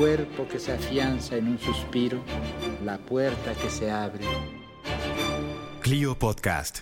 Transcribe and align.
cuerpo 0.00 0.48
que 0.48 0.58
se 0.58 0.72
afianza 0.72 1.36
en 1.36 1.46
un 1.46 1.58
suspiro, 1.58 2.20
la 2.82 2.96
puerta 2.96 3.52
que 3.52 3.68
se 3.68 3.90
abre. 3.90 4.24
Clio 5.82 6.18
Podcast. 6.18 6.78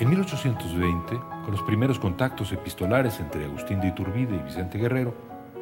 En 0.00 0.10
1820, 0.10 1.20
con 1.44 1.52
los 1.52 1.62
primeros 1.62 2.00
contactos 2.00 2.50
epistolares 2.50 3.20
entre 3.20 3.44
Agustín 3.44 3.80
de 3.80 3.86
Iturbide 3.86 4.34
y 4.34 4.42
Vicente 4.42 4.76
Guerrero, 4.76 5.14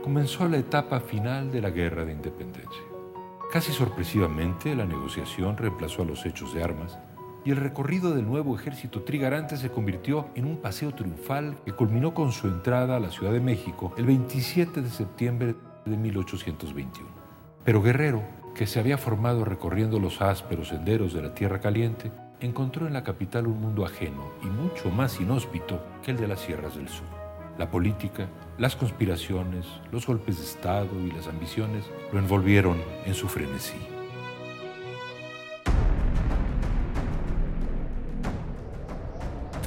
comenzó 0.02 0.48
la 0.48 0.56
etapa 0.56 0.98
final 0.98 1.52
de 1.52 1.60
la 1.60 1.68
Guerra 1.68 2.06
de 2.06 2.12
Independencia. 2.12 2.82
Casi 3.52 3.72
sorpresivamente, 3.72 4.74
la 4.74 4.86
negociación 4.86 5.58
reemplazó 5.58 6.00
a 6.00 6.06
los 6.06 6.24
hechos 6.24 6.54
de 6.54 6.64
armas 6.64 6.98
y 7.48 7.50
el 7.50 7.56
recorrido 7.56 8.14
del 8.14 8.26
nuevo 8.26 8.54
ejército 8.54 9.04
trigarante 9.04 9.56
se 9.56 9.70
convirtió 9.70 10.28
en 10.34 10.44
un 10.44 10.58
paseo 10.58 10.92
triunfal 10.92 11.56
que 11.64 11.72
culminó 11.72 12.12
con 12.12 12.30
su 12.30 12.46
entrada 12.46 12.96
a 12.96 13.00
la 13.00 13.10
Ciudad 13.10 13.32
de 13.32 13.40
México 13.40 13.94
el 13.96 14.04
27 14.04 14.82
de 14.82 14.90
septiembre 14.90 15.54
de 15.86 15.96
1821. 15.96 17.08
Pero 17.64 17.80
Guerrero, 17.80 18.22
que 18.54 18.66
se 18.66 18.78
había 18.78 18.98
formado 18.98 19.46
recorriendo 19.46 19.98
los 19.98 20.20
ásperos 20.20 20.68
senderos 20.68 21.14
de 21.14 21.22
la 21.22 21.32
Tierra 21.32 21.58
Caliente, 21.58 22.12
encontró 22.40 22.86
en 22.86 22.92
la 22.92 23.02
capital 23.02 23.46
un 23.46 23.62
mundo 23.62 23.86
ajeno 23.86 24.24
y 24.42 24.46
mucho 24.48 24.90
más 24.90 25.18
inhóspito 25.18 25.82
que 26.02 26.10
el 26.10 26.18
de 26.18 26.28
las 26.28 26.40
sierras 26.40 26.76
del 26.76 26.90
sur. 26.90 27.08
La 27.56 27.70
política, 27.70 28.28
las 28.58 28.76
conspiraciones, 28.76 29.64
los 29.90 30.06
golpes 30.06 30.36
de 30.36 30.44
Estado 30.44 30.90
y 31.02 31.12
las 31.12 31.26
ambiciones 31.28 31.86
lo 32.12 32.18
envolvieron 32.18 32.76
en 33.06 33.14
su 33.14 33.26
frenesí. 33.26 33.97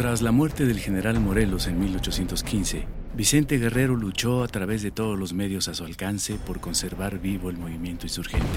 Tras 0.02 0.24
la 0.24 0.32
muerte 0.32 0.66
del 0.66 0.80
general 0.80 1.20
Morelos 1.20 1.68
en 1.68 1.80
1815, 1.80 2.88
Vicente 3.16 3.60
Guerrero 3.60 3.96
luchó 3.96 4.44
a 4.44 4.48
través 4.48 4.82
de 4.82 4.90
todos 4.90 5.16
los 5.16 5.34
medios 5.34 5.68
a 5.68 5.76
su 5.76 5.84
alcance 5.84 6.40
por 6.44 6.60
conservar 6.60 7.20
vivo 7.20 7.52
el 7.52 7.60
movimiento 7.60 8.08
insurgente. 8.08 8.48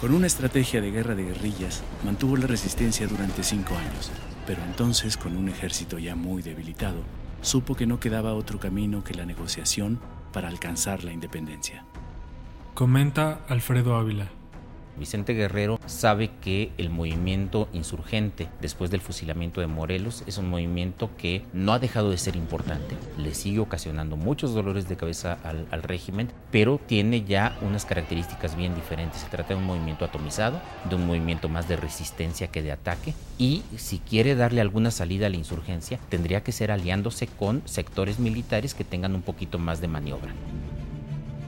Con 0.00 0.14
una 0.14 0.26
estrategia 0.26 0.80
de 0.80 0.90
guerra 0.90 1.14
de 1.14 1.24
guerrillas, 1.24 1.82
mantuvo 2.02 2.38
la 2.38 2.46
resistencia 2.46 3.06
durante 3.06 3.42
cinco 3.42 3.76
años, 3.76 4.10
pero 4.46 4.62
entonces, 4.64 5.18
con 5.18 5.36
un 5.36 5.50
ejército 5.50 5.98
ya 5.98 6.16
muy 6.16 6.40
debilitado, 6.40 7.02
supo 7.42 7.74
que 7.74 7.86
no 7.86 8.00
quedaba 8.00 8.32
otro 8.32 8.58
camino 8.58 9.04
que 9.04 9.12
la 9.12 9.26
negociación 9.26 10.00
para 10.32 10.48
alcanzar 10.48 11.04
la 11.04 11.12
independencia. 11.12 11.84
Comenta 12.72 13.44
Alfredo 13.48 13.94
Ávila. 13.94 14.30
Vicente 14.98 15.34
Guerrero 15.34 15.78
sabe 15.86 16.30
que 16.40 16.70
el 16.78 16.90
movimiento 16.90 17.68
insurgente 17.72 18.48
después 18.60 18.90
del 18.90 19.00
fusilamiento 19.00 19.60
de 19.60 19.66
Morelos 19.66 20.24
es 20.26 20.38
un 20.38 20.48
movimiento 20.48 21.10
que 21.16 21.42
no 21.52 21.72
ha 21.72 21.78
dejado 21.78 22.10
de 22.10 22.18
ser 22.18 22.36
importante, 22.36 22.96
le 23.18 23.34
sigue 23.34 23.60
ocasionando 23.60 24.16
muchos 24.16 24.54
dolores 24.54 24.88
de 24.88 24.96
cabeza 24.96 25.38
al, 25.44 25.82
régimen, 25.82 26.28
pero 26.50 26.80
tiene 26.86 27.24
ya 27.24 27.56
unas 27.60 27.84
características 27.84 28.56
bien 28.56 28.74
diferentes. 28.74 29.20
Se 29.20 29.28
trata 29.28 29.50
de 29.50 29.60
un 29.60 29.66
movimiento 29.66 30.04
atomizado, 30.04 30.60
de 30.88 30.96
un 30.96 31.06
movimiento 31.06 31.48
más 31.48 31.68
de 31.68 31.76
resistencia 31.76 32.48
que 32.48 32.62
de 32.62 32.72
ataque, 32.72 33.14
y 33.38 33.62
si 33.76 33.98
quiere 33.98 34.34
darle 34.34 34.60
alguna 34.60 34.90
salida 34.90 35.26
a 35.26 35.30
la 35.30 35.36
insurgencia, 35.36 35.98
tendría 36.08 36.42
que 36.42 36.52
ser 36.52 36.70
aliándose 36.70 37.26
con 37.26 37.62
sectores 37.66 38.18
militares 38.18 38.74
que 38.74 38.84
tengan 38.84 39.14
un 39.14 39.22
poquito 39.22 39.58
más 39.58 39.80
de 39.80 39.88
maniobra. 39.88 40.32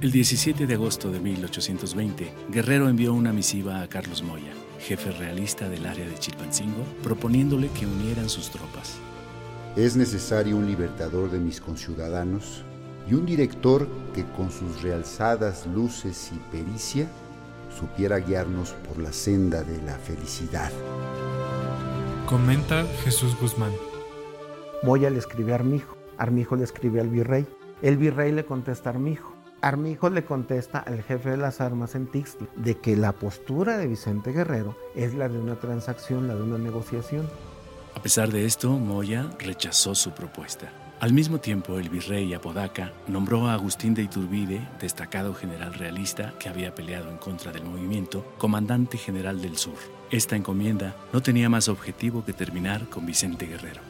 El 0.00 0.12
17 0.12 0.68
de 0.68 0.74
agosto 0.74 1.10
de 1.10 1.18
1820, 1.18 2.32
Guerrero 2.50 2.88
envió 2.88 3.12
una 3.12 3.32
misiva 3.32 3.82
a 3.82 3.88
Carlos 3.88 4.22
Moya, 4.22 4.52
jefe 4.78 5.10
realista 5.10 5.68
del 5.68 5.84
área 5.86 6.06
de 6.06 6.16
Chilpancingo, 6.16 6.84
proponiéndole 7.02 7.68
que 7.70 7.84
unieran 7.84 8.28
sus 8.28 8.48
tropas. 8.50 8.96
Es 9.74 9.96
necesario 9.96 10.56
un 10.56 10.68
libertador 10.68 11.32
de 11.32 11.40
mis 11.40 11.60
conciudadanos 11.60 12.62
y 13.10 13.14
un 13.14 13.26
director 13.26 13.88
que 14.14 14.24
con 14.36 14.52
sus 14.52 14.82
realzadas 14.82 15.66
luces 15.66 16.30
y 16.32 16.38
pericia 16.56 17.08
supiera 17.76 18.20
guiarnos 18.20 18.74
por 18.86 19.02
la 19.02 19.12
senda 19.12 19.64
de 19.64 19.82
la 19.82 19.98
felicidad. 19.98 20.70
Comenta 22.26 22.86
Jesús 23.02 23.36
Guzmán. 23.40 23.72
Moya 24.84 25.10
le 25.10 25.18
escribe 25.18 25.50
a 25.50 25.56
Armijo, 25.56 25.98
Armijo 26.18 26.54
le 26.54 26.62
escribe 26.62 27.00
al 27.00 27.08
virrey, 27.08 27.48
el 27.82 27.96
virrey 27.96 28.30
le 28.30 28.44
contesta 28.44 28.90
a 28.90 28.92
Armijo, 28.92 29.37
Armijo 29.60 30.08
le 30.08 30.24
contesta 30.24 30.78
al 30.78 31.02
jefe 31.02 31.30
de 31.30 31.36
las 31.36 31.60
armas 31.60 31.94
en 31.94 32.06
Tixtla 32.06 32.46
de 32.56 32.76
que 32.78 32.96
la 32.96 33.12
postura 33.12 33.76
de 33.76 33.88
Vicente 33.88 34.32
Guerrero 34.32 34.76
es 34.94 35.14
la 35.14 35.28
de 35.28 35.38
una 35.38 35.56
transacción, 35.56 36.28
la 36.28 36.34
de 36.36 36.42
una 36.42 36.58
negociación. 36.58 37.28
A 37.94 38.02
pesar 38.02 38.30
de 38.30 38.44
esto, 38.44 38.70
Moya 38.70 39.30
rechazó 39.38 39.94
su 39.94 40.12
propuesta. 40.12 40.70
Al 41.00 41.12
mismo 41.12 41.38
tiempo, 41.38 41.78
el 41.78 41.90
virrey 41.90 42.34
Apodaca 42.34 42.92
nombró 43.06 43.46
a 43.46 43.54
Agustín 43.54 43.94
de 43.94 44.02
Iturbide, 44.02 44.66
destacado 44.80 45.34
general 45.34 45.74
realista 45.74 46.34
que 46.38 46.48
había 46.48 46.74
peleado 46.74 47.10
en 47.10 47.18
contra 47.18 47.52
del 47.52 47.64
movimiento, 47.64 48.24
comandante 48.38 48.98
general 48.98 49.40
del 49.40 49.56
sur. 49.56 49.76
Esta 50.10 50.36
encomienda 50.36 50.96
no 51.12 51.20
tenía 51.20 51.48
más 51.48 51.68
objetivo 51.68 52.24
que 52.24 52.32
terminar 52.32 52.88
con 52.88 53.06
Vicente 53.06 53.46
Guerrero. 53.46 53.80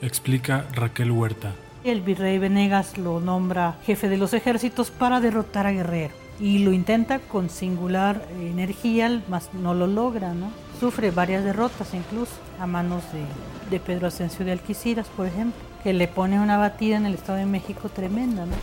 Explica 0.00 0.66
Raquel 0.72 1.10
Huerta, 1.10 1.54
el 1.84 2.00
virrey 2.00 2.38
Venegas 2.38 2.96
lo 2.98 3.20
nombra 3.20 3.76
jefe 3.84 4.08
de 4.08 4.16
los 4.16 4.32
ejércitos 4.32 4.90
para 4.90 5.20
derrotar 5.20 5.66
a 5.66 5.72
Guerrero 5.72 6.14
y 6.40 6.58
lo 6.58 6.72
intenta 6.72 7.18
con 7.20 7.50
singular 7.50 8.26
energía, 8.40 9.22
mas 9.28 9.50
no 9.54 9.74
lo 9.74 9.86
logra, 9.86 10.34
¿no? 10.34 10.50
Sufre 10.80 11.10
varias 11.10 11.44
derrotas 11.44 11.94
incluso 11.94 12.32
a 12.58 12.66
manos 12.66 13.04
de, 13.12 13.22
de 13.70 13.80
Pedro 13.80 14.08
Asensio 14.08 14.44
de 14.44 14.52
Alquiciras, 14.52 15.06
por 15.08 15.26
ejemplo, 15.26 15.60
que 15.82 15.92
le 15.92 16.08
pone 16.08 16.40
una 16.40 16.56
batida 16.56 16.96
en 16.96 17.06
el 17.06 17.14
Estado 17.14 17.38
de 17.38 17.46
México 17.46 17.88
tremenda, 17.88 18.46
¿no? 18.46 18.54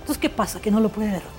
Entonces, 0.00 0.18
¿qué 0.18 0.28
pasa? 0.28 0.60
Que 0.60 0.70
no 0.70 0.80
lo 0.80 0.88
puede 0.90 1.08
derrotar. 1.08 1.36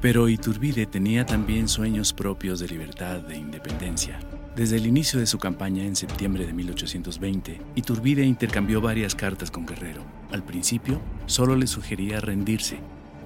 Pero 0.00 0.28
Iturbide 0.28 0.86
tenía 0.86 1.26
también 1.26 1.68
sueños 1.68 2.12
propios 2.12 2.60
de 2.60 2.68
libertad, 2.68 3.18
de 3.18 3.36
independencia. 3.36 4.20
Desde 4.56 4.76
el 4.76 4.86
inicio 4.86 5.20
de 5.20 5.26
su 5.26 5.38
campaña 5.38 5.84
en 5.84 5.94
septiembre 5.94 6.46
de 6.46 6.54
1820, 6.54 7.60
Iturbide 7.74 8.24
intercambió 8.24 8.80
varias 8.80 9.14
cartas 9.14 9.50
con 9.50 9.66
Guerrero. 9.66 10.00
Al 10.32 10.42
principio, 10.44 10.98
solo 11.26 11.56
le 11.56 11.66
sugería 11.66 12.20
rendirse, 12.20 12.78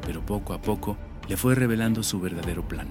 pero 0.05 0.27
poco 0.27 0.55
a 0.55 0.61
poco 0.61 0.97
le 1.29 1.37
fue 1.37 1.55
revelando 1.55 2.03
su 2.03 2.19
verdadero 2.19 2.67
plan, 2.67 2.89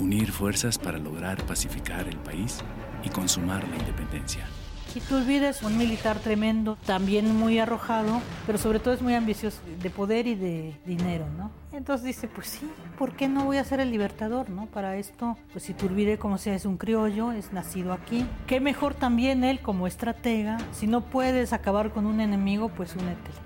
unir 0.00 0.32
fuerzas 0.32 0.78
para 0.78 0.98
lograr 0.98 1.46
pacificar 1.46 2.08
el 2.08 2.16
país 2.16 2.58
y 3.04 3.08
consumar 3.08 3.68
la 3.68 3.76
independencia. 3.76 4.48
Iturbide 4.96 5.50
es 5.50 5.62
un 5.62 5.76
militar 5.76 6.18
tremendo, 6.20 6.78
también 6.86 7.36
muy 7.36 7.58
arrojado, 7.58 8.22
pero 8.46 8.56
sobre 8.56 8.78
todo 8.78 8.94
es 8.94 9.02
muy 9.02 9.12
ambicioso 9.12 9.58
de 9.82 9.90
poder 9.90 10.26
y 10.26 10.34
de 10.36 10.74
dinero, 10.86 11.26
¿no? 11.36 11.50
Entonces 11.72 12.06
dice, 12.06 12.28
pues 12.28 12.46
sí, 12.46 12.66
¿por 12.98 13.12
qué 13.12 13.28
no 13.28 13.44
voy 13.44 13.58
a 13.58 13.64
ser 13.64 13.80
el 13.80 13.90
libertador, 13.90 14.48
no? 14.48 14.64
Para 14.64 14.96
esto, 14.96 15.36
pues 15.52 15.68
Iturbide, 15.68 16.16
como 16.16 16.38
sea, 16.38 16.54
es 16.54 16.64
un 16.64 16.78
criollo, 16.78 17.32
es 17.32 17.52
nacido 17.52 17.92
aquí. 17.92 18.26
Qué 18.46 18.58
mejor 18.58 18.94
también 18.94 19.44
él 19.44 19.60
como 19.60 19.86
estratega, 19.86 20.56
si 20.72 20.86
no 20.86 21.02
puedes 21.02 21.52
acabar 21.52 21.90
con 21.90 22.06
un 22.06 22.22
enemigo, 22.22 22.70
pues 22.70 22.94
únetele. 22.96 23.36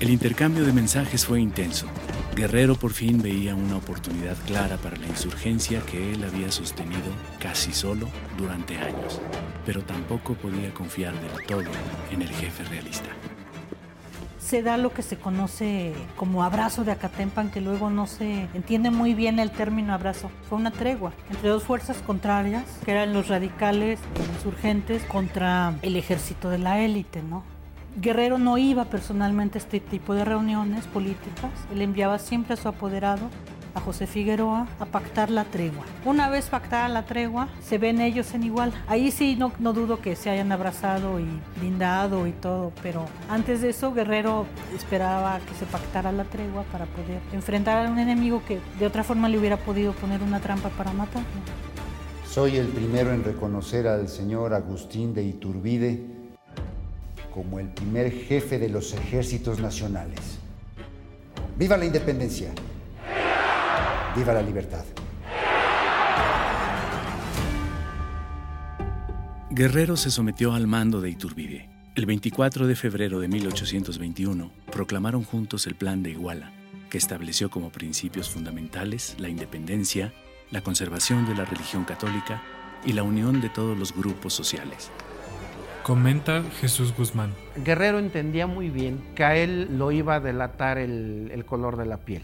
El 0.00 0.10
intercambio 0.10 0.64
de 0.64 0.72
mensajes 0.72 1.24
fue 1.24 1.40
intenso. 1.40 1.86
Guerrero 2.40 2.74
por 2.74 2.94
fin 2.94 3.20
veía 3.20 3.54
una 3.54 3.76
oportunidad 3.76 4.34
clara 4.46 4.78
para 4.78 4.96
la 4.96 5.06
insurgencia 5.06 5.82
que 5.82 6.14
él 6.14 6.24
había 6.24 6.50
sostenido 6.50 7.12
casi 7.38 7.70
solo 7.70 8.08
durante 8.38 8.78
años, 8.78 9.20
pero 9.66 9.82
tampoco 9.82 10.32
podía 10.32 10.72
confiar 10.72 11.12
del 11.20 11.46
todo 11.46 11.70
en 12.10 12.22
el 12.22 12.30
jefe 12.30 12.64
realista. 12.64 13.10
Se 14.38 14.62
da 14.62 14.78
lo 14.78 14.90
que 14.94 15.02
se 15.02 15.18
conoce 15.18 15.92
como 16.16 16.42
abrazo 16.42 16.82
de 16.82 16.92
Acatempan, 16.92 17.50
que 17.50 17.60
luego 17.60 17.90
no 17.90 18.06
se 18.06 18.48
entiende 18.54 18.90
muy 18.90 19.12
bien 19.12 19.38
el 19.38 19.50
término 19.50 19.92
abrazo. 19.92 20.30
Fue 20.48 20.56
una 20.56 20.70
tregua 20.70 21.12
entre 21.28 21.50
dos 21.50 21.64
fuerzas 21.64 21.98
contrarias, 21.98 22.64
que 22.86 22.92
eran 22.92 23.12
los 23.12 23.28
radicales 23.28 24.00
insurgentes 24.34 25.04
contra 25.04 25.74
el 25.82 25.94
ejército 25.94 26.48
de 26.48 26.56
la 26.56 26.80
élite, 26.80 27.22
¿no? 27.22 27.44
Guerrero 27.96 28.38
no 28.38 28.56
iba 28.56 28.84
personalmente 28.84 29.58
a 29.58 29.62
este 29.62 29.80
tipo 29.80 30.14
de 30.14 30.24
reuniones 30.24 30.86
políticas, 30.86 31.50
él 31.72 31.82
enviaba 31.82 32.18
siempre 32.18 32.54
a 32.54 32.56
su 32.56 32.68
apoderado 32.68 33.28
a 33.74 33.80
José 33.80 34.06
Figueroa 34.06 34.66
a 34.78 34.86
pactar 34.86 35.30
la 35.30 35.44
tregua. 35.44 35.84
Una 36.04 36.28
vez 36.28 36.48
pactada 36.48 36.88
la 36.88 37.04
tregua, 37.04 37.48
se 37.62 37.78
ven 37.78 38.00
ellos 38.00 38.32
en 38.34 38.44
igual. 38.44 38.72
Ahí 38.88 39.10
sí 39.10 39.36
no, 39.36 39.52
no 39.58 39.72
dudo 39.72 40.00
que 40.00 40.16
se 40.16 40.30
hayan 40.30 40.50
abrazado 40.52 41.20
y 41.20 41.26
brindado 41.56 42.26
y 42.26 42.32
todo, 42.32 42.72
pero 42.82 43.06
antes 43.28 43.60
de 43.60 43.70
eso 43.70 43.92
Guerrero 43.92 44.46
esperaba 44.74 45.40
que 45.48 45.54
se 45.54 45.66
pactara 45.66 46.12
la 46.12 46.24
tregua 46.24 46.64
para 46.72 46.86
poder 46.86 47.20
enfrentar 47.32 47.86
a 47.86 47.90
un 47.90 47.98
enemigo 47.98 48.42
que 48.46 48.60
de 48.78 48.86
otra 48.86 49.04
forma 49.04 49.28
le 49.28 49.38
hubiera 49.38 49.56
podido 49.56 49.92
poner 49.92 50.22
una 50.22 50.40
trampa 50.40 50.68
para 50.70 50.92
matarlo. 50.92 51.28
Soy 52.28 52.56
el 52.56 52.68
primero 52.68 53.12
en 53.12 53.24
reconocer 53.24 53.88
al 53.88 54.08
señor 54.08 54.54
Agustín 54.54 55.12
de 55.12 55.24
Iturbide 55.24 56.19
como 57.32 57.58
el 57.58 57.68
primer 57.68 58.12
jefe 58.12 58.58
de 58.58 58.68
los 58.68 58.92
ejércitos 58.92 59.60
nacionales. 59.60 60.38
¡Viva 61.56 61.76
la 61.76 61.84
independencia! 61.84 62.50
¡Viva 64.16 64.32
la 64.32 64.42
libertad! 64.42 64.84
Guerrero 69.50 69.96
se 69.96 70.10
sometió 70.10 70.54
al 70.54 70.66
mando 70.66 71.00
de 71.00 71.10
Iturbide. 71.10 71.68
El 71.96 72.06
24 72.06 72.66
de 72.66 72.76
febrero 72.76 73.20
de 73.20 73.28
1821 73.28 74.52
proclamaron 74.70 75.24
juntos 75.24 75.66
el 75.66 75.74
Plan 75.74 76.02
de 76.02 76.10
Iguala, 76.10 76.52
que 76.88 76.98
estableció 76.98 77.50
como 77.50 77.70
principios 77.70 78.30
fundamentales 78.30 79.16
la 79.18 79.28
independencia, 79.28 80.12
la 80.50 80.62
conservación 80.62 81.26
de 81.26 81.34
la 81.34 81.44
religión 81.44 81.84
católica 81.84 82.42
y 82.86 82.92
la 82.92 83.02
unión 83.02 83.40
de 83.40 83.50
todos 83.50 83.76
los 83.76 83.94
grupos 83.94 84.32
sociales. 84.32 84.90
Comenta 85.82 86.42
Jesús 86.60 86.94
Guzmán. 86.96 87.32
Guerrero 87.56 87.98
entendía 87.98 88.46
muy 88.46 88.70
bien 88.70 89.02
que 89.14 89.24
a 89.24 89.36
él 89.36 89.78
lo 89.78 89.92
iba 89.92 90.16
a 90.16 90.20
delatar 90.20 90.78
el, 90.78 91.30
el 91.32 91.44
color 91.44 91.76
de 91.76 91.86
la 91.86 91.98
piel 91.98 92.22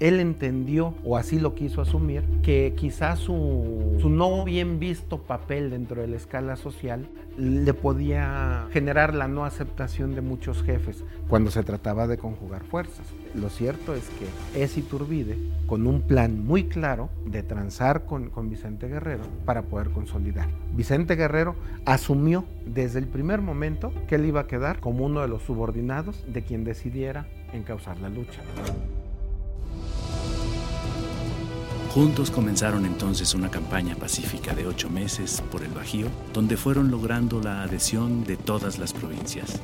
él 0.00 0.18
entendió, 0.18 0.94
o 1.04 1.18
así 1.18 1.38
lo 1.38 1.54
quiso 1.54 1.82
asumir, 1.82 2.24
que 2.42 2.72
quizás 2.76 3.18
su, 3.18 4.00
no 4.02 4.44
bien 4.44 4.80
visto 4.80 5.18
papel 5.18 5.70
dentro 5.70 6.00
de 6.00 6.08
la 6.08 6.16
escala 6.16 6.56
social 6.56 7.06
le 7.36 7.72
podía 7.74 8.66
generar 8.72 9.14
la 9.14 9.28
no 9.28 9.44
aceptación 9.44 10.14
de 10.14 10.20
muchos 10.20 10.62
jefes 10.62 11.04
cuando 11.28 11.50
se 11.50 11.62
trataba 11.62 12.06
de 12.06 12.18
conjugar 12.18 12.64
fuerzas. 12.64 13.06
Lo 13.34 13.48
cierto 13.50 13.94
es 13.94 14.08
que 14.10 14.62
es 14.62 14.76
Iturbide 14.76 15.38
con 15.66 15.86
un 15.86 16.02
plan 16.02 16.44
muy 16.44 16.64
claro 16.64 17.08
de 17.24 17.42
transar 17.42 18.04
con, 18.04 18.30
con 18.30 18.50
Vicente 18.50 18.88
Guerrero 18.88 19.22
para 19.44 19.62
poder 19.62 19.90
consolidar. 19.90 20.48
Vicente 20.74 21.14
Guerrero 21.14 21.54
asumió 21.84 22.44
desde 22.66 22.98
el 22.98 23.06
primer 23.06 23.42
momento 23.42 23.92
que 24.08 24.16
él 24.16 24.24
iba 24.24 24.40
a 24.40 24.46
quedar 24.46 24.80
como 24.80 25.04
uno 25.04 25.20
de 25.20 25.28
los 25.28 25.42
subordinados 25.42 26.24
de 26.26 26.42
quien 26.42 26.64
decidiera 26.64 27.26
encauzar 27.52 27.98
la 28.00 28.08
lucha. 28.08 28.40
Juntos 31.90 32.30
comenzaron 32.30 32.86
entonces 32.86 33.34
una 33.34 33.50
campaña 33.50 33.96
pacífica 33.96 34.54
de 34.54 34.64
ocho 34.64 34.88
meses 34.88 35.42
por 35.50 35.64
el 35.64 35.72
Bajío, 35.72 36.06
donde 36.32 36.56
fueron 36.56 36.88
logrando 36.88 37.40
la 37.40 37.62
adhesión 37.62 38.22
de 38.22 38.36
todas 38.36 38.78
las 38.78 38.92
provincias. 38.92 39.60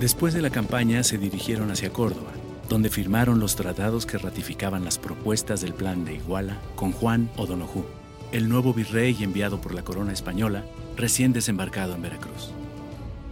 Después 0.00 0.34
de 0.34 0.42
la 0.42 0.50
campaña 0.50 1.02
se 1.02 1.18
dirigieron 1.18 1.72
hacia 1.72 1.92
Córdoba, 1.92 2.30
donde 2.68 2.90
firmaron 2.90 3.40
los 3.40 3.56
tratados 3.56 4.06
que 4.06 4.18
ratificaban 4.18 4.84
las 4.84 4.98
propuestas 4.98 5.62
del 5.62 5.74
plan 5.74 6.04
de 6.04 6.14
Iguala 6.14 6.58
con 6.76 6.92
Juan 6.92 7.28
O'Donoghue, 7.36 7.86
el 8.30 8.48
nuevo 8.48 8.72
virrey 8.72 9.16
enviado 9.20 9.60
por 9.60 9.74
la 9.74 9.82
corona 9.82 10.12
española, 10.12 10.64
recién 10.96 11.32
desembarcado 11.32 11.96
en 11.96 12.02
Veracruz. 12.02 12.52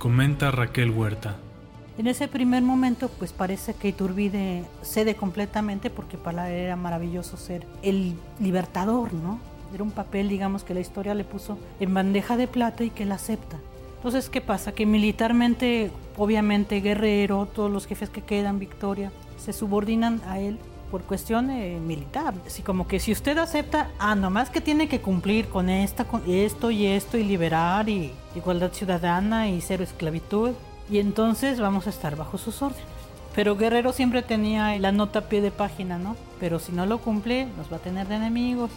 Comenta 0.01 0.51
Raquel 0.51 0.91
Huerta. 0.91 1.37
En 1.97 2.09
ese 2.09 2.27
primer 2.27 2.63
momento, 2.63 3.09
pues 3.09 3.33
parece 3.33 3.75
que 3.75 3.89
Iturbide 3.89 4.65
cede 4.83 5.15
completamente 5.15 5.91
porque 5.91 6.19
para 6.19 6.51
él 6.51 6.57
era 6.57 6.77
maravilloso 6.77 7.37
ser 7.37 7.65
el 7.83 8.15
libertador, 8.41 9.13
¿no? 9.15 9.39
Era 9.73 9.85
un 9.85 9.93
papel, 9.93 10.29
digamos, 10.29 10.65
que 10.65 10.75
la 10.75 10.81
historia 10.81 11.15
le 11.15 11.25
puso 11.25 11.57
en 11.79 11.95
bandeja 11.95 12.37
de 12.37 12.49
plata 12.49 12.83
y 12.83 12.91
que 12.91 13.05
él 13.05 13.13
acepta. 13.13 13.59
Entonces, 13.97 14.29
¿qué 14.29 14.41
pasa? 14.41 14.73
Que 14.73 14.87
militarmente, 14.87 15.91
obviamente, 16.17 16.81
Guerrero, 16.81 17.47
todos 17.47 17.71
los 17.71 17.87
jefes 17.87 18.11
que 18.11 18.23
quedan, 18.23 18.59
Victoria, 18.59 19.13
se 19.39 19.53
subordinan 19.53 20.21
a 20.27 20.41
él 20.41 20.59
por 20.91 21.03
cuestión 21.05 21.49
eh, 21.51 21.79
militar. 21.81 22.35
Así 22.47 22.63
como 22.63 22.87
que 22.89 23.01
si 23.01 23.13
usted 23.13 23.39
acepta, 23.39 23.91
ah, 23.99 24.15
nomás 24.15 24.51
que 24.51 24.61
tiene 24.61 24.89
que 24.89 25.01
cumplir 25.01 25.49
con 25.49 25.69
esta, 25.71 26.05
con 26.05 26.23
esto 26.29 26.71
y 26.71 26.87
esto, 26.87 27.19
y 27.19 27.25
liberar, 27.25 27.89
y 27.89 28.13
igualdad 28.35 28.73
ciudadana, 28.73 29.49
y 29.49 29.61
cero 29.61 29.85
esclavitud, 29.85 30.51
y 30.91 30.99
entonces 30.99 31.61
vamos 31.61 31.87
a 31.87 31.91
estar 31.91 32.17
bajo 32.17 32.39
sus 32.39 32.63
órdenes. 32.63 32.85
Pero 33.35 33.57
Guerrero 33.57 33.93
siempre 33.93 34.23
tenía 34.23 34.79
la 34.79 34.93
nota 34.93 35.21
a 35.21 35.29
pie 35.29 35.41
de 35.41 35.51
página, 35.51 35.99
¿no? 35.99 36.17
Pero 36.39 36.59
si 36.59 36.73
no 36.73 36.87
lo 36.87 36.99
cumple, 36.99 37.47
nos 37.57 37.73
va 37.73 37.77
a 37.77 37.81
tener 37.81 38.07
de 38.07 38.17
enemigos. 38.17 38.71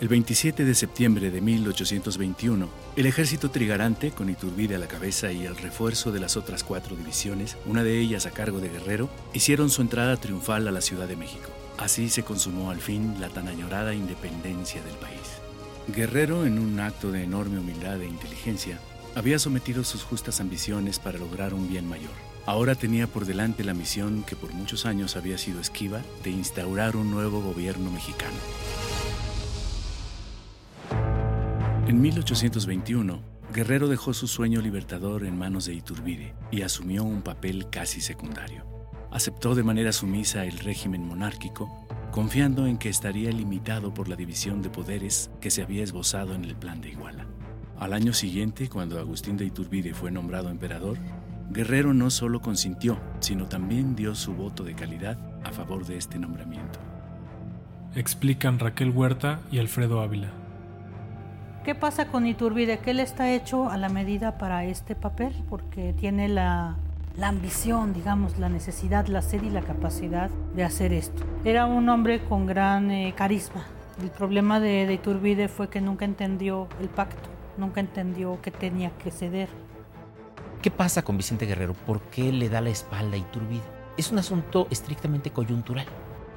El 0.00 0.08
27 0.08 0.64
de 0.64 0.74
septiembre 0.74 1.30
de 1.30 1.42
1821, 1.42 2.68
el 2.96 3.06
ejército 3.06 3.50
trigarante, 3.50 4.12
con 4.12 4.30
Iturbide 4.30 4.76
a 4.76 4.78
la 4.78 4.88
cabeza 4.88 5.30
y 5.30 5.44
el 5.44 5.58
refuerzo 5.58 6.10
de 6.10 6.20
las 6.20 6.38
otras 6.38 6.64
cuatro 6.64 6.96
divisiones, 6.96 7.58
una 7.66 7.84
de 7.84 8.00
ellas 8.00 8.24
a 8.24 8.30
cargo 8.30 8.60
de 8.60 8.70
Guerrero, 8.70 9.10
hicieron 9.34 9.68
su 9.68 9.82
entrada 9.82 10.16
triunfal 10.16 10.66
a 10.66 10.70
la 10.70 10.80
Ciudad 10.80 11.06
de 11.06 11.16
México. 11.16 11.50
Así 11.76 12.08
se 12.08 12.22
consumó 12.22 12.70
al 12.70 12.80
fin 12.80 13.16
la 13.20 13.28
tan 13.28 13.46
añorada 13.46 13.92
independencia 13.92 14.82
del 14.82 14.94
país. 14.94 15.20
Guerrero, 15.88 16.46
en 16.46 16.58
un 16.58 16.80
acto 16.80 17.12
de 17.12 17.24
enorme 17.24 17.58
humildad 17.58 18.00
e 18.00 18.06
inteligencia, 18.06 18.78
había 19.14 19.38
sometido 19.38 19.84
sus 19.84 20.02
justas 20.02 20.40
ambiciones 20.40 20.98
para 20.98 21.18
lograr 21.18 21.54
un 21.54 21.68
bien 21.68 21.88
mayor. 21.88 22.10
Ahora 22.46 22.74
tenía 22.74 23.06
por 23.06 23.26
delante 23.26 23.64
la 23.64 23.74
misión 23.74 24.24
que 24.24 24.36
por 24.36 24.52
muchos 24.52 24.86
años 24.86 25.16
había 25.16 25.38
sido 25.38 25.60
esquiva 25.60 26.00
de 26.24 26.30
instaurar 26.30 26.96
un 26.96 27.10
nuevo 27.10 27.40
gobierno 27.40 27.90
mexicano. 27.90 28.36
En 31.86 32.00
1821, 32.00 33.20
Guerrero 33.52 33.88
dejó 33.88 34.14
su 34.14 34.28
sueño 34.28 34.60
libertador 34.60 35.24
en 35.24 35.36
manos 35.36 35.64
de 35.64 35.74
Iturbide 35.74 36.34
y 36.52 36.62
asumió 36.62 37.02
un 37.02 37.22
papel 37.22 37.68
casi 37.68 38.00
secundario. 38.00 38.64
Aceptó 39.10 39.56
de 39.56 39.64
manera 39.64 39.92
sumisa 39.92 40.44
el 40.44 40.58
régimen 40.60 41.04
monárquico, 41.04 41.68
confiando 42.12 42.68
en 42.68 42.78
que 42.78 42.88
estaría 42.88 43.30
limitado 43.32 43.92
por 43.92 44.08
la 44.08 44.14
división 44.14 44.62
de 44.62 44.70
poderes 44.70 45.30
que 45.40 45.50
se 45.50 45.62
había 45.62 45.82
esbozado 45.82 46.34
en 46.34 46.44
el 46.44 46.54
plan 46.54 46.80
de 46.80 46.90
Iguala. 46.90 47.26
Al 47.80 47.94
año 47.94 48.12
siguiente, 48.12 48.68
cuando 48.68 48.98
Agustín 48.98 49.38
de 49.38 49.46
Iturbide 49.46 49.94
fue 49.94 50.10
nombrado 50.10 50.50
emperador, 50.50 50.98
Guerrero 51.48 51.94
no 51.94 52.10
solo 52.10 52.42
consintió, 52.42 52.98
sino 53.20 53.46
también 53.46 53.96
dio 53.96 54.14
su 54.14 54.34
voto 54.34 54.64
de 54.64 54.74
calidad 54.74 55.16
a 55.44 55.50
favor 55.50 55.86
de 55.86 55.96
este 55.96 56.18
nombramiento. 56.18 56.78
Explican 57.94 58.58
Raquel 58.58 58.90
Huerta 58.90 59.40
y 59.50 59.60
Alfredo 59.60 60.02
Ávila. 60.02 60.28
¿Qué 61.64 61.74
pasa 61.74 62.08
con 62.08 62.26
Iturbide? 62.26 62.80
Que 62.80 62.90
él 62.90 63.00
está 63.00 63.32
hecho 63.32 63.70
a 63.70 63.78
la 63.78 63.88
medida 63.88 64.36
para 64.36 64.66
este 64.66 64.94
papel, 64.94 65.32
porque 65.48 65.94
tiene 65.94 66.28
la, 66.28 66.76
la 67.16 67.28
ambición, 67.28 67.94
digamos, 67.94 68.38
la 68.38 68.50
necesidad, 68.50 69.06
la 69.06 69.22
sed 69.22 69.42
y 69.42 69.48
la 69.48 69.62
capacidad 69.62 70.28
de 70.54 70.64
hacer 70.64 70.92
esto. 70.92 71.22
Era 71.46 71.64
un 71.64 71.88
hombre 71.88 72.22
con 72.24 72.44
gran 72.44 72.90
eh, 72.90 73.14
carisma. 73.16 73.64
El 74.02 74.10
problema 74.10 74.60
de, 74.60 74.84
de 74.84 74.92
Iturbide 74.92 75.48
fue 75.48 75.70
que 75.70 75.80
nunca 75.80 76.04
entendió 76.04 76.68
el 76.78 76.90
pacto 76.90 77.39
nunca 77.60 77.80
entendió 77.80 78.40
que 78.42 78.50
tenía 78.50 78.90
que 78.98 79.10
ceder. 79.10 79.48
¿Qué 80.62 80.70
pasa 80.70 81.02
con 81.02 81.16
Vicente 81.16 81.46
Guerrero? 81.46 81.74
¿Por 81.74 82.00
qué 82.02 82.32
le 82.32 82.48
da 82.48 82.60
la 82.60 82.70
espalda 82.70 83.16
a 83.16 83.20
Iturbide? 83.20 83.62
Es 83.96 84.10
un 84.10 84.18
asunto 84.18 84.66
estrictamente 84.70 85.30
coyuntural. 85.30 85.86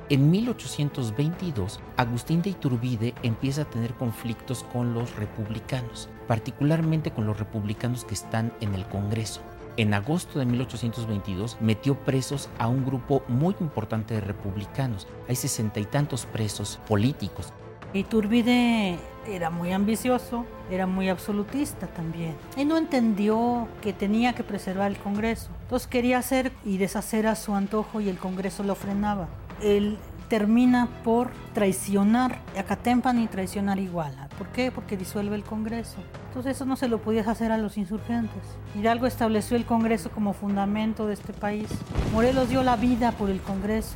En 0.09 0.29
1822, 0.29 1.79
Agustín 1.97 2.41
de 2.41 2.49
Iturbide 2.51 3.13
empieza 3.23 3.63
a 3.63 3.69
tener 3.69 3.93
conflictos 3.93 4.63
con 4.71 4.93
los 4.93 5.15
republicanos, 5.15 6.09
particularmente 6.27 7.11
con 7.11 7.25
los 7.25 7.39
republicanos 7.39 8.03
que 8.03 8.13
están 8.13 8.53
en 8.59 8.75
el 8.75 8.85
Congreso. 8.85 9.41
En 9.75 9.93
agosto 9.93 10.37
de 10.37 10.45
1822 10.45 11.57
metió 11.61 11.95
presos 11.95 12.49
a 12.59 12.67
un 12.67 12.85
grupo 12.85 13.23
muy 13.27 13.55
importante 13.59 14.13
de 14.13 14.21
republicanos. 14.21 15.07
Hay 15.27 15.35
sesenta 15.35 15.79
y 15.79 15.85
tantos 15.85 16.27
presos 16.27 16.79
políticos. 16.87 17.53
Iturbide 17.93 18.97
era 19.27 19.49
muy 19.49 19.71
ambicioso, 19.71 20.45
era 20.71 20.87
muy 20.87 21.09
absolutista 21.09 21.87
también. 21.87 22.35
Y 22.57 22.65
no 22.65 22.77
entendió 22.77 23.67
que 23.81 23.93
tenía 23.93 24.33
que 24.33 24.43
preservar 24.43 24.91
el 24.91 24.97
Congreso. 24.97 25.49
Entonces 25.63 25.87
quería 25.87 26.17
hacer 26.17 26.51
y 26.65 26.77
deshacer 26.77 27.27
a 27.27 27.35
su 27.35 27.53
antojo 27.53 28.01
y 28.01 28.09
el 28.09 28.17
Congreso 28.17 28.63
lo 28.63 28.75
frenaba. 28.75 29.27
Él 29.61 29.97
termina 30.27 30.89
por 31.03 31.29
traicionar 31.53 32.39
a 32.57 32.63
Catempan 32.63 33.21
y 33.21 33.27
traicionar 33.27 33.77
a 33.77 33.81
Iguala. 33.81 34.29
¿Por 34.37 34.47
qué? 34.47 34.71
Porque 34.71 34.97
disuelve 34.97 35.35
el 35.35 35.43
Congreso. 35.43 35.97
Entonces 36.29 36.55
eso 36.55 36.65
no 36.65 36.75
se 36.75 36.87
lo 36.87 36.99
podías 36.99 37.27
hacer 37.27 37.51
a 37.51 37.57
los 37.59 37.77
insurgentes. 37.77 38.41
Hidalgo 38.75 39.05
estableció 39.05 39.55
el 39.55 39.65
Congreso 39.65 40.09
como 40.09 40.33
fundamento 40.33 41.05
de 41.05 41.13
este 41.13 41.33
país. 41.33 41.67
Morelos 42.11 42.49
dio 42.49 42.63
la 42.63 42.75
vida 42.75 43.11
por 43.11 43.29
el 43.29 43.41
Congreso. 43.41 43.95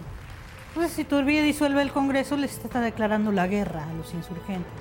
Entonces 0.78 0.96
si 0.96 1.06
Turbide 1.06 1.42
disuelve 1.42 1.82
el 1.82 1.92
Congreso, 1.92 2.38
les 2.38 2.64
está 2.64 2.82
declarando 2.82 3.32
la 3.32 3.48
guerra 3.48 3.90
a 3.90 3.94
los 3.94 4.14
insurgentes. 4.14 4.72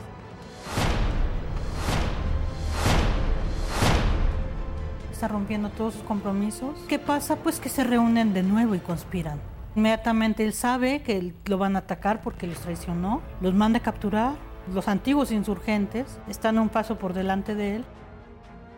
está 5.11 5.29
rompiendo 5.29 5.71
todos 5.71 5.95
sus 5.95 6.03
compromisos. 6.03 6.79
¿Qué 6.87 6.99
pasa? 6.99 7.37
Pues 7.37 7.61
que 7.61 7.71
se 7.71 7.83
reúnen 7.83 8.35
de 8.35 8.43
nuevo 8.43 8.75
y 8.75 8.79
conspiran. 8.79 9.41
Inmediatamente 9.75 10.45
él 10.45 10.53
sabe 10.53 11.01
que 11.01 11.33
lo 11.47 11.57
van 11.57 11.77
a 11.77 11.79
atacar 11.79 12.21
porque 12.21 12.47
los 12.47 12.59
traicionó, 12.59 13.23
los 13.41 13.55
manda 13.55 13.79
a 13.79 13.83
capturar. 13.83 14.35
Los 14.75 14.89
antiguos 14.89 15.33
insurgentes 15.33 16.19
están 16.29 16.59
un 16.59 16.69
paso 16.69 16.99
por 16.99 17.15
delante 17.15 17.55
de 17.55 17.77
él. 17.77 17.85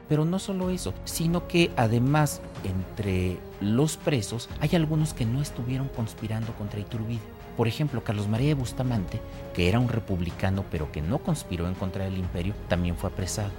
Pero 0.09 0.25
no 0.25 0.39
solo 0.39 0.71
eso, 0.71 0.95
sino 1.05 1.49
que 1.49 1.71
además 1.77 2.41
entre 2.65 3.39
los 3.61 3.97
presos 3.97 4.49
hay 4.61 4.71
algunos 4.75 5.15
que 5.15 5.27
no 5.27 5.43
estuvieron 5.43 5.89
conspirando 5.89 6.53
contra 6.55 6.81
Iturbide. 6.81 7.21
Por 7.57 7.69
ejemplo, 7.69 8.05
Carlos 8.05 8.29
María 8.29 8.49
de 8.49 8.55
Bustamante, 8.55 9.21
que 9.53 9.69
era 9.69 9.81
un 9.81 9.89
republicano 9.89 10.65
pero 10.71 10.91
que 10.93 11.03
no 11.03 11.19
conspiró 11.19 11.67
en 11.69 11.75
contra 11.75 12.05
del 12.05 12.19
imperio, 12.19 12.55
también 12.69 12.97
fue 12.97 13.11
apresado 13.11 13.51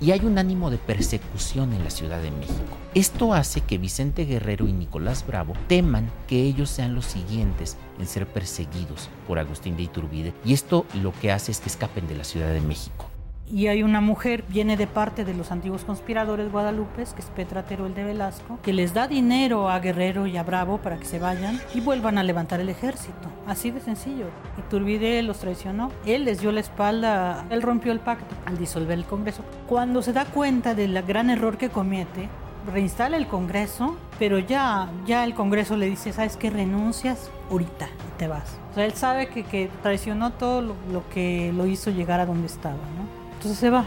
y 0.00 0.12
hay 0.12 0.20
un 0.24 0.38
ánimo 0.38 0.70
de 0.70 0.78
persecución 0.78 1.72
en 1.74 1.84
la 1.84 1.90
Ciudad 1.90 2.22
de 2.22 2.30
México. 2.30 2.76
Esto 2.94 3.34
hace 3.34 3.60
que 3.60 3.78
Vicente 3.78 4.24
Guerrero 4.24 4.66
y 4.66 4.72
Nicolás 4.72 5.24
Bravo 5.26 5.52
teman 5.68 6.10
que 6.26 6.42
ellos 6.42 6.70
sean 6.70 6.94
los 6.94 7.04
siguientes 7.04 7.76
en 7.98 8.06
ser 8.06 8.26
perseguidos 8.26 9.10
por 9.28 9.38
Agustín 9.38 9.76
de 9.76 9.82
Iturbide 9.82 10.32
y 10.44 10.54
esto 10.54 10.86
lo 11.02 11.12
que 11.12 11.30
hace 11.30 11.52
es 11.52 11.60
que 11.60 11.68
escapen 11.68 12.08
de 12.08 12.16
la 12.16 12.24
Ciudad 12.24 12.52
de 12.52 12.60
México 12.60 13.09
y 13.52 13.66
hay 13.66 13.82
una 13.82 14.00
mujer, 14.00 14.44
viene 14.48 14.76
de 14.76 14.86
parte 14.86 15.24
de 15.24 15.34
los 15.34 15.50
antiguos 15.50 15.84
conspiradores 15.84 16.50
guadalupes, 16.50 17.12
que 17.12 17.20
es 17.20 17.26
Petra 17.28 17.64
Teruel 17.64 17.94
de 17.94 18.04
Velasco, 18.04 18.58
que 18.62 18.72
les 18.72 18.94
da 18.94 19.08
dinero 19.08 19.68
a 19.68 19.80
Guerrero 19.80 20.26
y 20.26 20.36
a 20.36 20.42
Bravo 20.42 20.78
para 20.78 20.98
que 20.98 21.04
se 21.04 21.18
vayan 21.18 21.60
y 21.74 21.80
vuelvan 21.80 22.18
a 22.18 22.22
levantar 22.22 22.60
el 22.60 22.68
ejército. 22.68 23.28
Así 23.46 23.70
de 23.70 23.80
sencillo. 23.80 24.26
Iturbide 24.58 25.22
los 25.22 25.38
traicionó. 25.38 25.90
Él 26.06 26.24
les 26.24 26.40
dio 26.40 26.52
la 26.52 26.60
espalda, 26.60 27.44
él 27.50 27.62
rompió 27.62 27.92
el 27.92 28.00
pacto 28.00 28.34
al 28.46 28.58
disolver 28.58 28.98
el 28.98 29.04
Congreso. 29.04 29.42
Cuando 29.68 30.02
se 30.02 30.12
da 30.12 30.24
cuenta 30.24 30.74
del 30.74 31.00
gran 31.02 31.30
error 31.30 31.56
que 31.58 31.70
comete, 31.70 32.28
reinstala 32.72 33.16
el 33.16 33.26
Congreso, 33.26 33.96
pero 34.18 34.38
ya, 34.38 34.90
ya 35.06 35.24
el 35.24 35.34
Congreso 35.34 35.76
le 35.76 35.90
dice, 35.90 36.12
¿sabes 36.12 36.36
qué? 36.36 36.50
Renuncias 36.50 37.30
ahorita 37.50 37.86
y 37.86 38.18
te 38.18 38.28
vas. 38.28 38.58
O 38.70 38.74
sea, 38.74 38.84
él 38.84 38.92
sabe 38.92 39.28
que, 39.28 39.42
que 39.42 39.70
traicionó 39.82 40.32
todo 40.32 40.62
lo, 40.62 40.74
lo 40.92 41.08
que 41.08 41.52
lo 41.52 41.66
hizo 41.66 41.90
llegar 41.90 42.20
a 42.20 42.26
donde 42.26 42.46
estaba, 42.46 42.74
¿no? 42.74 43.19
Entonces 43.40 43.58
se 43.58 43.70
va, 43.70 43.86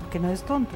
porque 0.00 0.18
no 0.18 0.30
es 0.30 0.42
tonto. 0.46 0.74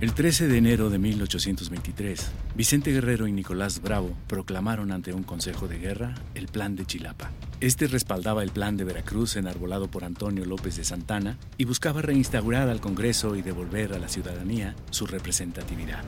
El 0.00 0.14
13 0.14 0.48
de 0.48 0.58
enero 0.58 0.90
de 0.90 0.98
1823, 0.98 2.28
Vicente 2.60 2.92
Guerrero 2.92 3.26
y 3.26 3.32
Nicolás 3.32 3.80
Bravo 3.80 4.14
proclamaron 4.26 4.92
ante 4.92 5.14
un 5.14 5.22
consejo 5.22 5.66
de 5.66 5.78
guerra 5.78 6.14
el 6.34 6.46
Plan 6.46 6.76
de 6.76 6.84
Chilapa. 6.84 7.30
Este 7.62 7.86
respaldaba 7.86 8.42
el 8.42 8.50
Plan 8.50 8.76
de 8.76 8.84
Veracruz 8.84 9.36
enarbolado 9.36 9.90
por 9.90 10.04
Antonio 10.04 10.44
López 10.44 10.76
de 10.76 10.84
Santana 10.84 11.38
y 11.56 11.64
buscaba 11.64 12.02
reinstaurar 12.02 12.68
al 12.68 12.82
Congreso 12.82 13.34
y 13.34 13.40
devolver 13.40 13.94
a 13.94 13.98
la 13.98 14.08
ciudadanía 14.08 14.76
su 14.90 15.06
representatividad. 15.06 16.04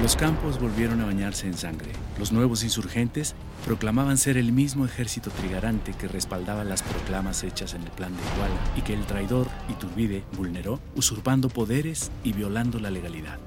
Los 0.00 0.14
campos 0.14 0.60
volvieron 0.60 1.00
a 1.00 1.06
bañarse 1.06 1.48
en 1.48 1.54
sangre. 1.54 1.90
Los 2.20 2.30
nuevos 2.30 2.62
insurgentes 2.62 3.34
proclamaban 3.66 4.16
ser 4.16 4.36
el 4.36 4.52
mismo 4.52 4.86
ejército 4.86 5.30
trigarante 5.30 5.92
que 5.92 6.06
respaldaba 6.06 6.62
las 6.62 6.84
proclamas 6.84 7.42
hechas 7.42 7.74
en 7.74 7.82
el 7.82 7.90
plan 7.90 8.16
de 8.16 8.22
Iguala 8.22 8.60
y 8.76 8.82
que 8.82 8.94
el 8.94 9.04
traidor 9.06 9.48
Iturbide 9.68 10.22
vulneró, 10.36 10.78
usurpando 10.94 11.48
poderes 11.48 12.12
y 12.22 12.32
violando 12.32 12.78
la 12.78 12.92
legalidad. 12.92 13.40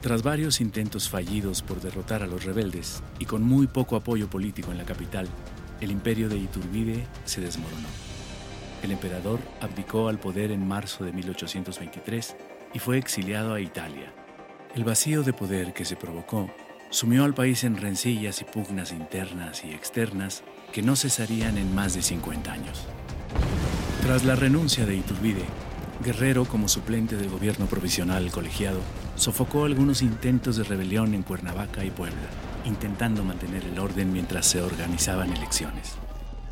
Tras 0.00 0.22
varios 0.22 0.60
intentos 0.60 1.08
fallidos 1.08 1.62
por 1.62 1.80
derrotar 1.80 2.22
a 2.22 2.26
los 2.26 2.44
rebeldes 2.44 3.02
y 3.18 3.24
con 3.24 3.42
muy 3.42 3.66
poco 3.66 3.96
apoyo 3.96 4.30
político 4.30 4.70
en 4.70 4.78
la 4.78 4.84
capital, 4.84 5.26
el 5.80 5.90
imperio 5.90 6.28
de 6.28 6.36
Iturbide 6.36 7.04
se 7.24 7.40
desmoronó. 7.40 7.88
El 8.82 8.92
emperador 8.92 9.40
abdicó 9.60 10.08
al 10.08 10.20
poder 10.20 10.52
en 10.52 10.66
marzo 10.66 11.04
de 11.04 11.12
1823 11.12 12.36
y 12.74 12.78
fue 12.78 12.98
exiliado 12.98 13.54
a 13.54 13.60
Italia, 13.60 14.12
el 14.76 14.84
vacío 14.84 15.24
de 15.24 15.32
poder 15.32 15.72
que 15.72 15.84
se 15.84 15.96
provocó 15.96 16.48
sumió 16.90 17.24
al 17.24 17.34
país 17.34 17.64
en 17.64 17.76
rencillas 17.76 18.40
y 18.40 18.44
pugnas 18.44 18.92
internas 18.92 19.64
y 19.64 19.72
externas 19.72 20.44
que 20.72 20.82
no 20.82 20.94
cesarían 20.94 21.58
en 21.58 21.74
más 21.74 21.94
de 21.94 22.02
50 22.02 22.52
años. 22.52 22.86
Tras 24.02 24.24
la 24.24 24.36
renuncia 24.36 24.86
de 24.86 24.94
Iturbide, 24.94 25.44
Guerrero, 26.04 26.44
como 26.44 26.68
suplente 26.68 27.16
del 27.16 27.28
gobierno 27.28 27.66
provisional 27.66 28.30
colegiado, 28.30 28.80
sofocó 29.18 29.64
algunos 29.64 30.02
intentos 30.02 30.56
de 30.56 30.64
rebelión 30.64 31.14
en 31.14 31.22
Cuernavaca 31.22 31.84
y 31.84 31.90
Puebla, 31.90 32.16
intentando 32.64 33.24
mantener 33.24 33.64
el 33.64 33.78
orden 33.78 34.12
mientras 34.12 34.46
se 34.46 34.62
organizaban 34.62 35.32
elecciones. 35.32 35.96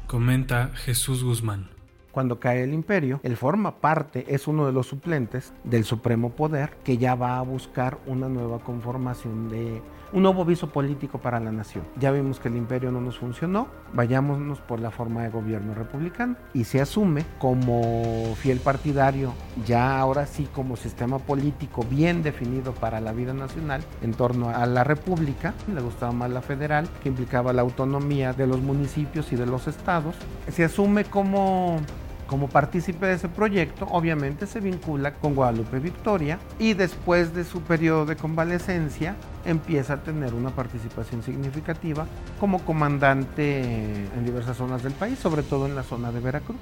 Comenta 0.07 0.71
Jesús 0.75 1.25
Guzmán 1.25 1.76
cuando 2.17 2.41
cae 2.41 2.63
el 2.63 2.73
imperio, 2.73 3.21
él 3.25 3.37
forma 3.37 3.73
parte, 3.73 4.25
es 4.29 4.49
uno 4.49 4.65
de 4.65 4.73
los 4.73 4.87
suplentes 4.87 5.53
del 5.65 5.85
supremo 5.85 6.31
poder 6.31 6.71
que 6.83 6.97
ya 6.97 7.15
va 7.15 7.37
a 7.37 7.43
buscar 7.43 7.99
una 8.07 8.27
nueva 8.27 8.59
conformación 8.61 9.51
de 9.51 9.83
un 10.15 10.23
nuevo 10.23 10.47
viso 10.47 10.71
político 10.71 11.19
para 11.19 11.41
la 11.41 11.53
nación. 11.53 11.85
Ya 12.01 12.11
vimos 12.13 12.41
que 12.41 12.49
el 12.49 12.57
imperio 12.57 12.91
no 12.91 13.03
nos 13.03 13.19
funcionó, 13.19 13.69
vayámonos 13.93 14.61
por 14.61 14.81
la 14.81 14.91
forma 14.91 15.25
de 15.25 15.29
gobierno 15.29 15.75
republicano 15.75 16.37
y 16.55 16.65
se 16.65 16.81
asume 16.81 17.27
como 17.39 18.35
fiel 18.37 18.61
partidario, 18.61 19.35
ya 19.67 19.99
ahora 19.99 20.25
sí 20.25 20.49
como 20.55 20.77
sistema 20.77 21.19
político 21.19 21.85
bien 21.91 22.23
definido 22.23 22.73
para 22.73 22.99
la 23.01 23.13
vida 23.13 23.35
nacional 23.35 23.83
en 24.01 24.15
torno 24.15 24.49
a 24.49 24.65
la 24.65 24.85
república, 24.85 25.53
le 25.71 25.83
gustaba 25.83 26.13
más 26.13 26.31
la 26.31 26.41
federal, 26.41 26.89
que 27.03 27.11
implicaba 27.11 27.53
la 27.53 27.61
autonomía 27.61 28.33
de 28.33 28.47
los 28.47 28.63
municipios 28.63 29.35
y 29.35 29.37
de 29.37 29.45
los 29.45 29.69
estados, 29.69 30.15
se 30.49 30.65
asume 30.65 31.05
como 31.05 31.81
como 32.27 32.49
partícipe 32.49 33.07
de 33.07 33.15
ese 33.15 33.29
proyecto, 33.29 33.87
obviamente 33.91 34.47
se 34.47 34.61
vincula 34.61 35.15
con 35.15 35.35
Guadalupe 35.35 35.79
Victoria 35.79 36.39
y 36.59 36.75
después 36.75 37.35
de 37.35 37.45
su 37.45 37.61
periodo 37.63 38.07
de 38.07 38.17
convalecencia 38.17 39.17
empieza 39.45 39.95
a 39.95 40.03
tener 40.03 40.35
una 40.35 40.51
participación 40.51 41.23
significativa 41.23 42.07
como 42.41 42.65
comandante 42.65 43.61
en 43.61 44.25
diversas 44.25 44.57
zonas 44.57 44.83
del 44.83 44.93
país, 44.93 45.19
sobre 45.19 45.43
todo 45.43 45.67
en 45.67 45.75
la 45.75 45.83
zona 45.83 46.13
de 46.13 46.21
Veracruz. 46.21 46.57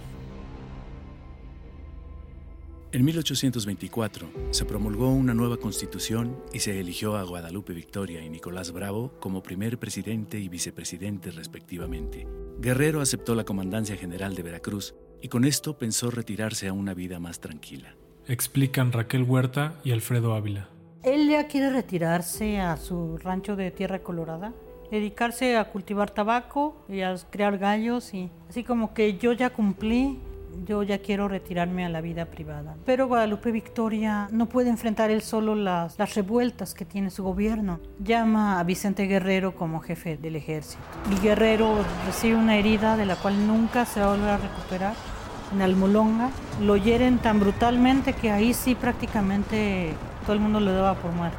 En 2.94 3.04
1824 3.04 4.30
se 4.52 4.64
promulgó 4.64 5.10
una 5.10 5.34
nueva 5.34 5.56
constitución 5.56 6.36
y 6.52 6.60
se 6.60 6.78
eligió 6.78 7.16
a 7.16 7.24
Guadalupe 7.24 7.72
Victoria 7.72 8.24
y 8.24 8.30
Nicolás 8.30 8.70
Bravo 8.70 9.14
como 9.18 9.42
primer 9.42 9.80
presidente 9.80 10.38
y 10.38 10.48
vicepresidente 10.48 11.32
respectivamente. 11.32 12.28
Guerrero 12.60 13.00
aceptó 13.00 13.34
la 13.34 13.42
comandancia 13.42 13.96
general 13.96 14.36
de 14.36 14.44
Veracruz 14.44 14.94
y 15.24 15.28
con 15.28 15.46
esto 15.46 15.78
pensó 15.78 16.10
retirarse 16.10 16.68
a 16.68 16.74
una 16.74 16.92
vida 16.92 17.18
más 17.18 17.40
tranquila. 17.40 17.94
Explican 18.28 18.92
Raquel 18.92 19.22
Huerta 19.22 19.72
y 19.82 19.92
Alfredo 19.92 20.34
Ávila. 20.34 20.68
Él 21.02 21.30
ya 21.30 21.46
quiere 21.46 21.70
retirarse 21.70 22.60
a 22.60 22.76
su 22.76 23.16
rancho 23.16 23.56
de 23.56 23.70
Tierra 23.70 24.00
Colorada, 24.00 24.52
dedicarse 24.90 25.56
a 25.56 25.64
cultivar 25.72 26.10
tabaco 26.10 26.84
y 26.90 27.00
a 27.00 27.16
crear 27.30 27.56
gallos 27.56 28.12
y 28.12 28.28
así 28.50 28.64
como 28.64 28.92
que 28.92 29.16
yo 29.16 29.32
ya 29.32 29.48
cumplí 29.48 30.20
yo 30.66 30.82
ya 30.82 30.98
quiero 30.98 31.26
retirarme 31.26 31.84
a 31.84 31.88
la 31.88 32.00
vida 32.02 32.26
privada. 32.26 32.76
Pero 32.84 33.08
Guadalupe 33.08 33.50
Victoria 33.50 34.28
no 34.30 34.46
puede 34.46 34.68
enfrentar 34.68 35.10
él 35.10 35.22
solo 35.22 35.54
las, 35.54 35.98
las 35.98 36.14
revueltas 36.14 36.74
que 36.74 36.84
tiene 36.84 37.10
su 37.10 37.24
gobierno. 37.24 37.80
Llama 37.98 38.60
a 38.60 38.62
Vicente 38.62 39.06
Guerrero 39.06 39.56
como 39.56 39.80
jefe 39.80 40.16
del 40.16 40.36
ejército. 40.36 40.82
Y 41.10 41.20
Guerrero 41.20 41.82
recibe 42.06 42.36
una 42.36 42.56
herida 42.56 42.96
de 42.96 43.06
la 43.06 43.16
cual 43.16 43.46
nunca 43.46 43.84
se 43.84 44.00
va 44.00 44.06
a 44.06 44.16
volver 44.16 44.30
a 44.30 44.38
recuperar 44.38 45.13
en 45.54 45.62
Almolonga, 45.62 46.30
lo 46.60 46.76
hieren 46.76 47.18
tan 47.18 47.40
brutalmente 47.40 48.12
que 48.12 48.30
ahí 48.30 48.52
sí 48.54 48.74
prácticamente 48.74 49.94
todo 50.22 50.34
el 50.34 50.40
mundo 50.40 50.60
lo 50.60 50.72
daba 50.72 50.94
por 50.94 51.12
muerto. 51.12 51.38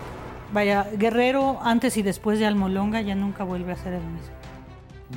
Vaya, 0.53 0.87
Guerrero 0.97 1.59
antes 1.63 1.97
y 1.97 2.01
después 2.01 2.39
de 2.39 2.45
Almolonga 2.45 3.01
ya 3.01 3.15
nunca 3.15 3.43
vuelve 3.43 3.73
a 3.73 3.75
ser 3.75 3.93
el 3.93 4.03
mismo. 4.03 4.44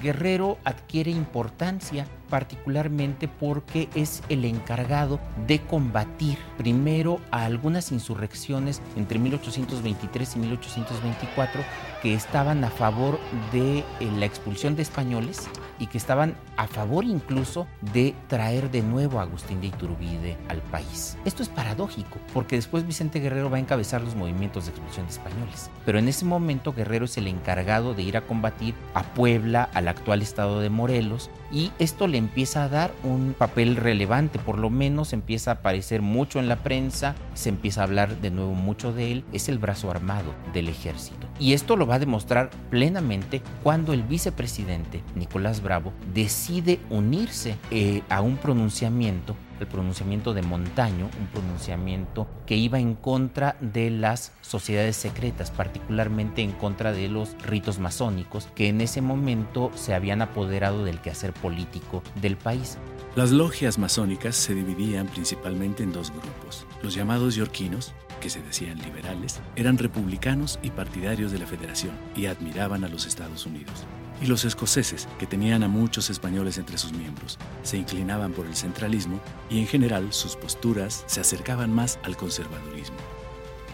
Guerrero 0.02 0.58
adquiere 0.64 1.10
importancia 1.10 2.06
particularmente 2.28 3.28
porque 3.28 3.88
es 3.94 4.22
el 4.28 4.44
encargado 4.44 5.18
de 5.46 5.60
combatir 5.60 6.38
primero 6.56 7.20
a 7.30 7.44
algunas 7.44 7.90
insurrecciones 7.92 8.80
entre 8.96 9.18
1823 9.18 10.36
y 10.36 10.38
1824 10.38 11.62
que 12.02 12.14
estaban 12.14 12.62
a 12.64 12.70
favor 12.70 13.18
de 13.52 13.78
eh, 13.78 13.84
la 14.18 14.26
expulsión 14.26 14.76
de 14.76 14.82
españoles 14.82 15.48
y 15.78 15.86
que 15.86 15.98
estaban 15.98 16.36
a 16.56 16.66
favor 16.66 17.04
incluso 17.04 17.66
de 17.92 18.14
traer 18.28 18.70
de 18.70 18.82
nuevo 18.82 19.18
a 19.18 19.22
Agustín 19.22 19.60
de 19.60 19.68
Iturbide 19.68 20.36
al 20.48 20.60
país. 20.62 21.16
Esto 21.24 21.42
es 21.42 21.48
paradójico, 21.48 22.18
porque 22.34 22.56
después 22.56 22.86
Vicente 22.86 23.20
Guerrero 23.20 23.50
va 23.50 23.58
a 23.58 23.60
encabezar 23.60 24.02
los 24.02 24.16
movimientos 24.16 24.66
de 24.66 24.72
expulsión 24.72 25.06
de 25.06 25.12
españoles. 25.12 25.70
Pero 25.84 25.98
en 25.98 26.08
ese 26.08 26.24
momento 26.24 26.72
Guerrero 26.72 27.04
es 27.04 27.16
el 27.16 27.28
encargado 27.28 27.94
de 27.94 28.02
ir 28.02 28.16
a 28.16 28.22
combatir 28.22 28.74
a 28.94 29.02
Puebla, 29.02 29.68
al 29.78 29.88
actual 29.88 30.22
estado 30.22 30.60
de 30.60 30.70
Morelos, 30.70 31.30
y 31.50 31.70
esto 31.78 32.06
le 32.06 32.18
empieza 32.18 32.64
a 32.64 32.68
dar 32.68 32.92
un 33.04 33.34
papel 33.38 33.76
relevante, 33.76 34.38
por 34.38 34.58
lo 34.58 34.70
menos 34.70 35.12
empieza 35.12 35.52
a 35.52 35.54
aparecer 35.54 36.02
mucho 36.02 36.40
en 36.40 36.48
la 36.48 36.56
prensa, 36.56 37.14
se 37.34 37.48
empieza 37.48 37.80
a 37.80 37.84
hablar 37.84 38.20
de 38.20 38.30
nuevo 38.30 38.54
mucho 38.54 38.92
de 38.92 39.12
él, 39.12 39.24
es 39.32 39.48
el 39.48 39.58
brazo 39.58 39.90
armado 39.90 40.34
del 40.52 40.68
ejército. 40.68 41.27
Y 41.38 41.52
esto 41.52 41.76
lo 41.76 41.86
va 41.86 41.96
a 41.96 42.00
demostrar 42.00 42.50
plenamente 42.70 43.42
cuando 43.62 43.92
el 43.92 44.02
vicepresidente 44.02 45.02
Nicolás 45.14 45.62
Bravo 45.62 45.92
decide 46.12 46.80
unirse 46.90 47.56
eh, 47.70 48.02
a 48.08 48.20
un 48.20 48.36
pronunciamiento 48.36 49.36
el 49.60 49.66
pronunciamiento 49.66 50.34
de 50.34 50.42
Montaño, 50.42 51.10
un 51.18 51.26
pronunciamiento 51.28 52.28
que 52.46 52.56
iba 52.56 52.78
en 52.78 52.94
contra 52.94 53.56
de 53.60 53.90
las 53.90 54.32
sociedades 54.40 54.96
secretas, 54.96 55.50
particularmente 55.50 56.42
en 56.42 56.52
contra 56.52 56.92
de 56.92 57.08
los 57.08 57.36
ritos 57.42 57.78
masónicos 57.78 58.48
que 58.54 58.68
en 58.68 58.80
ese 58.80 59.00
momento 59.00 59.70
se 59.74 59.94
habían 59.94 60.22
apoderado 60.22 60.84
del 60.84 61.00
quehacer 61.00 61.32
político 61.32 62.02
del 62.20 62.36
país. 62.36 62.78
Las 63.16 63.30
logias 63.32 63.78
masónicas 63.78 64.36
se 64.36 64.54
dividían 64.54 65.06
principalmente 65.08 65.82
en 65.82 65.92
dos 65.92 66.10
grupos, 66.10 66.66
los 66.82 66.94
llamados 66.94 67.34
yorquinos, 67.34 67.92
que 68.18 68.30
se 68.30 68.42
decían 68.42 68.78
liberales, 68.78 69.40
eran 69.56 69.78
republicanos 69.78 70.58
y 70.62 70.70
partidarios 70.70 71.32
de 71.32 71.38
la 71.38 71.46
Federación 71.46 71.92
y 72.14 72.26
admiraban 72.26 72.84
a 72.84 72.88
los 72.88 73.06
Estados 73.06 73.46
Unidos. 73.46 73.86
Y 74.20 74.26
los 74.26 74.44
escoceses, 74.44 75.08
que 75.18 75.26
tenían 75.26 75.62
a 75.62 75.68
muchos 75.68 76.10
españoles 76.10 76.58
entre 76.58 76.76
sus 76.78 76.92
miembros, 76.92 77.38
se 77.62 77.76
inclinaban 77.76 78.32
por 78.32 78.46
el 78.46 78.56
centralismo 78.56 79.20
y 79.48 79.60
en 79.60 79.66
general 79.66 80.12
sus 80.12 80.36
posturas 80.36 81.04
se 81.06 81.20
acercaban 81.20 81.72
más 81.72 81.98
al 82.02 82.16
conservadurismo. 82.16 82.96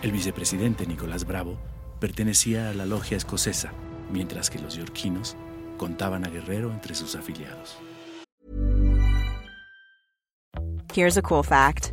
El 0.03 0.13
vicepresidente 0.13 0.87
Nicolás 0.87 1.25
Bravo 1.25 1.59
pertenecía 1.99 2.69
a 2.69 2.75
la 2.75 2.85
logia 2.85 3.17
escocesa, 3.17 3.73
mientras 4.13 4.51
que 4.51 4.59
los 4.59 4.77
yorquinos 4.77 5.37
contaban 5.79 6.27
a 6.27 6.29
Guerrero 6.29 6.71
entre 6.71 6.95
sus 6.95 7.17
afiliados. 7.17 7.79
Here's 10.95 11.17
a 11.17 11.23
cool 11.23 11.43
fact. 11.43 11.93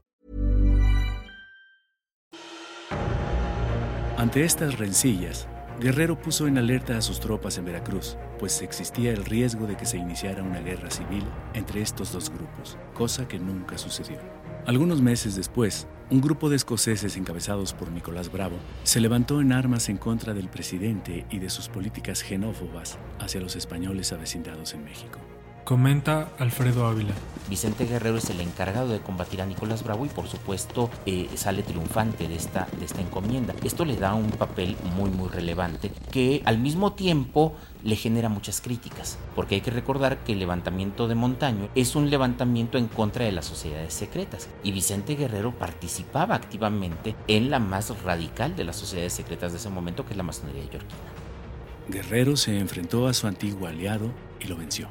Ante 4.21 4.43
estas 4.43 4.77
rencillas, 4.77 5.47
Guerrero 5.79 6.21
puso 6.21 6.45
en 6.45 6.59
alerta 6.59 6.95
a 6.95 7.01
sus 7.01 7.19
tropas 7.19 7.57
en 7.57 7.65
Veracruz, 7.65 8.17
pues 8.37 8.61
existía 8.61 9.09
el 9.09 9.25
riesgo 9.25 9.65
de 9.65 9.75
que 9.75 9.87
se 9.87 9.97
iniciara 9.97 10.43
una 10.43 10.59
guerra 10.59 10.91
civil 10.91 11.23
entre 11.55 11.81
estos 11.81 12.11
dos 12.11 12.29
grupos, 12.29 12.77
cosa 12.93 13.27
que 13.27 13.39
nunca 13.39 13.79
sucedió. 13.79 14.19
Algunos 14.67 15.01
meses 15.01 15.35
después, 15.35 15.87
un 16.11 16.21
grupo 16.21 16.51
de 16.51 16.57
escoceses 16.57 17.17
encabezados 17.17 17.73
por 17.73 17.91
Nicolás 17.91 18.31
Bravo 18.31 18.57
se 18.83 18.99
levantó 18.99 19.41
en 19.41 19.53
armas 19.53 19.89
en 19.89 19.97
contra 19.97 20.35
del 20.35 20.49
presidente 20.49 21.25
y 21.31 21.39
de 21.39 21.49
sus 21.49 21.67
políticas 21.67 22.19
xenófobas 22.19 22.99
hacia 23.17 23.41
los 23.41 23.55
españoles 23.55 24.13
avecindados 24.13 24.75
en 24.75 24.83
México. 24.83 25.17
Comenta 25.63 26.29
Alfredo 26.39 26.87
Ávila. 26.87 27.13
Vicente 27.47 27.85
Guerrero 27.85 28.17
es 28.17 28.29
el 28.29 28.41
encargado 28.41 28.89
de 28.89 28.99
combatir 28.99 29.41
a 29.41 29.45
Nicolás 29.45 29.83
Bravo 29.83 30.05
y 30.05 30.09
por 30.09 30.27
supuesto 30.27 30.89
eh, 31.05 31.29
sale 31.35 31.63
triunfante 31.63 32.27
de 32.27 32.35
esta, 32.35 32.67
de 32.79 32.85
esta 32.85 33.01
encomienda. 33.01 33.53
Esto 33.63 33.85
le 33.85 33.95
da 33.95 34.13
un 34.13 34.31
papel 34.31 34.75
muy 34.95 35.09
muy 35.09 35.29
relevante 35.29 35.91
que 36.11 36.41
al 36.45 36.57
mismo 36.57 36.93
tiempo 36.93 37.53
le 37.83 37.95
genera 37.95 38.29
muchas 38.29 38.61
críticas, 38.61 39.17
porque 39.35 39.55
hay 39.55 39.61
que 39.61 39.71
recordar 39.71 40.23
que 40.23 40.33
el 40.33 40.39
levantamiento 40.39 41.07
de 41.07 41.15
Montaño 41.15 41.69
es 41.75 41.95
un 41.95 42.09
levantamiento 42.09 42.77
en 42.77 42.87
contra 42.87 43.25
de 43.25 43.31
las 43.31 43.45
sociedades 43.45 43.93
secretas 43.93 44.49
y 44.63 44.71
Vicente 44.71 45.15
Guerrero 45.15 45.51
participaba 45.51 46.35
activamente 46.35 47.15
en 47.27 47.51
la 47.51 47.59
más 47.59 48.01
radical 48.03 48.55
de 48.55 48.63
las 48.63 48.77
sociedades 48.77 49.13
secretas 49.13 49.51
de 49.51 49.57
ese 49.59 49.69
momento, 49.69 50.05
que 50.05 50.11
es 50.11 50.17
la 50.17 50.23
masonería 50.23 50.63
yorquina. 50.63 51.01
Guerrero 51.87 52.37
se 52.37 52.57
enfrentó 52.57 53.07
a 53.07 53.13
su 53.13 53.27
antiguo 53.27 53.67
aliado 53.67 54.11
y 54.39 54.47
lo 54.47 54.55
venció. 54.55 54.87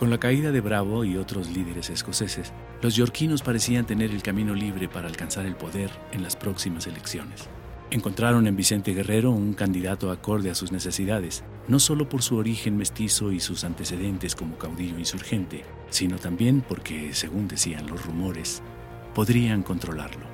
Con 0.00 0.08
la 0.08 0.16
caída 0.16 0.50
de 0.50 0.62
Bravo 0.62 1.04
y 1.04 1.18
otros 1.18 1.50
líderes 1.50 1.90
escoceses, 1.90 2.54
los 2.80 2.96
yorquinos 2.96 3.42
parecían 3.42 3.84
tener 3.84 4.12
el 4.12 4.22
camino 4.22 4.54
libre 4.54 4.88
para 4.88 5.06
alcanzar 5.06 5.44
el 5.44 5.56
poder 5.56 5.90
en 6.10 6.22
las 6.22 6.36
próximas 6.36 6.86
elecciones. 6.86 7.50
Encontraron 7.90 8.46
en 8.46 8.56
Vicente 8.56 8.94
Guerrero 8.94 9.30
un 9.30 9.52
candidato 9.52 10.10
acorde 10.10 10.50
a 10.50 10.54
sus 10.54 10.72
necesidades, 10.72 11.44
no 11.68 11.78
solo 11.78 12.08
por 12.08 12.22
su 12.22 12.36
origen 12.36 12.78
mestizo 12.78 13.30
y 13.30 13.40
sus 13.40 13.62
antecedentes 13.62 14.34
como 14.34 14.56
caudillo 14.56 14.98
insurgente, 14.98 15.66
sino 15.90 16.16
también 16.16 16.64
porque, 16.66 17.12
según 17.12 17.46
decían 17.46 17.86
los 17.86 18.06
rumores, 18.06 18.62
podrían 19.14 19.62
controlarlo. 19.62 20.24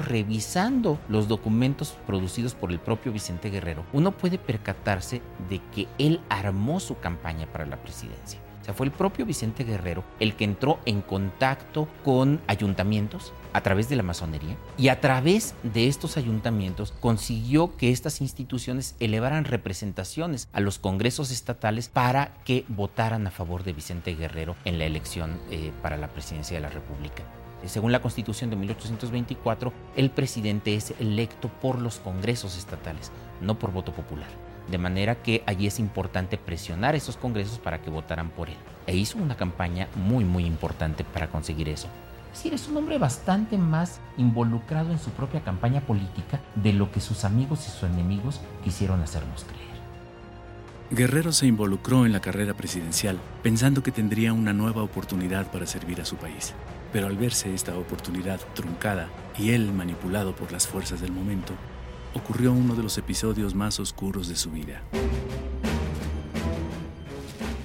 Revisando 0.00 0.98
los 1.08 1.28
documentos 1.28 1.96
producidos 2.08 2.56
por 2.56 2.72
el 2.72 2.80
propio 2.80 3.12
Vicente 3.12 3.50
Guerrero, 3.50 3.86
uno 3.92 4.10
puede 4.10 4.36
percatarse 4.36 5.22
de 5.48 5.60
que 5.72 5.86
él 5.96 6.20
armó 6.28 6.80
su 6.80 6.98
campaña 6.98 7.46
para 7.46 7.66
la 7.66 7.80
presidencia. 7.80 8.40
Sea, 8.66 8.74
fue 8.74 8.86
el 8.86 8.92
propio 8.92 9.24
Vicente 9.24 9.62
Guerrero 9.62 10.02
el 10.18 10.34
que 10.34 10.42
entró 10.42 10.80
en 10.86 11.00
contacto 11.00 11.86
con 12.04 12.40
ayuntamientos 12.48 13.32
a 13.52 13.60
través 13.60 13.88
de 13.88 13.94
la 13.94 14.02
masonería 14.02 14.56
y 14.76 14.88
a 14.88 15.00
través 15.00 15.54
de 15.62 15.86
estos 15.86 16.16
ayuntamientos 16.16 16.92
consiguió 16.98 17.76
que 17.76 17.92
estas 17.92 18.20
instituciones 18.20 18.96
elevaran 18.98 19.44
representaciones 19.44 20.48
a 20.52 20.58
los 20.58 20.80
congresos 20.80 21.30
estatales 21.30 21.88
para 21.88 22.34
que 22.44 22.64
votaran 22.66 23.24
a 23.28 23.30
favor 23.30 23.62
de 23.62 23.72
Vicente 23.72 24.16
Guerrero 24.16 24.56
en 24.64 24.80
la 24.80 24.84
elección 24.84 25.38
eh, 25.52 25.70
para 25.80 25.96
la 25.96 26.08
presidencia 26.08 26.56
de 26.56 26.62
la 26.62 26.70
República. 26.70 27.22
Eh, 27.62 27.68
Según 27.68 27.92
la 27.92 28.02
Constitución 28.02 28.50
de 28.50 28.56
1824, 28.56 29.72
el 29.94 30.10
presidente 30.10 30.74
es 30.74 30.92
electo 30.98 31.50
por 31.62 31.80
los 31.80 32.00
congresos 32.00 32.58
estatales, 32.58 33.12
no 33.40 33.60
por 33.60 33.70
voto 33.70 33.92
popular. 33.92 34.45
De 34.70 34.78
manera 34.78 35.22
que 35.22 35.42
allí 35.46 35.66
es 35.66 35.78
importante 35.78 36.38
presionar 36.38 36.94
a 36.94 36.96
esos 36.96 37.16
congresos 37.16 37.58
para 37.58 37.82
que 37.82 37.90
votaran 37.90 38.30
por 38.30 38.48
él. 38.48 38.56
E 38.86 38.96
hizo 38.96 39.18
una 39.18 39.36
campaña 39.36 39.88
muy, 39.94 40.24
muy 40.24 40.44
importante 40.44 41.04
para 41.04 41.28
conseguir 41.28 41.68
eso. 41.68 41.88
Es 42.32 42.40
decir, 42.40 42.54
es 42.54 42.68
un 42.68 42.76
hombre 42.76 42.98
bastante 42.98 43.56
más 43.56 44.00
involucrado 44.18 44.92
en 44.92 44.98
su 44.98 45.10
propia 45.10 45.40
campaña 45.40 45.80
política 45.80 46.40
de 46.54 46.72
lo 46.72 46.92
que 46.92 47.00
sus 47.00 47.24
amigos 47.24 47.66
y 47.66 47.70
sus 47.70 47.84
enemigos 47.84 48.40
quisieron 48.62 49.00
hacernos 49.00 49.44
creer. 49.44 49.76
Guerrero 50.90 51.32
se 51.32 51.46
involucró 51.46 52.06
en 52.06 52.12
la 52.12 52.20
carrera 52.20 52.54
presidencial 52.54 53.18
pensando 53.42 53.82
que 53.82 53.90
tendría 53.90 54.32
una 54.32 54.52
nueva 54.52 54.82
oportunidad 54.82 55.50
para 55.50 55.66
servir 55.66 56.00
a 56.00 56.04
su 56.04 56.16
país. 56.16 56.54
Pero 56.92 57.08
al 57.08 57.16
verse 57.16 57.52
esta 57.52 57.76
oportunidad 57.76 58.40
truncada 58.54 59.08
y 59.36 59.50
él 59.50 59.72
manipulado 59.72 60.36
por 60.36 60.52
las 60.52 60.66
fuerzas 60.66 61.00
del 61.00 61.10
momento, 61.10 61.54
ocurrió 62.16 62.52
uno 62.52 62.74
de 62.74 62.82
los 62.82 62.96
episodios 62.96 63.54
más 63.54 63.78
oscuros 63.78 64.26
de 64.28 64.36
su 64.36 64.50
vida. 64.50 64.82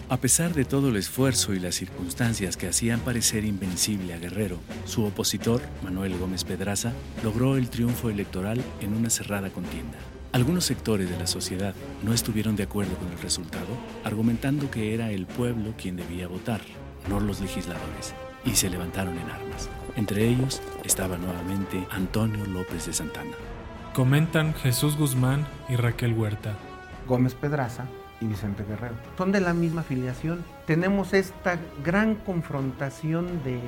A 0.10 0.18
pesar 0.18 0.54
de 0.54 0.66
todo 0.66 0.90
el 0.90 0.98
esfuerzo 0.98 1.54
y 1.54 1.60
las 1.60 1.76
circunstancias 1.76 2.58
que 2.58 2.68
hacían 2.68 3.00
parecer 3.00 3.46
invencible 3.46 4.14
a 4.14 4.20
Guerrero, 4.20 4.58
su 4.86 5.06
opositor, 5.06 5.62
Manuel 5.84 6.18
Gómez 6.18 6.44
Pedraza, 6.44 6.92
logró 7.24 7.56
el 7.56 7.70
triunfo 7.70 8.10
electoral 8.10 8.62
en 8.82 8.94
una 8.94 9.10
cerrada 9.10 9.50
contienda. 9.52 9.98
Algunos 10.34 10.66
sectores 10.66 11.10
de 11.10 11.18
la 11.18 11.28
sociedad 11.28 11.74
no 12.04 12.14
estuvieron 12.14 12.58
de 12.58 12.64
acuerdo 12.64 12.98
con 12.98 13.10
el 13.10 13.20
resultado, 13.20 13.78
argumentando 14.04 14.70
que 14.70 14.94
era 14.94 15.12
el 15.12 15.28
pueblo 15.28 15.74
quien 15.78 15.96
debía 15.96 16.28
votar, 16.28 16.60
no 17.10 17.22
los 17.22 17.40
legisladores, 17.40 18.14
y 18.44 18.56
se 18.56 18.70
levantaron 18.70 19.18
en 19.18 19.30
armas. 19.30 19.70
Entre 19.96 20.28
ellos 20.28 20.62
estaba 20.84 21.18
nuevamente 21.18 21.88
Antonio 21.90 22.46
López 22.46 22.86
de 22.86 22.94
Santana. 22.94 23.51
Comentan 23.94 24.54
Jesús 24.54 24.96
Guzmán 24.96 25.46
y 25.68 25.76
Raquel 25.76 26.14
Huerta. 26.14 26.54
Gómez 27.10 27.36
Pedraza 27.36 27.88
y 28.22 28.26
Vicente 28.26 28.64
Guerrero. 28.64 28.96
Son 29.18 29.34
de 29.34 29.42
la 29.42 29.54
misma 29.54 29.82
afiliación. 29.82 30.46
Tenemos 30.66 31.14
esta 31.14 31.58
gran 31.84 32.16
confrontación 32.16 33.44
de 33.44 33.60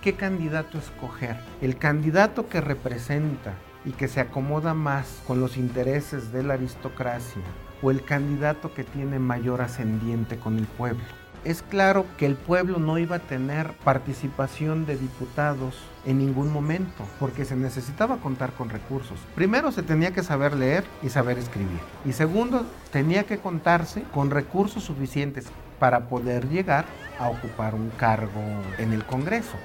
qué 0.00 0.14
candidato 0.14 0.78
escoger. 0.78 1.36
El 1.60 1.78
candidato 1.78 2.48
que 2.48 2.60
representa 2.60 3.54
y 3.84 3.92
que 3.92 4.08
se 4.08 4.18
acomoda 4.18 4.74
más 4.74 5.22
con 5.28 5.40
los 5.40 5.56
intereses 5.56 6.32
de 6.32 6.42
la 6.42 6.54
aristocracia 6.54 7.42
o 7.82 7.92
el 7.92 8.02
candidato 8.02 8.74
que 8.74 8.82
tiene 8.82 9.20
mayor 9.20 9.60
ascendiente 9.60 10.38
con 10.38 10.58
el 10.58 10.66
pueblo. 10.66 11.04
Es 11.44 11.62
claro 11.62 12.06
que 12.18 12.26
el 12.26 12.36
pueblo 12.36 12.78
no 12.78 12.98
iba 12.98 13.16
a 13.16 13.18
tener 13.18 13.72
participación 13.84 14.86
de 14.86 14.96
diputados 14.96 15.76
en 16.06 16.18
ningún 16.18 16.52
momento, 16.52 17.04
porque 17.18 17.44
se 17.44 17.56
necesitaba 17.56 18.18
contar 18.18 18.52
con 18.52 18.70
recursos. 18.70 19.18
Primero 19.34 19.72
se 19.72 19.82
tenía 19.82 20.12
que 20.12 20.22
saber 20.22 20.54
leer 20.54 20.84
y 21.02 21.08
saber 21.08 21.38
escribir. 21.38 21.80
Y 22.04 22.12
segundo, 22.12 22.64
tenía 22.92 23.24
que 23.24 23.38
contarse 23.38 24.04
con 24.14 24.30
recursos 24.30 24.84
suficientes 24.84 25.46
para 25.80 26.08
poder 26.08 26.48
llegar 26.48 26.84
a 27.18 27.28
ocupar 27.28 27.74
un 27.74 27.90
cargo 27.90 28.40
en 28.78 28.92
el 28.92 29.04
Congreso. 29.04 29.56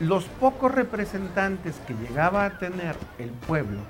Los 0.00 0.24
pocos 0.24 0.74
representantes 0.74 1.74
que 1.86 1.92
llegaba 1.92 2.46
a 2.46 2.58
tener 2.58 2.96
el 3.18 3.28
pueblo 3.30 3.80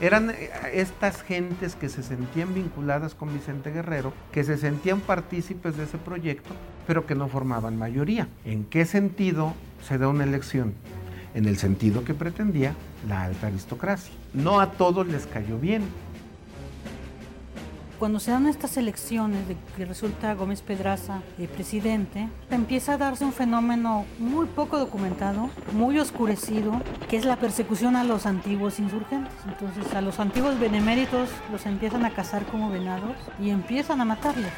Eran 0.00 0.30
eh, 0.30 0.50
estas 0.74 1.22
gentes 1.22 1.74
que 1.74 1.88
se 1.88 2.02
sentían 2.02 2.54
vinculadas 2.54 3.14
con 3.14 3.32
Vicente 3.32 3.72
Guerrero, 3.72 4.12
que 4.32 4.44
se 4.44 4.56
sentían 4.56 5.00
partícipes 5.00 5.76
de 5.76 5.84
ese 5.84 5.98
proyecto, 5.98 6.50
pero 6.86 7.04
que 7.04 7.16
no 7.16 7.28
formaban 7.28 7.76
mayoría. 7.76 8.28
¿En 8.44 8.64
qué 8.64 8.84
sentido 8.84 9.54
se 9.86 9.98
da 9.98 10.08
una 10.08 10.24
elección? 10.24 10.74
En 11.34 11.46
el 11.46 11.58
sentido 11.58 12.04
que 12.04 12.14
pretendía 12.14 12.74
la 13.08 13.24
alta 13.24 13.48
aristocracia. 13.48 14.12
No 14.34 14.60
a 14.60 14.72
todos 14.72 15.06
les 15.08 15.26
cayó 15.26 15.58
bien, 15.58 15.82
cuando 17.98 18.20
se 18.20 18.30
dan 18.30 18.46
estas 18.46 18.76
elecciones 18.76 19.48
de 19.48 19.56
que 19.76 19.84
resulta 19.84 20.34
Gómez 20.34 20.62
Pedraza 20.62 21.20
eh, 21.38 21.48
presidente, 21.48 22.28
empieza 22.50 22.94
a 22.94 22.98
darse 22.98 23.24
un 23.24 23.32
fenómeno 23.32 24.04
muy 24.18 24.46
poco 24.46 24.78
documentado, 24.78 25.50
muy 25.72 25.98
oscurecido, 25.98 26.80
que 27.08 27.16
es 27.16 27.24
la 27.24 27.36
persecución 27.36 27.96
a 27.96 28.04
los 28.04 28.26
antiguos 28.26 28.78
insurgentes. 28.78 29.34
Entonces 29.46 29.92
a 29.94 30.00
los 30.00 30.20
antiguos 30.20 30.58
beneméritos 30.60 31.28
los 31.50 31.66
empiezan 31.66 32.04
a 32.04 32.10
cazar 32.10 32.44
como 32.46 32.70
venados 32.70 33.16
y 33.40 33.50
empiezan 33.50 34.00
a 34.00 34.04
matarles. 34.04 34.52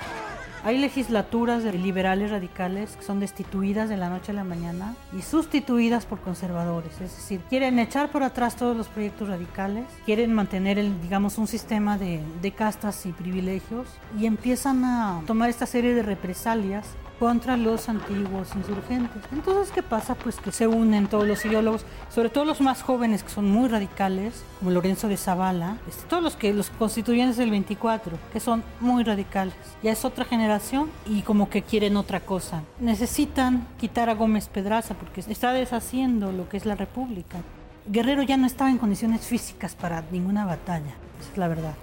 Hay 0.63 0.77
legislaturas 0.77 1.65
de 1.65 1.73
liberales 1.73 2.31
radicales 2.31 2.95
que 2.97 3.03
son 3.03 3.19
destituidas 3.19 3.89
de 3.89 3.97
la 3.97 4.11
noche 4.11 4.33
a 4.33 4.35
la 4.35 4.45
mañana 4.45 4.95
y 5.17 5.23
sustituidas 5.23 6.05
por 6.05 6.21
conservadores. 6.21 6.93
Es 7.01 7.17
decir, 7.17 7.41
quieren 7.49 7.79
echar 7.79 8.11
por 8.11 8.23
atrás 8.23 8.57
todos 8.57 8.77
los 8.77 8.89
proyectos 8.89 9.29
radicales, 9.29 9.87
quieren 10.05 10.35
mantener, 10.35 10.79
el, 10.79 11.01
digamos, 11.01 11.39
un 11.39 11.47
sistema 11.47 11.97
de, 11.97 12.21
de 12.43 12.53
castas 12.53 13.07
y 13.07 13.13
privilegios 13.13 13.89
y 14.19 14.27
empiezan 14.27 14.85
a 14.85 15.23
tomar 15.27 15.49
esta 15.49 15.65
serie 15.65 15.95
de 15.95 16.03
represalias 16.03 16.87
contra 17.21 17.59
los 17.59 17.91
antiguos 17.91 18.49
insurgentes. 18.57 19.23
Entonces, 19.31 19.71
¿qué 19.73 19.83
pasa? 19.83 20.15
Pues 20.15 20.37
que 20.37 20.51
se 20.53 20.67
unen 20.67 21.07
todos 21.07 21.29
los 21.29 21.45
ideólogos, 21.45 21.85
sobre 22.09 22.31
todo 22.31 22.47
los 22.47 22.63
más 22.63 22.83
jóvenes 22.83 23.23
que 23.23 23.29
son 23.29 23.49
muy 23.49 23.69
radicales, 23.69 24.43
como 24.59 24.71
Lorenzo 24.71 25.07
de 25.07 25.19
Zavala, 25.19 25.77
este, 25.87 26.09
todos 26.09 26.23
los 26.23 26.35
que 26.35 26.55
los 26.55 26.71
constituyentes 26.71 27.37
del 27.37 27.51
24, 27.51 28.17
que 28.33 28.41
son 28.41 28.65
muy 28.81 29.05
radicales. 29.05 29.55
Ya 29.83 29.93
es 29.93 30.07
otra 30.07 30.25
generación 30.25 30.91
y 31.05 31.21
como 31.21 31.51
que 31.51 31.61
quieren 31.61 31.99
otra 31.99 32.21
cosa. 32.21 32.63
Necesitan 32.81 33.69
quitar 33.79 34.09
a 34.09 34.15
Gómez 34.15 34.49
Pedraza 34.49 34.95
porque 34.95 35.21
está 35.21 35.53
deshaciendo 35.53 36.33
lo 36.33 36.49
que 36.49 36.57
es 36.57 36.65
la 36.65 36.75
República. 36.75 37.37
Guerrero 37.87 38.23
ya 38.23 38.39
no 38.39 38.47
estaba 38.47 38.71
en 38.71 38.79
condiciones 38.79 39.27
físicas 39.27 39.75
para 39.75 40.03
ninguna 40.11 40.47
batalla, 40.47 40.95
esa 41.21 41.33
es 41.33 41.39
la 41.39 41.49
verdad. 41.49 41.75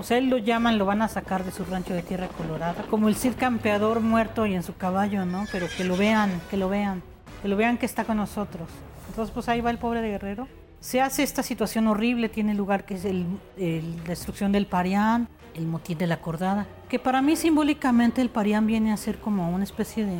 O 0.00 0.02
sea, 0.02 0.16
él 0.16 0.30
lo 0.30 0.38
llaman, 0.38 0.78
lo 0.78 0.86
van 0.86 1.02
a 1.02 1.08
sacar 1.08 1.44
de 1.44 1.52
su 1.52 1.62
rancho 1.62 1.92
de 1.92 2.02
tierra 2.02 2.26
colorada, 2.28 2.86
como 2.88 3.08
el 3.08 3.16
Cid 3.16 3.34
campeador 3.34 4.00
muerto 4.00 4.46
y 4.46 4.54
en 4.54 4.62
su 4.62 4.74
caballo, 4.74 5.26
¿no? 5.26 5.44
Pero 5.52 5.66
que 5.76 5.84
lo 5.84 5.94
vean, 5.94 6.40
que 6.48 6.56
lo 6.56 6.70
vean, 6.70 7.02
que 7.42 7.48
lo 7.48 7.56
vean 7.56 7.76
que 7.76 7.84
está 7.84 8.04
con 8.04 8.16
nosotros. 8.16 8.66
Entonces, 9.10 9.30
pues 9.34 9.50
ahí 9.50 9.60
va 9.60 9.70
el 9.70 9.76
pobre 9.76 10.00
de 10.00 10.08
Guerrero. 10.08 10.48
Se 10.80 11.02
hace 11.02 11.22
esta 11.22 11.42
situación 11.42 11.86
horrible, 11.86 12.30
tiene 12.30 12.54
lugar 12.54 12.86
que 12.86 12.94
es 12.94 13.04
el, 13.04 13.26
la 13.58 14.08
destrucción 14.08 14.52
del 14.52 14.64
Parián, 14.64 15.28
el 15.54 15.66
motín 15.66 15.98
de 15.98 16.06
la 16.06 16.22
cordada, 16.22 16.66
que 16.88 16.98
para 16.98 17.20
mí 17.20 17.36
simbólicamente 17.36 18.22
el 18.22 18.30
Parián 18.30 18.66
viene 18.66 18.92
a 18.92 18.96
ser 18.96 19.18
como 19.18 19.50
una 19.50 19.64
especie 19.64 20.06
de 20.06 20.16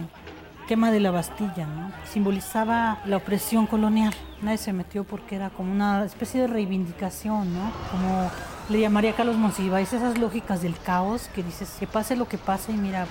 quema 0.70 0.92
de 0.92 1.00
la 1.00 1.10
Bastilla, 1.10 1.66
¿no? 1.66 1.90
Simbolizaba 2.08 3.00
la 3.04 3.16
opresión 3.16 3.66
colonial. 3.66 4.14
Nadie 4.40 4.56
se 4.56 4.72
metió 4.72 5.02
porque 5.02 5.34
era 5.34 5.50
como 5.50 5.72
una 5.72 6.04
especie 6.04 6.42
de 6.42 6.46
reivindicación, 6.46 7.52
¿no? 7.52 7.72
Como 7.90 8.30
le 8.68 8.78
llamaría 8.78 9.16
Carlos 9.16 9.36
Monsiváis 9.36 9.92
esas 9.92 10.16
lógicas 10.16 10.62
del 10.62 10.78
caos 10.78 11.28
que 11.34 11.42
dices 11.42 11.74
que 11.80 11.88
pase 11.88 12.14
lo 12.14 12.28
que 12.28 12.38
pase 12.38 12.70
y 12.70 12.76
mira, 12.76 13.08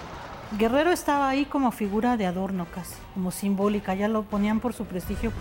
Guerrero 0.57 0.93
estaba 0.93 1.27
ahí 1.27 1.43
como 1.43 1.73
figura 1.73 2.15
de 2.15 2.27
adorno 2.27 2.65
casi, 2.73 2.95
como 3.13 3.29
simbólica, 3.29 3.93
ya 3.93 4.07
lo 4.07 4.23
ponían 4.23 4.61
por 4.61 4.71
su 4.71 4.85
prestigio. 4.85 5.33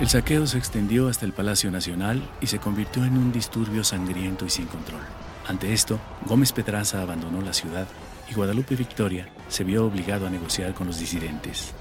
El 0.00 0.08
saqueo 0.08 0.46
se 0.46 0.56
extendió 0.56 1.08
hasta 1.10 1.26
el 1.26 1.34
Palacio 1.34 1.70
Nacional 1.70 2.26
y 2.40 2.46
se 2.46 2.58
convirtió 2.58 3.04
en 3.04 3.18
un 3.18 3.30
disturbio 3.30 3.84
sangriento 3.84 4.46
y 4.46 4.48
sin 4.48 4.64
control. 4.64 5.02
Ante 5.46 5.74
esto, 5.74 5.98
Gómez 6.24 6.52
Petraza 6.52 7.02
abandonó 7.02 7.42
la 7.42 7.52
ciudad 7.52 7.86
y 8.30 8.34
Guadalupe 8.34 8.76
Victoria 8.76 9.28
se 9.48 9.64
vio 9.64 9.86
obligado 9.86 10.26
a 10.26 10.30
negociar 10.30 10.72
con 10.74 10.86
los 10.86 10.98
disidentes. 10.98 11.74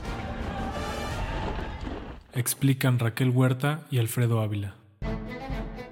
Explican 2.34 3.00
Raquel 3.00 3.30
Huerta 3.30 3.82
y 3.92 4.00
Alfredo 4.00 4.42
Ávila. 4.42 4.76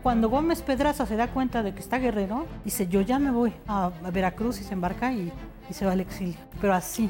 Cuando 0.01 0.29
Gómez 0.29 0.61
Pedraza 0.61 1.05
se 1.05 1.15
da 1.15 1.27
cuenta 1.27 1.63
de 1.63 1.73
que 1.73 1.79
está 1.79 1.99
guerrero, 1.99 2.47
dice, 2.63 2.87
yo 2.87 3.01
ya 3.01 3.19
me 3.19 3.31
voy 3.31 3.53
a, 3.67 3.91
Veracruz 4.11 4.61
y 4.61 4.63
se 4.63 4.73
embarca 4.73 5.11
y, 5.11 5.31
y 5.69 5.73
se 5.73 5.85
va 5.85 5.91
al 5.91 5.99
exilio. 5.99 6.37
Pero 6.61 6.73
así, 6.73 7.09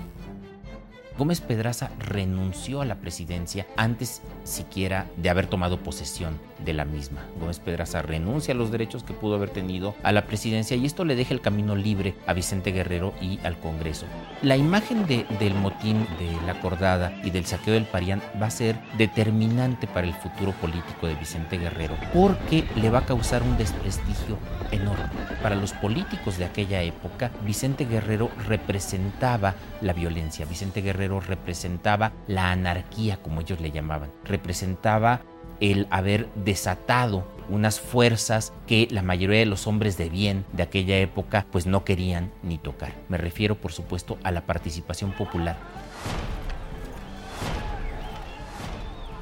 Gómez 1.17 1.41
Pedraza 1.41 1.89
renunció 1.97 2.81
a 2.81 2.85
la 2.85 2.97
presidencia 2.97 3.65
antes 3.75 4.21
siquiera 4.43 5.07
de 5.17 5.31
haber 5.31 5.47
tomado 5.47 5.79
posesión 5.79 6.39
de 6.63 6.73
la 6.73 6.85
misma. 6.85 7.25
Gómez 7.39 7.59
Pedraza 7.59 8.03
renuncia 8.03 8.53
a 8.53 8.57
los 8.57 8.71
derechos 8.71 9.03
que 9.03 9.13
pudo 9.13 9.35
haber 9.35 9.49
tenido 9.49 9.95
a 10.03 10.11
la 10.11 10.25
presidencia 10.25 10.77
y 10.77 10.85
esto 10.85 11.05
le 11.05 11.15
deja 11.15 11.33
el 11.33 11.41
camino 11.41 11.75
libre 11.75 12.13
a 12.27 12.33
Vicente 12.33 12.71
Guerrero 12.71 13.13
y 13.19 13.39
al 13.43 13.57
Congreso. 13.59 14.05
La 14.43 14.57
imagen 14.57 15.07
del 15.07 15.55
motín 15.55 16.05
de 16.19 16.45
la 16.45 16.53
acordada 16.53 17.19
y 17.23 17.31
del 17.31 17.45
saqueo 17.45 17.73
del 17.73 17.85
Parián 17.85 18.21
va 18.39 18.47
a 18.47 18.51
ser 18.51 18.79
determinante 18.97 19.87
para 19.87 20.05
el 20.05 20.13
futuro 20.13 20.51
político 20.53 21.07
de 21.07 21.15
Vicente 21.15 21.57
Guerrero 21.57 21.95
porque 22.13 22.63
le 22.75 22.91
va 22.91 22.99
a 22.99 23.05
causar 23.05 23.41
un 23.41 23.57
desprestigio 23.57 24.37
enorme. 24.71 25.09
Para 25.41 25.55
los 25.55 25.73
políticos 25.73 26.37
de 26.37 26.45
aquella 26.45 26.83
época, 26.83 27.31
Vicente 27.43 27.85
Guerrero 27.85 28.29
representaba 28.47 29.55
la 29.81 29.93
violencia. 29.93 30.45
Vicente 30.45 30.81
Guerrero 30.81 31.06
representaba 31.07 32.13
la 32.27 32.51
anarquía, 32.51 33.17
como 33.17 33.41
ellos 33.41 33.61
le 33.61 33.71
llamaban. 33.71 34.11
Representaba 34.23 35.21
el 35.59 35.87
haber 35.89 36.27
desatado 36.35 37.25
unas 37.49 37.79
fuerzas 37.79 38.53
que 38.67 38.87
la 38.91 39.01
mayoría 39.01 39.39
de 39.39 39.45
los 39.45 39.67
hombres 39.67 39.97
de 39.97 40.09
bien 40.09 40.45
de 40.53 40.63
aquella 40.63 40.97
época 40.97 41.45
pues 41.51 41.65
no 41.65 41.83
querían 41.83 42.31
ni 42.43 42.57
tocar. 42.57 42.93
Me 43.09 43.17
refiero 43.17 43.55
por 43.55 43.71
supuesto 43.71 44.17
a 44.23 44.31
la 44.31 44.45
participación 44.45 45.11
popular. 45.13 45.57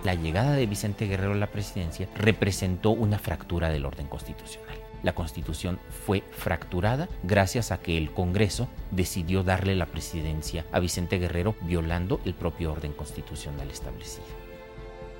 La 0.03 0.13
llegada 0.13 0.53
de 0.53 0.67
Vicente 0.67 1.07
Guerrero 1.07 1.33
a 1.33 1.37
la 1.37 1.47
presidencia 1.47 2.07
representó 2.15 2.91
una 2.91 3.17
fractura 3.17 3.69
del 3.69 3.85
orden 3.85 4.07
constitucional 4.07 4.64
la 5.03 5.15
constitución 5.15 5.79
fue 6.05 6.23
fracturada 6.31 7.09
gracias 7.23 7.71
a 7.71 7.79
que 7.79 7.97
el 7.97 8.11
Congreso 8.11 8.67
decidió 8.91 9.43
darle 9.43 9.75
la 9.75 9.85
presidencia 9.85 10.65
a 10.71 10.79
Vicente 10.79 11.19
Guerrero 11.19 11.55
violando 11.61 12.19
el 12.25 12.33
propio 12.33 12.71
orden 12.71 12.93
constitucional 12.93 13.69
establecido. 13.69 14.25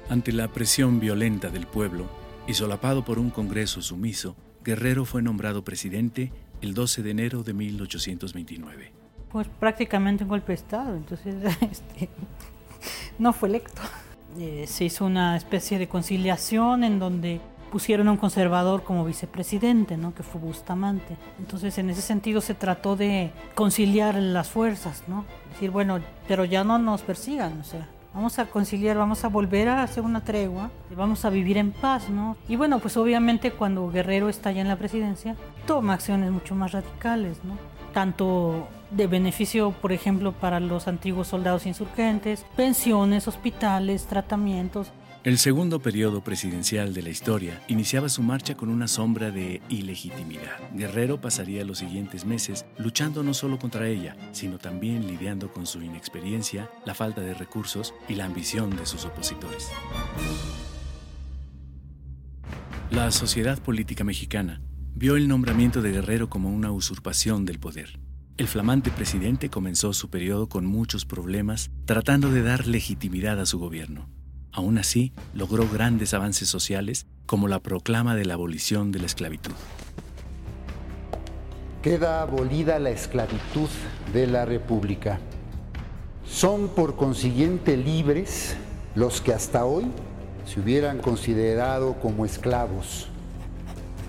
Ante 0.10 0.32
la 0.32 0.48
presión 0.50 1.00
violenta 1.00 1.50
del 1.50 1.66
pueblo 1.66 2.08
y 2.48 2.54
solapado 2.54 3.04
por 3.04 3.18
un 3.20 3.32
Congreso 3.32 3.82
sumiso, 3.82 4.36
Guerrero 4.64 5.06
fue 5.06 5.22
nombrado 5.22 5.64
presidente 5.64 6.32
el 6.62 6.74
12 6.74 7.04
de 7.04 7.12
enero 7.12 7.44
de 7.44 7.54
1829. 7.54 8.92
Pues 9.32 9.48
prácticamente 9.48 10.24
un 10.24 10.30
golpe 10.30 10.48
de 10.48 10.56
Estado, 10.56 10.96
entonces 10.96 11.36
este, 11.72 12.10
no 13.20 13.34
fue 13.34 13.50
electo. 13.50 13.82
Eh, 14.38 14.66
se 14.68 14.86
hizo 14.86 15.06
una 15.06 15.38
especie 15.38 15.80
de 15.80 15.88
conciliación 15.88 16.84
en 16.84 17.00
donde 17.00 17.40
pusieron 17.76 18.08
a 18.08 18.12
un 18.12 18.18
conservador 18.18 18.84
como 18.84 19.04
vicepresidente, 19.04 19.98
¿no? 19.98 20.16
que 20.16 20.24
fue 20.24 20.40
Bustamante. 20.40 21.18
Entonces, 21.40 21.78
en 21.78 21.90
ese 21.90 22.02
sentido 22.02 22.40
se 22.40 22.54
trató 22.54 22.96
de 22.96 23.32
conciliar 23.54 24.16
las 24.16 24.48
fuerzas, 24.48 25.04
¿no? 25.10 25.26
Decir, 25.52 25.72
bueno, 25.72 26.00
pero 26.26 26.46
ya 26.46 26.64
no 26.64 26.80
nos 26.80 27.02
persigan, 27.02 27.60
o 27.60 27.66
sea, 27.66 27.86
vamos 28.14 28.40
a 28.40 28.46
conciliar, 28.46 28.96
vamos 28.96 29.26
a 29.26 29.28
volver 29.28 29.68
a 29.68 29.84
hacer 29.84 30.06
una 30.06 30.24
tregua 30.24 30.72
vamos 30.96 31.26
a 31.26 31.30
vivir 31.30 31.58
en 31.58 31.74
paz, 31.74 32.10
¿no? 32.10 32.38
Y 32.48 32.56
bueno, 32.56 32.80
pues 32.80 32.96
obviamente 32.96 33.52
cuando 33.52 33.92
Guerrero 33.92 34.30
está 34.30 34.54
ya 34.54 34.62
en 34.62 34.70
la 34.70 34.78
presidencia, 34.78 35.36
toma 35.68 35.96
acciones 35.96 36.32
mucho 36.32 36.56
más 36.56 36.72
radicales, 36.72 37.44
¿no? 37.44 37.58
Tanto 37.94 38.70
de 38.90 39.08
beneficio, 39.08 39.72
por 39.72 39.92
ejemplo, 39.92 40.32
para 40.32 40.62
los 40.62 40.88
antiguos 40.88 41.28
soldados 41.28 41.66
insurgentes, 41.66 42.46
pensiones, 42.56 43.28
hospitales, 43.28 44.06
tratamientos, 44.06 44.94
el 45.26 45.40
segundo 45.40 45.80
periodo 45.80 46.24
presidencial 46.24 46.94
de 46.94 47.02
la 47.02 47.10
historia 47.10 47.60
iniciaba 47.68 48.10
su 48.10 48.22
marcha 48.22 48.56
con 48.56 48.70
una 48.70 48.88
sombra 48.88 49.32
de 49.32 49.60
ilegitimidad. 49.70 50.60
Guerrero 50.76 51.20
pasaría 51.20 51.66
los 51.66 51.80
siguientes 51.80 52.26
meses 52.26 52.64
luchando 52.78 53.24
no 53.24 53.34
solo 53.34 53.58
contra 53.58 53.88
ella, 53.88 54.16
sino 54.34 54.60
también 54.60 55.08
lidiando 55.08 55.52
con 55.52 55.66
su 55.66 55.82
inexperiencia, 55.82 56.70
la 56.86 56.94
falta 56.94 57.22
de 57.22 57.34
recursos 57.34 57.96
y 58.08 58.14
la 58.14 58.26
ambición 58.26 58.76
de 58.76 58.86
sus 58.86 59.04
opositores. 59.06 59.72
La 62.92 63.10
sociedad 63.10 63.58
política 63.58 64.04
mexicana 64.04 64.62
vio 64.94 65.16
el 65.16 65.28
nombramiento 65.28 65.82
de 65.82 65.92
Guerrero 65.92 66.30
como 66.30 66.54
una 66.54 66.72
usurpación 66.72 67.46
del 67.46 67.58
poder. 67.58 68.00
El 68.38 68.48
flamante 68.48 68.92
presidente 68.92 69.50
comenzó 69.50 69.92
su 69.94 70.12
periodo 70.12 70.50
con 70.50 70.68
muchos 70.68 71.04
problemas, 71.04 71.72
tratando 71.86 72.30
de 72.30 72.44
dar 72.44 72.68
legitimidad 72.68 73.40
a 73.40 73.48
su 73.48 73.58
gobierno. 73.58 74.08
Aún 74.56 74.78
así, 74.78 75.12
logró 75.34 75.68
grandes 75.68 76.14
avances 76.14 76.48
sociales 76.48 77.08
como 77.26 77.50
la 77.50 77.60
proclama 77.60 78.16
de 78.16 78.24
la 78.24 78.36
abolición 78.36 78.94
de 78.94 79.00
la 79.00 79.06
esclavitud. 79.06 79.52
Queda 81.82 82.22
abolida 82.22 82.80
la 82.80 82.90
esclavitud 82.90 83.68
de 84.14 84.28
la 84.28 84.46
República. 84.46 85.20
Son 86.26 86.70
por 86.70 86.96
consiguiente 86.96 87.76
libres 87.76 88.56
los 88.96 89.20
que 89.20 89.34
hasta 89.34 89.66
hoy 89.66 89.92
se 90.46 90.62
hubieran 90.62 91.00
considerado 91.00 91.96
como 92.00 92.26
esclavos 92.26 93.10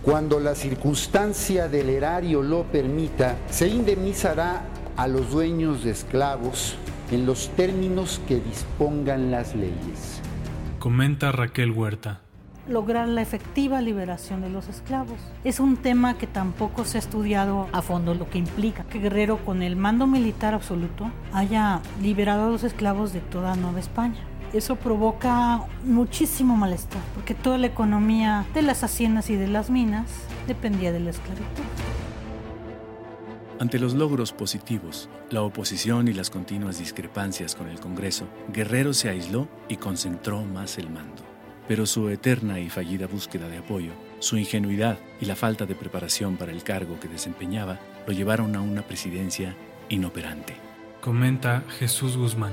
Cuando 0.02 0.38
la 0.38 0.54
circunstancia 0.54 1.66
del 1.66 1.90
erario 1.90 2.40
lo 2.40 2.62
permita, 2.70 3.36
se 3.50 3.66
indemnizará 3.66 4.62
a 4.96 5.08
los 5.08 5.32
dueños 5.32 5.82
de 5.82 5.90
esclavos 5.90 6.76
en 7.10 7.26
los 7.26 7.48
términos 7.56 8.20
que 8.28 8.36
dispongan 8.36 9.32
las 9.32 9.56
leyes. 9.56 10.22
Comenta 10.86 11.32
Raquel 11.32 11.72
Huerta 11.72 12.20
lograr 12.68 13.08
la 13.08 13.20
efectiva 13.20 13.80
liberación 13.80 14.40
de 14.40 14.50
los 14.50 14.68
esclavos. 14.68 15.18
Es 15.42 15.58
un 15.58 15.76
tema 15.76 16.16
que 16.16 16.28
tampoco 16.28 16.84
se 16.84 16.96
ha 16.96 17.00
estudiado 17.00 17.66
a 17.72 17.82
fondo 17.82 18.14
lo 18.14 18.30
que 18.30 18.38
implica 18.38 18.84
que 18.84 19.00
Guerrero 19.00 19.44
con 19.44 19.62
el 19.62 19.74
mando 19.74 20.06
militar 20.06 20.54
absoluto 20.54 21.10
haya 21.32 21.80
liberado 22.00 22.46
a 22.46 22.50
los 22.52 22.62
esclavos 22.62 23.12
de 23.12 23.18
toda 23.18 23.56
Nueva 23.56 23.80
España. 23.80 24.20
Eso 24.52 24.76
provoca 24.76 25.64
muchísimo 25.82 26.56
malestar, 26.56 27.02
porque 27.16 27.34
toda 27.34 27.58
la 27.58 27.66
economía 27.66 28.44
de 28.54 28.62
las 28.62 28.84
haciendas 28.84 29.28
y 29.28 29.34
de 29.34 29.48
las 29.48 29.70
minas 29.70 30.08
dependía 30.46 30.92
de 30.92 31.00
la 31.00 31.10
esclavitud. 31.10 31.64
Ante 33.58 33.78
los 33.78 33.94
logros 33.94 34.32
positivos, 34.32 35.08
la 35.30 35.40
oposición 35.40 36.08
y 36.08 36.12
las 36.12 36.28
continuas 36.28 36.78
discrepancias 36.78 37.54
con 37.54 37.68
el 37.68 37.80
Congreso, 37.80 38.28
Guerrero 38.52 38.92
se 38.92 39.08
aisló 39.08 39.48
y 39.66 39.76
concentró 39.76 40.42
más 40.42 40.76
el 40.76 40.90
mando. 40.90 41.22
Pero 41.66 41.86
su 41.86 42.10
eterna 42.10 42.60
y 42.60 42.68
fallida 42.68 43.06
búsqueda 43.06 43.48
de 43.48 43.56
apoyo, 43.56 43.92
su 44.18 44.36
ingenuidad 44.36 44.98
y 45.22 45.24
la 45.24 45.36
falta 45.36 45.64
de 45.64 45.74
preparación 45.74 46.36
para 46.36 46.52
el 46.52 46.62
cargo 46.64 47.00
que 47.00 47.08
desempeñaba 47.08 47.80
lo 48.06 48.12
llevaron 48.12 48.54
a 48.56 48.60
una 48.60 48.82
presidencia 48.82 49.56
inoperante. 49.88 50.54
Comenta 51.00 51.64
Jesús 51.78 52.18
Guzmán. 52.18 52.52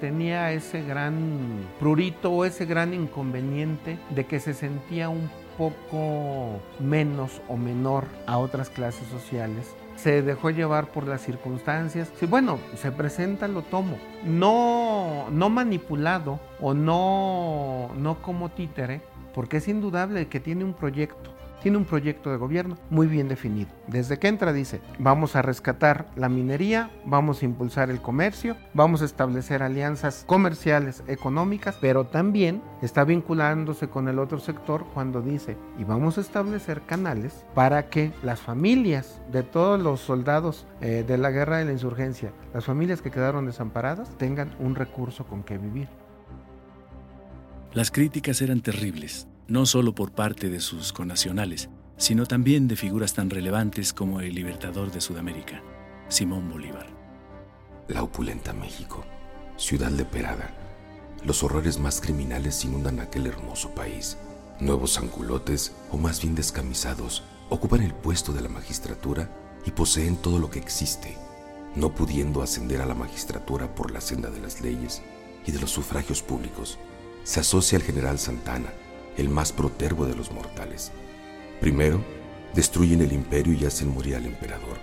Tenía 0.00 0.52
ese 0.52 0.80
gran 0.82 1.66
prurito 1.80 2.30
o 2.30 2.44
ese 2.44 2.66
gran 2.66 2.94
inconveniente 2.94 3.98
de 4.10 4.26
que 4.26 4.38
se 4.38 4.54
sentía 4.54 5.08
un 5.08 5.28
poco 5.58 6.60
menos 6.78 7.42
o 7.48 7.56
menor 7.56 8.04
a 8.26 8.38
otras 8.38 8.70
clases 8.70 9.08
sociales 9.08 9.74
se 9.96 10.22
dejó 10.22 10.50
llevar 10.50 10.92
por 10.92 11.06
las 11.06 11.22
circunstancias. 11.22 12.10
Sí, 12.18 12.26
bueno, 12.26 12.58
se 12.76 12.92
presenta, 12.92 13.48
lo 13.48 13.62
tomo. 13.62 13.98
No, 14.24 15.26
no 15.30 15.50
manipulado 15.50 16.38
o 16.60 16.74
no, 16.74 17.90
no 17.96 18.22
como 18.22 18.50
títere, 18.50 19.00
porque 19.34 19.58
es 19.58 19.68
indudable 19.68 20.28
que 20.28 20.40
tiene 20.40 20.64
un 20.64 20.74
proyecto 20.74 21.35
tiene 21.66 21.78
un 21.78 21.84
proyecto 21.84 22.30
de 22.30 22.36
gobierno 22.36 22.78
muy 22.90 23.08
bien 23.08 23.26
definido. 23.26 23.68
Desde 23.88 24.20
que 24.20 24.28
entra 24.28 24.52
dice, 24.52 24.80
vamos 25.00 25.34
a 25.34 25.42
rescatar 25.42 26.06
la 26.14 26.28
minería, 26.28 26.90
vamos 27.04 27.42
a 27.42 27.44
impulsar 27.44 27.90
el 27.90 28.00
comercio, 28.00 28.56
vamos 28.72 29.02
a 29.02 29.04
establecer 29.04 29.64
alianzas 29.64 30.22
comerciales, 30.28 31.02
económicas, 31.08 31.76
pero 31.80 32.06
también 32.06 32.62
está 32.82 33.02
vinculándose 33.02 33.88
con 33.88 34.06
el 34.06 34.20
otro 34.20 34.38
sector 34.38 34.86
cuando 34.94 35.22
dice, 35.22 35.56
y 35.76 35.82
vamos 35.82 36.18
a 36.18 36.20
establecer 36.20 36.82
canales 36.82 37.44
para 37.52 37.88
que 37.88 38.12
las 38.22 38.38
familias 38.38 39.20
de 39.32 39.42
todos 39.42 39.82
los 39.82 39.98
soldados 39.98 40.68
eh, 40.80 41.02
de 41.04 41.18
la 41.18 41.32
guerra 41.32 41.58
de 41.58 41.64
la 41.64 41.72
insurgencia, 41.72 42.30
las 42.54 42.64
familias 42.64 43.02
que 43.02 43.10
quedaron 43.10 43.44
desamparadas, 43.44 44.16
tengan 44.18 44.54
un 44.60 44.76
recurso 44.76 45.26
con 45.26 45.42
que 45.42 45.58
vivir. 45.58 45.88
Las 47.72 47.90
críticas 47.90 48.40
eran 48.40 48.60
terribles 48.60 49.26
no 49.48 49.66
solo 49.66 49.94
por 49.94 50.12
parte 50.12 50.48
de 50.48 50.60
sus 50.60 50.92
connacionales, 50.92 51.68
sino 51.96 52.26
también 52.26 52.68
de 52.68 52.76
figuras 52.76 53.14
tan 53.14 53.30
relevantes 53.30 53.92
como 53.92 54.20
el 54.20 54.34
libertador 54.34 54.90
de 54.90 55.00
Sudamérica, 55.00 55.62
Simón 56.08 56.50
Bolívar. 56.50 56.86
La 57.88 58.02
opulenta 58.02 58.52
México, 58.52 59.04
ciudad 59.56 59.90
leperada, 59.90 60.54
los 61.24 61.42
horrores 61.42 61.78
más 61.78 62.00
criminales 62.00 62.64
inundan 62.64 63.00
aquel 63.00 63.26
hermoso 63.26 63.70
país. 63.70 64.16
Nuevos 64.60 64.98
angulotes, 64.98 65.72
o 65.90 65.98
más 65.98 66.20
bien 66.20 66.34
descamisados, 66.34 67.24
ocupan 67.48 67.82
el 67.82 67.94
puesto 67.94 68.32
de 68.32 68.42
la 68.42 68.48
magistratura 68.48 69.30
y 69.64 69.70
poseen 69.70 70.16
todo 70.16 70.38
lo 70.38 70.50
que 70.50 70.58
existe, 70.58 71.16
no 71.74 71.94
pudiendo 71.94 72.42
ascender 72.42 72.80
a 72.80 72.86
la 72.86 72.94
magistratura 72.94 73.74
por 73.74 73.90
la 73.90 74.00
senda 74.00 74.30
de 74.30 74.40
las 74.40 74.60
leyes 74.60 75.02
y 75.46 75.52
de 75.52 75.58
los 75.58 75.70
sufragios 75.70 76.22
públicos. 76.22 76.78
Se 77.24 77.40
asocia 77.40 77.78
al 77.78 77.84
general 77.84 78.18
Santana, 78.18 78.72
el 79.16 79.28
más 79.28 79.52
protervo 79.52 80.06
de 80.06 80.14
los 80.14 80.30
mortales. 80.30 80.92
Primero, 81.60 82.00
destruyen 82.54 83.00
el 83.02 83.12
imperio 83.12 83.52
y 83.52 83.64
hacen 83.64 83.92
morir 83.92 84.16
al 84.16 84.26
emperador, 84.26 84.78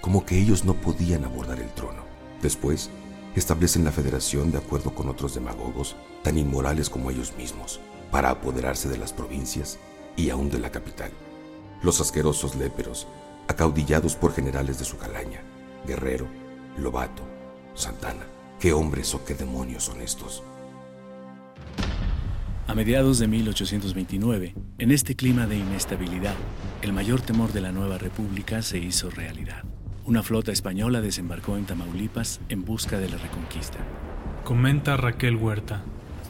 como 0.00 0.24
que 0.24 0.38
ellos 0.38 0.64
no 0.64 0.74
podían 0.74 1.24
abordar 1.24 1.60
el 1.60 1.68
trono. 1.70 2.02
Después, 2.42 2.90
establecen 3.34 3.84
la 3.84 3.92
federación 3.92 4.50
de 4.50 4.58
acuerdo 4.58 4.94
con 4.94 5.08
otros 5.08 5.34
demagogos 5.34 5.96
tan 6.22 6.38
inmorales 6.38 6.90
como 6.90 7.10
ellos 7.10 7.32
mismos, 7.36 7.80
para 8.10 8.30
apoderarse 8.30 8.88
de 8.88 8.98
las 8.98 9.12
provincias 9.12 9.78
y 10.16 10.30
aún 10.30 10.50
de 10.50 10.58
la 10.58 10.70
capital. 10.70 11.10
Los 11.82 12.00
asquerosos 12.00 12.56
léperos, 12.56 13.06
acaudillados 13.46 14.16
por 14.16 14.32
generales 14.32 14.78
de 14.78 14.84
su 14.84 14.96
calaña, 14.98 15.42
Guerrero, 15.86 16.26
Lobato, 16.76 17.22
Santana. 17.74 18.26
¿Qué 18.58 18.72
hombres 18.72 19.14
o 19.14 19.24
qué 19.24 19.34
demonios 19.34 19.84
son 19.84 20.00
estos? 20.00 20.42
A 22.68 22.74
mediados 22.74 23.18
de 23.18 23.28
1829, 23.28 24.54
en 24.76 24.90
este 24.90 25.16
clima 25.16 25.46
de 25.46 25.56
inestabilidad, 25.56 26.34
el 26.82 26.92
mayor 26.92 27.22
temor 27.22 27.50
de 27.54 27.62
la 27.62 27.72
nueva 27.72 27.96
república 27.96 28.60
se 28.60 28.76
hizo 28.76 29.08
realidad. 29.08 29.64
Una 30.04 30.22
flota 30.22 30.52
española 30.52 31.00
desembarcó 31.00 31.56
en 31.56 31.64
Tamaulipas 31.64 32.42
en 32.50 32.66
busca 32.66 32.98
de 32.98 33.08
la 33.08 33.16
reconquista. 33.16 33.78
Comenta 34.44 34.98
Raquel 34.98 35.36
Huerta. 35.36 35.82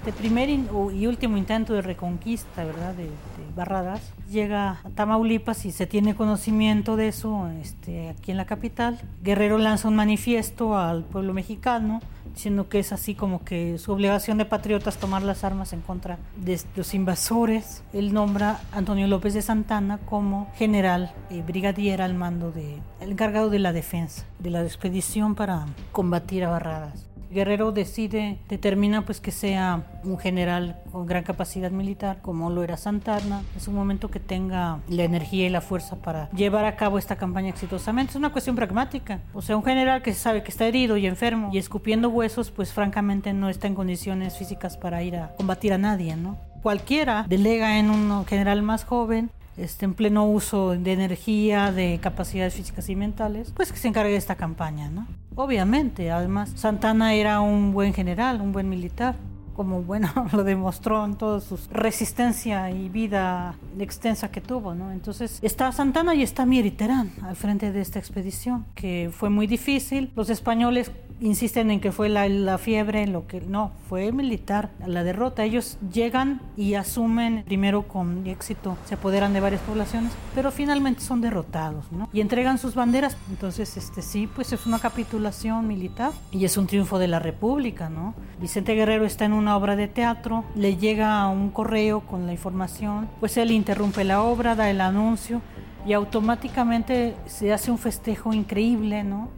Este 0.08 0.20
primer 0.20 0.48
y 0.48 1.06
último 1.06 1.36
intento 1.36 1.74
de 1.74 1.82
reconquista, 1.82 2.64
¿verdad? 2.64 2.94
De, 2.94 3.10
Barradas, 3.54 4.14
llega 4.30 4.80
a 4.82 4.90
Tamaulipas 4.94 5.66
y 5.66 5.70
se 5.70 5.86
tiene 5.86 6.14
conocimiento 6.14 6.96
de 6.96 7.08
eso 7.08 7.48
este, 7.60 8.08
aquí 8.08 8.30
en 8.30 8.38
la 8.38 8.46
capital. 8.46 8.98
Guerrero 9.22 9.58
lanza 9.58 9.88
un 9.88 9.96
manifiesto 9.96 10.78
al 10.78 11.04
pueblo 11.04 11.34
mexicano 11.34 12.00
diciendo 12.32 12.68
que 12.68 12.78
es 12.78 12.92
así 12.92 13.14
como 13.14 13.44
que 13.44 13.78
su 13.78 13.92
obligación 13.92 14.38
de 14.38 14.44
patriotas 14.44 14.96
tomar 14.96 15.22
las 15.22 15.44
armas 15.44 15.72
en 15.72 15.80
contra 15.80 16.18
de 16.36 16.58
los 16.76 16.94
invasores. 16.94 17.82
Él 17.92 18.14
nombra 18.14 18.60
a 18.72 18.78
Antonio 18.78 19.08
López 19.08 19.34
de 19.34 19.42
Santana 19.42 19.98
como 19.98 20.50
general 20.54 21.12
eh, 21.30 21.42
brigadier 21.46 22.00
al 22.00 22.14
mando 22.14 22.52
de 22.52 22.78
encargado 23.00 23.50
de 23.50 23.58
la 23.58 23.72
defensa 23.72 24.24
de 24.38 24.50
la 24.50 24.62
expedición 24.62 25.34
para 25.34 25.66
combatir 25.92 26.44
a 26.44 26.50
Barradas. 26.50 27.07
Guerrero 27.30 27.72
decide, 27.72 28.38
determina 28.48 29.04
pues 29.04 29.20
que 29.20 29.30
sea 29.30 29.84
un 30.04 30.18
general 30.18 30.80
con 30.90 31.06
gran 31.06 31.24
capacidad 31.24 31.70
militar, 31.70 32.18
como 32.22 32.50
lo 32.50 32.62
era 32.62 32.76
Santana, 32.76 33.42
es 33.56 33.68
un 33.68 33.74
momento 33.74 34.10
que 34.10 34.20
tenga 34.20 34.78
la 34.88 35.04
energía 35.04 35.46
y 35.46 35.50
la 35.50 35.60
fuerza 35.60 35.96
para 35.96 36.30
llevar 36.30 36.64
a 36.64 36.76
cabo 36.76 36.98
esta 36.98 37.16
campaña 37.16 37.50
exitosamente. 37.50 38.10
Es 38.10 38.16
una 38.16 38.32
cuestión 38.32 38.56
pragmática. 38.56 39.20
O 39.34 39.42
sea, 39.42 39.56
un 39.56 39.64
general 39.64 40.02
que 40.02 40.14
sabe 40.14 40.42
que 40.42 40.50
está 40.50 40.66
herido 40.66 40.96
y 40.96 41.06
enfermo 41.06 41.50
y 41.52 41.58
escupiendo 41.58 42.08
huesos, 42.08 42.50
pues 42.50 42.72
francamente 42.72 43.32
no 43.32 43.48
está 43.48 43.66
en 43.66 43.74
condiciones 43.74 44.36
físicas 44.36 44.76
para 44.76 45.02
ir 45.02 45.16
a 45.16 45.34
combatir 45.36 45.72
a 45.72 45.78
nadie, 45.78 46.16
¿no? 46.16 46.36
Cualquiera 46.62 47.24
delega 47.28 47.78
en 47.78 47.90
un 47.90 48.26
general 48.26 48.62
más 48.62 48.84
joven 48.84 49.30
este, 49.58 49.84
en 49.84 49.94
pleno 49.94 50.24
uso 50.24 50.70
de 50.70 50.92
energía, 50.92 51.72
de 51.72 51.98
capacidades 52.00 52.54
físicas 52.54 52.88
y 52.88 52.96
mentales, 52.96 53.52
pues 53.54 53.72
que 53.72 53.78
se 53.78 53.88
encargue 53.88 54.12
de 54.12 54.16
esta 54.16 54.36
campaña, 54.36 54.88
¿no? 54.88 55.06
Obviamente, 55.34 56.10
además, 56.10 56.52
Santana 56.56 57.14
era 57.14 57.40
un 57.40 57.72
buen 57.72 57.94
general, 57.94 58.40
un 58.40 58.52
buen 58.52 58.68
militar, 58.68 59.16
como 59.58 59.82
bueno 59.82 60.08
lo 60.32 60.44
demostró 60.44 61.04
en 61.04 61.16
toda 61.16 61.40
su 61.40 61.58
resistencia 61.72 62.70
y 62.70 62.88
vida 62.88 63.56
extensa 63.80 64.30
que 64.30 64.40
tuvo, 64.40 64.72
¿no? 64.72 64.92
Entonces 64.92 65.40
está 65.42 65.72
Santana 65.72 66.14
y 66.14 66.22
está 66.22 66.46
Terán 66.76 67.10
al 67.22 67.34
frente 67.34 67.72
de 67.72 67.80
esta 67.80 67.98
expedición, 67.98 68.66
que 68.76 69.10
fue 69.12 69.30
muy 69.30 69.48
difícil. 69.48 70.12
Los 70.14 70.30
españoles 70.30 70.92
insisten 71.20 71.70
en 71.70 71.80
que 71.80 71.92
fue 71.92 72.08
la, 72.08 72.28
la, 72.28 72.58
fiebre, 72.58 73.06
lo 73.06 73.26
que 73.26 73.40
no, 73.40 73.72
fue 73.88 74.12
militar, 74.12 74.70
la 74.86 75.02
derrota. 75.02 75.44
Ellos 75.44 75.78
llegan 75.92 76.40
y 76.56 76.74
asumen 76.74 77.42
primero 77.44 77.88
con 77.88 78.26
éxito, 78.26 78.76
se 78.84 78.94
apoderan 78.94 79.32
de 79.32 79.40
varias 79.40 79.60
poblaciones, 79.62 80.12
pero 80.34 80.50
finalmente 80.50 81.00
son 81.00 81.20
derrotados, 81.20 81.90
¿no? 81.90 82.08
Y 82.12 82.20
entregan 82.20 82.58
sus 82.58 82.74
banderas. 82.74 83.16
Entonces, 83.30 83.76
este 83.76 84.02
sí, 84.02 84.28
pues 84.32 84.52
es 84.52 84.66
una 84.66 84.78
capitulación 84.78 85.66
militar 85.66 86.12
y 86.30 86.44
es 86.44 86.56
un 86.56 86.66
triunfo 86.66 86.98
de 86.98 87.08
la 87.08 87.18
República, 87.18 87.88
¿no? 87.88 88.14
Vicente 88.40 88.74
Guerrero 88.74 89.04
está 89.04 89.24
en 89.24 89.32
una 89.32 89.47
obra 89.56 89.76
de 89.76 89.88
teatro, 89.88 90.44
le 90.54 90.76
llega 90.76 91.26
un 91.28 91.50
correo 91.50 92.00
con 92.00 92.26
la 92.26 92.32
información, 92.32 93.08
pues 93.20 93.36
él 93.36 93.50
interrumpe 93.50 94.04
la 94.04 94.22
obra, 94.22 94.54
da 94.54 94.70
el 94.70 94.80
anuncio 94.80 95.40
y 95.86 95.92
automáticamente 95.92 97.14
se 97.26 97.52
hace 97.52 97.70
un 97.70 97.78
festejo 97.78 98.32
increíble, 98.32 99.04
¿no? 99.04 99.30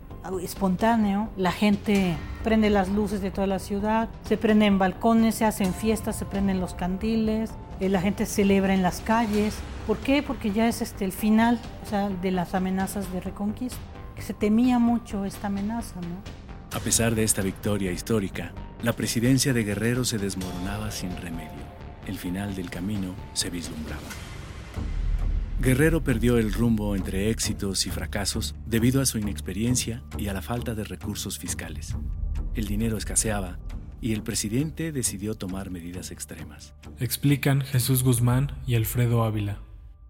espontáneo. 0.42 1.28
La 1.36 1.52
gente 1.52 2.16
prende 2.44 2.70
las 2.70 2.88
luces 2.88 3.20
de 3.20 3.30
toda 3.30 3.46
la 3.46 3.58
ciudad, 3.58 4.08
se 4.24 4.36
prenden 4.36 4.78
balcones, 4.78 5.34
se 5.34 5.44
hacen 5.44 5.74
fiestas, 5.74 6.16
se 6.16 6.24
prenden 6.24 6.60
los 6.60 6.74
candiles, 6.74 7.50
eh, 7.80 7.88
la 7.88 8.00
gente 8.00 8.26
celebra 8.26 8.74
en 8.74 8.82
las 8.82 9.00
calles. 9.00 9.56
¿Por 9.86 9.98
qué? 9.98 10.22
Porque 10.22 10.52
ya 10.52 10.68
es 10.68 10.82
este 10.82 11.04
el 11.04 11.12
final 11.12 11.58
de 12.22 12.30
las 12.30 12.54
amenazas 12.54 13.12
de 13.12 13.20
reconquista. 13.20 13.78
Que 14.14 14.22
se 14.22 14.34
temía 14.34 14.78
mucho 14.78 15.24
esta 15.24 15.46
amenaza, 15.46 15.96
¿no? 15.96 16.76
A 16.76 16.80
pesar 16.80 17.14
de 17.14 17.24
esta 17.24 17.42
victoria 17.42 17.90
histórica, 17.90 18.52
la 18.82 18.94
presidencia 18.94 19.52
de 19.52 19.62
Guerrero 19.62 20.04
se 20.04 20.18
desmoronaba 20.18 20.90
sin 20.90 21.14
remedio. 21.18 21.50
El 22.06 22.16
final 22.16 22.54
del 22.54 22.70
camino 22.70 23.14
se 23.34 23.50
vislumbraba. 23.50 24.00
Guerrero 25.60 26.02
perdió 26.02 26.38
el 26.38 26.54
rumbo 26.54 26.96
entre 26.96 27.28
éxitos 27.28 27.86
y 27.86 27.90
fracasos 27.90 28.54
debido 28.64 29.02
a 29.02 29.06
su 29.06 29.18
inexperiencia 29.18 30.02
y 30.16 30.28
a 30.28 30.32
la 30.32 30.40
falta 30.40 30.74
de 30.74 30.84
recursos 30.84 31.38
fiscales. 31.38 31.94
El 32.54 32.66
dinero 32.66 32.96
escaseaba 32.96 33.58
y 34.00 34.14
el 34.14 34.22
presidente 34.22 34.92
decidió 34.92 35.34
tomar 35.34 35.70
medidas 35.70 36.10
extremas. 36.10 36.72
Explican 36.98 37.60
Jesús 37.60 38.02
Guzmán 38.02 38.50
y 38.66 38.76
Alfredo 38.76 39.24
Ávila. 39.24 39.58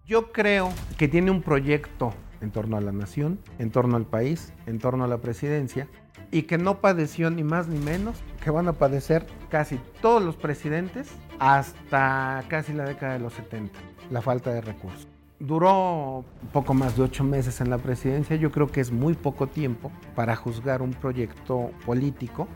Yo 0.05 0.31
creo 0.31 0.71
que 0.97 1.09
tiene 1.09 1.31
un 1.31 1.41
proyecto 1.41 2.13
en 2.39 2.51
torno 2.51 2.77
a 2.77 2.81
la 2.81 2.93
nación, 2.93 3.39
en 3.59 3.69
torno 3.69 3.97
al 3.97 4.05
país, 4.05 4.53
en 4.65 4.79
torno 4.79 5.03
a 5.03 5.07
la 5.07 5.19
presidencia, 5.19 5.89
y 6.31 6.43
que 6.43 6.57
no 6.57 6.79
padeció 6.79 7.29
ni 7.29 7.43
más 7.43 7.67
ni 7.67 7.77
menos 7.77 8.23
que 8.43 8.49
van 8.51 8.67
a 8.67 8.73
padecer 8.73 9.25
casi 9.49 9.79
todos 10.01 10.21
los 10.21 10.35
presidentes 10.35 11.09
hasta 11.39 12.43
casi 12.49 12.73
la 12.73 12.83
década 12.83 13.13
de 13.13 13.19
los 13.19 13.33
70, 13.33 13.79
la 14.09 14.21
falta 14.21 14.51
de 14.51 14.61
recursos. 14.61 15.07
Duró 15.39 16.23
poco 16.51 16.73
más 16.73 16.97
de 16.97 17.03
ocho 17.03 17.23
meses 17.23 17.61
en 17.61 17.69
la 17.69 17.77
presidencia, 17.77 18.35
yo 18.35 18.51
creo 18.51 18.67
que 18.67 18.81
es 18.81 18.91
muy 18.91 19.13
poco 19.13 19.47
tiempo 19.47 19.91
para 20.15 20.35
juzgar 20.35 20.81
un 20.81 20.93
proyecto 20.93 21.71
político. 21.85 22.47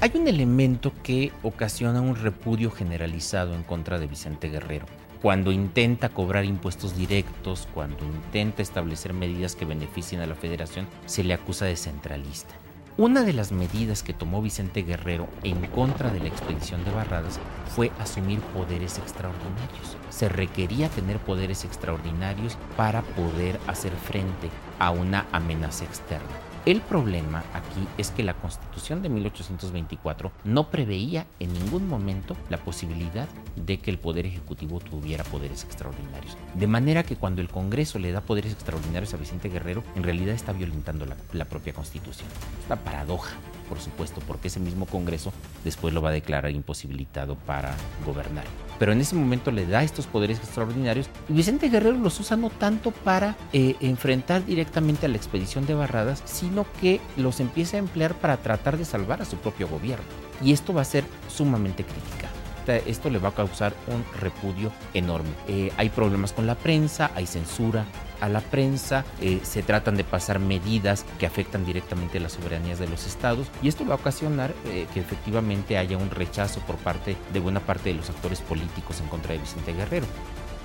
Hay 0.00 0.12
un 0.14 0.26
elemento 0.26 0.92
que 1.02 1.30
ocasiona 1.42 2.00
un 2.00 2.16
repudio 2.16 2.70
generalizado 2.70 3.54
en 3.54 3.62
contra 3.62 3.98
de 3.98 4.06
Vicente 4.06 4.48
Guerrero 4.48 4.86
cuando 5.20 5.52
intenta 5.52 6.08
cobrar 6.08 6.44
impuestos 6.46 6.96
directos, 6.96 7.68
cuando 7.74 8.04
intenta 8.06 8.62
establecer 8.62 9.12
medidas 9.12 9.54
que 9.54 9.66
beneficien 9.66 10.22
a 10.22 10.26
la 10.26 10.34
federación, 10.34 10.88
se 11.04 11.22
le 11.22 11.34
acusa 11.34 11.66
de 11.66 11.76
centralista. 11.76 12.54
Una 12.96 13.22
de 13.22 13.32
las 13.32 13.52
medidas 13.52 14.02
que 14.02 14.12
tomó 14.12 14.42
Vicente 14.42 14.82
Guerrero 14.82 15.28
en 15.42 15.64
contra 15.68 16.10
de 16.10 16.18
la 16.18 16.26
expedición 16.26 16.84
de 16.84 16.90
Barradas 16.90 17.38
fue 17.74 17.92
asumir 17.98 18.40
poderes 18.40 18.98
extraordinarios. 18.98 19.96
Se 20.10 20.28
requería 20.28 20.88
tener 20.88 21.18
poderes 21.18 21.64
extraordinarios 21.64 22.58
para 22.76 23.02
poder 23.02 23.58
hacer 23.68 23.92
frente 23.92 24.50
a 24.78 24.90
una 24.90 25.26
amenaza 25.32 25.84
externa. 25.84 26.49
El 26.66 26.82
problema 26.82 27.42
aquí 27.54 27.88
es 27.96 28.10
que 28.10 28.22
la 28.22 28.34
Constitución 28.34 29.00
de 29.00 29.08
1824 29.08 30.30
no 30.44 30.68
preveía 30.68 31.26
en 31.38 31.54
ningún 31.54 31.88
momento 31.88 32.36
la 32.50 32.58
posibilidad 32.58 33.28
de 33.56 33.78
que 33.78 33.90
el 33.90 33.98
Poder 33.98 34.26
Ejecutivo 34.26 34.78
tuviera 34.78 35.24
poderes 35.24 35.64
extraordinarios. 35.64 36.36
De 36.52 36.66
manera 36.66 37.02
que 37.02 37.16
cuando 37.16 37.40
el 37.40 37.48
Congreso 37.48 37.98
le 37.98 38.12
da 38.12 38.20
poderes 38.20 38.52
extraordinarios 38.52 39.14
a 39.14 39.16
Vicente 39.16 39.48
Guerrero, 39.48 39.82
en 39.96 40.02
realidad 40.02 40.34
está 40.34 40.52
violentando 40.52 41.06
la, 41.32 41.44
propia 41.46 41.72
Constitución. 41.72 42.28
Es 42.70 42.78
paradoja 42.78 43.30
por 43.70 43.80
supuesto, 43.80 44.20
porque 44.26 44.48
ese 44.48 44.58
mismo 44.58 44.84
Congreso 44.84 45.32
después 45.64 45.94
lo 45.94 46.02
va 46.02 46.08
a 46.08 46.12
declarar 46.12 46.50
imposibilitado 46.50 47.36
para 47.36 47.72
gobernar. 48.04 48.44
Pero 48.80 48.92
en 48.92 49.00
ese 49.00 49.14
momento 49.14 49.52
le 49.52 49.64
da 49.64 49.84
estos 49.84 50.08
poderes 50.08 50.38
extraordinarios 50.38 51.08
y 51.28 51.34
Vicente 51.34 51.68
Guerrero 51.68 51.96
los 51.96 52.18
usa 52.18 52.36
no 52.36 52.50
tanto 52.50 52.90
para 52.90 53.36
eh, 53.52 53.76
enfrentar 53.80 54.44
directamente 54.44 55.06
a 55.06 55.08
la 55.08 55.16
expedición 55.16 55.66
de 55.66 55.74
Barradas, 55.74 56.22
sino 56.24 56.66
que 56.80 57.00
los 57.16 57.38
empieza 57.38 57.76
a 57.76 57.80
emplear 57.80 58.14
para 58.14 58.38
tratar 58.38 58.76
de 58.76 58.84
salvar 58.84 59.22
a 59.22 59.24
su 59.24 59.36
propio 59.36 59.68
gobierno. 59.68 60.04
Y 60.42 60.52
esto 60.52 60.74
va 60.74 60.82
a 60.82 60.84
ser 60.84 61.04
sumamente 61.28 61.84
criticado 61.84 62.40
esto 62.86 63.10
le 63.10 63.18
va 63.18 63.30
a 63.30 63.34
causar 63.34 63.74
un 63.88 64.04
repudio 64.20 64.70
enorme. 64.94 65.30
Eh, 65.48 65.72
hay 65.76 65.88
problemas 65.88 66.32
con 66.32 66.46
la 66.46 66.54
prensa, 66.54 67.10
hay 67.14 67.26
censura 67.26 67.84
a 68.20 68.28
la 68.28 68.40
prensa, 68.40 69.04
eh, 69.20 69.40
se 69.42 69.62
tratan 69.62 69.96
de 69.96 70.04
pasar 70.04 70.38
medidas 70.38 71.04
que 71.18 71.26
afectan 71.26 71.64
directamente 71.64 72.20
las 72.20 72.32
soberanías 72.32 72.78
de 72.78 72.88
los 72.88 73.06
estados 73.06 73.48
y 73.62 73.68
esto 73.68 73.86
va 73.86 73.94
a 73.94 73.98
ocasionar 73.98 74.54
eh, 74.66 74.86
que 74.92 75.00
efectivamente 75.00 75.78
haya 75.78 75.96
un 75.96 76.10
rechazo 76.10 76.60
por 76.60 76.76
parte 76.76 77.16
de 77.32 77.40
buena 77.40 77.60
parte 77.60 77.90
de 77.90 77.96
los 77.96 78.10
actores 78.10 78.40
políticos 78.40 79.00
en 79.00 79.08
contra 79.08 79.32
de 79.32 79.38
Vicente 79.38 79.72
Guerrero. 79.72 80.06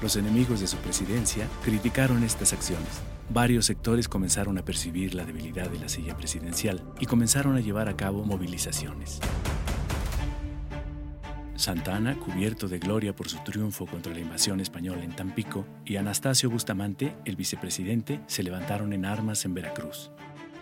Los 0.01 0.15
enemigos 0.17 0.59
de 0.59 0.67
su 0.67 0.77
presidencia 0.77 1.47
criticaron 1.63 2.23
estas 2.23 2.53
acciones. 2.53 3.01
Varios 3.29 3.65
sectores 3.65 4.07
comenzaron 4.07 4.57
a 4.57 4.65
percibir 4.65 5.15
la 5.15 5.25
debilidad 5.25 5.69
de 5.69 5.79
la 5.79 5.89
silla 5.89 6.15
presidencial 6.15 6.83
y 6.99 7.05
comenzaron 7.05 7.55
a 7.55 7.61
llevar 7.61 7.89
a 7.89 7.95
cabo 7.95 8.23
movilizaciones. 8.23 9.19
Santa 11.55 11.95
Ana, 11.95 12.15
cubierto 12.15 12.67
de 12.67 12.79
gloria 12.79 13.15
por 13.15 13.29
su 13.29 13.37
triunfo 13.39 13.85
contra 13.85 14.13
la 14.13 14.19
invasión 14.19 14.59
española 14.59 15.03
en 15.03 15.15
Tampico, 15.15 15.65
y 15.85 15.95
Anastasio 15.95 16.49
Bustamante, 16.49 17.15
el 17.23 17.37
vicepresidente, 17.37 18.19
se 18.27 18.43
levantaron 18.43 18.91
en 18.91 19.05
armas 19.05 19.45
en 19.45 19.53
Veracruz. 19.53 20.11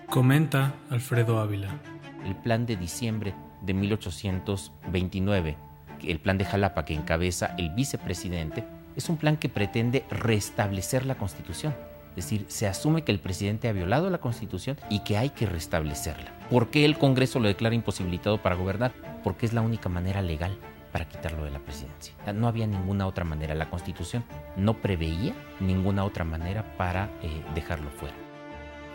Comenta 0.08 0.76
Alfredo 0.92 1.40
Ávila. 1.40 1.80
El 2.26 2.36
plan 2.36 2.68
de 2.68 2.76
diciembre 2.76 3.34
de 3.64 3.74
1829, 3.74 5.58
el 6.04 6.20
plan 6.20 6.38
de 6.38 6.46
Jalapa 6.46 6.86
que 6.86 6.94
encabeza 6.94 7.56
el 7.58 7.72
vicepresidente, 7.72 8.64
es 8.96 9.10
un 9.10 9.18
plan 9.18 9.38
que 9.38 9.50
pretende 9.50 10.06
restablecer 10.12 11.08
la 11.08 11.16
Constitución. 11.16 11.74
Es 12.16 12.26
decir, 12.26 12.46
se 12.50 12.68
asume 12.68 13.04
que 13.04 13.12
el 13.12 13.20
presidente 13.20 13.68
ha 13.68 13.74
violado 13.74 14.12
la 14.12 14.20
Constitución 14.20 14.78
y 14.92 15.00
que 15.00 15.18
hay 15.18 15.32
que 15.32 15.48
restablecerla. 15.48 16.38
¿Por 16.52 16.70
qué 16.70 16.86
el 16.86 17.00
Congreso 17.00 17.40
lo 17.40 17.48
declara 17.48 17.74
imposibilitado 17.74 18.44
para 18.44 18.56
gobernar? 18.56 18.94
Porque 19.24 19.48
es 19.48 19.54
la 19.54 19.62
única 19.62 19.90
manera 19.90 20.22
legal 20.22 20.56
para 20.94 21.10
quitarlo 21.10 21.44
de 21.44 21.52
la 21.52 21.60
presidencia. 21.60 22.14
No 22.34 22.48
había 22.48 22.68
ninguna 22.68 23.08
otra 23.08 23.26
manera. 23.26 23.56
La 23.56 23.70
constitución 23.70 24.24
no 24.56 24.82
preveía 24.82 25.34
ninguna 25.60 26.06
otra 26.06 26.24
manera 26.24 26.78
para 26.78 27.10
eh, 27.22 27.44
dejarlo 27.54 27.90
fuera. 27.90 28.16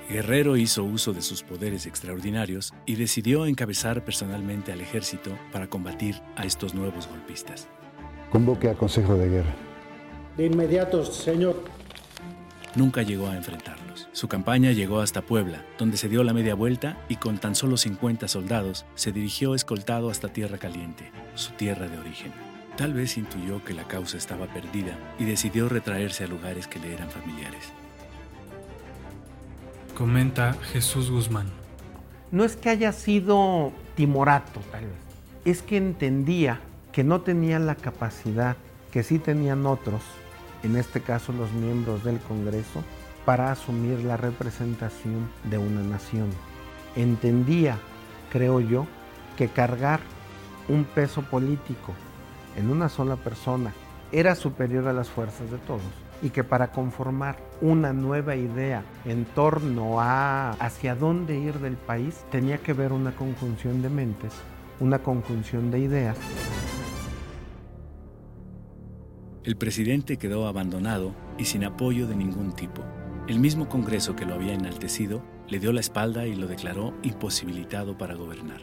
Guerrero 0.08 0.56
hizo 0.56 0.84
uso 0.84 1.12
de 1.12 1.20
sus 1.20 1.42
poderes 1.42 1.84
extraordinarios 1.84 2.72
y 2.86 2.94
decidió 2.94 3.44
encabezar 3.44 4.04
personalmente 4.04 4.72
al 4.72 4.80
ejército 4.80 5.36
para 5.52 5.66
combatir 5.66 6.22
a 6.36 6.46
estos 6.46 6.72
nuevos 6.72 7.06
golpistas. 7.08 7.68
Convoque 8.30 8.70
a 8.70 8.74
Consejo 8.74 9.16
de 9.16 9.28
Guerra. 9.28 9.54
De 10.38 10.46
inmediato, 10.46 11.04
señor. 11.04 11.62
Nunca 12.78 13.02
llegó 13.02 13.26
a 13.26 13.36
enfrentarlos. 13.36 14.08
Su 14.12 14.28
campaña 14.28 14.70
llegó 14.70 15.00
hasta 15.00 15.22
Puebla, 15.22 15.64
donde 15.78 15.96
se 15.96 16.08
dio 16.08 16.22
la 16.22 16.32
media 16.32 16.54
vuelta 16.54 16.96
y 17.08 17.16
con 17.16 17.38
tan 17.38 17.56
solo 17.56 17.76
50 17.76 18.28
soldados 18.28 18.86
se 18.94 19.10
dirigió 19.10 19.56
escoltado 19.56 20.10
hasta 20.10 20.28
Tierra 20.28 20.58
Caliente, 20.58 21.10
su 21.34 21.50
tierra 21.54 21.88
de 21.88 21.98
origen. 21.98 22.30
Tal 22.76 22.94
vez 22.94 23.18
intuyó 23.18 23.64
que 23.64 23.74
la 23.74 23.82
causa 23.82 24.16
estaba 24.16 24.46
perdida 24.46 24.96
y 25.18 25.24
decidió 25.24 25.68
retraerse 25.68 26.22
a 26.22 26.28
lugares 26.28 26.68
que 26.68 26.78
le 26.78 26.94
eran 26.94 27.10
familiares. 27.10 27.64
Comenta 29.96 30.52
Jesús 30.72 31.10
Guzmán. 31.10 31.48
No 32.30 32.44
es 32.44 32.54
que 32.54 32.70
haya 32.70 32.92
sido 32.92 33.72
timorato, 33.96 34.60
tal 34.70 34.84
vez. 34.84 34.94
Es 35.44 35.62
que 35.62 35.78
entendía 35.78 36.60
que 36.92 37.02
no 37.02 37.22
tenía 37.22 37.58
la 37.58 37.74
capacidad 37.74 38.56
que 38.92 39.02
sí 39.02 39.18
tenían 39.18 39.66
otros, 39.66 40.02
en 40.62 40.76
este 40.76 41.00
caso 41.00 41.32
los 41.32 41.52
miembros 41.52 42.04
del 42.04 42.18
Congreso, 42.20 42.82
para 43.24 43.52
asumir 43.52 44.00
la 44.04 44.16
representación 44.16 45.28
de 45.44 45.58
una 45.58 45.82
nación. 45.82 46.30
Entendía, 46.96 47.78
creo 48.30 48.60
yo, 48.60 48.86
que 49.36 49.48
cargar 49.48 50.00
un 50.68 50.84
peso 50.84 51.22
político 51.22 51.92
en 52.56 52.70
una 52.70 52.88
sola 52.88 53.16
persona 53.16 53.72
era 54.12 54.34
superior 54.34 54.88
a 54.88 54.92
las 54.92 55.08
fuerzas 55.08 55.50
de 55.50 55.58
todos 55.58 55.82
y 56.22 56.30
que 56.30 56.42
para 56.42 56.72
conformar 56.72 57.36
una 57.60 57.92
nueva 57.92 58.34
idea 58.34 58.82
en 59.04 59.24
torno 59.24 60.00
a 60.00 60.52
hacia 60.52 60.94
dónde 60.94 61.38
ir 61.38 61.58
del 61.58 61.76
país 61.76 62.24
tenía 62.30 62.58
que 62.58 62.72
ver 62.72 62.92
una 62.92 63.12
conjunción 63.12 63.82
de 63.82 63.88
mentes, 63.90 64.32
una 64.80 64.98
conjunción 65.00 65.70
de 65.70 65.80
ideas. 65.80 66.16
El 69.48 69.56
presidente 69.56 70.18
quedó 70.18 70.46
abandonado 70.46 71.14
y 71.38 71.46
sin 71.46 71.64
apoyo 71.64 72.06
de 72.06 72.14
ningún 72.14 72.52
tipo. 72.52 72.84
El 73.26 73.40
mismo 73.40 73.68
Congreso 73.68 74.14
que 74.14 74.26
lo 74.26 74.34
había 74.34 74.52
enaltecido 74.52 75.24
le 75.48 75.58
dio 75.58 75.72
la 75.72 75.80
espalda 75.80 76.26
y 76.26 76.36
lo 76.36 76.46
declaró 76.46 76.94
imposibilitado 77.02 77.96
para 77.96 78.14
gobernar 78.14 78.60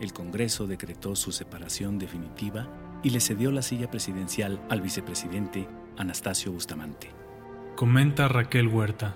el 0.00 0.12
Congreso 0.12 0.66
decretó 0.66 1.16
su 1.16 1.32
separación 1.32 1.98
definitiva 1.98 2.68
y 3.02 3.10
le 3.10 3.20
cedió 3.20 3.50
la 3.50 3.62
silla 3.62 3.90
presidencial 3.90 4.60
al 4.68 4.80
vicepresidente 4.80 5.68
Anastasio 5.96 6.52
Bustamante. 6.52 7.08
Comenta 7.76 8.28
Raquel 8.28 8.68
Huerta. 8.68 9.14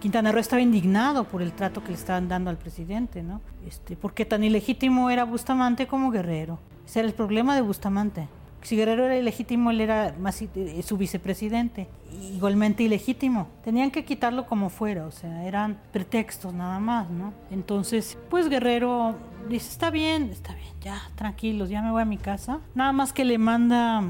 Quintana 0.00 0.32
Roo 0.32 0.40
estaba 0.40 0.60
indignado 0.60 1.24
por 1.24 1.40
el 1.40 1.52
trato 1.52 1.82
que 1.82 1.88
le 1.88 1.94
estaban 1.94 2.28
dando 2.28 2.50
al 2.50 2.58
presidente, 2.58 3.22
¿no? 3.22 3.40
Este, 3.66 3.96
porque 3.96 4.26
tan 4.26 4.44
ilegítimo 4.44 5.08
era 5.08 5.24
Bustamante 5.24 5.86
como 5.86 6.10
Guerrero. 6.10 6.58
Ese 6.84 7.00
era 7.00 7.08
el 7.08 7.14
problema 7.14 7.54
de 7.54 7.62
Bustamante. 7.62 8.28
Si 8.64 8.76
Guerrero 8.76 9.04
era 9.04 9.18
ilegítimo, 9.18 9.70
él 9.70 9.82
era 9.82 10.14
más, 10.18 10.40
eh, 10.40 10.82
su 10.82 10.96
vicepresidente, 10.96 11.86
igualmente 12.34 12.82
ilegítimo. 12.82 13.46
Tenían 13.62 13.90
que 13.90 14.06
quitarlo 14.06 14.46
como 14.46 14.70
fuera, 14.70 15.06
o 15.06 15.10
sea, 15.10 15.44
eran 15.44 15.78
pretextos 15.92 16.54
nada 16.54 16.80
más, 16.80 17.10
¿no? 17.10 17.34
Entonces, 17.50 18.16
pues 18.30 18.48
Guerrero 18.48 19.16
dice, 19.50 19.70
está 19.70 19.90
bien, 19.90 20.30
está 20.30 20.54
bien, 20.54 20.72
ya, 20.80 21.02
tranquilos, 21.14 21.68
ya 21.68 21.82
me 21.82 21.90
voy 21.90 22.00
a 22.00 22.06
mi 22.06 22.16
casa. 22.16 22.60
Nada 22.74 22.92
más 22.92 23.12
que 23.12 23.26
le 23.26 23.36
manda 23.36 24.02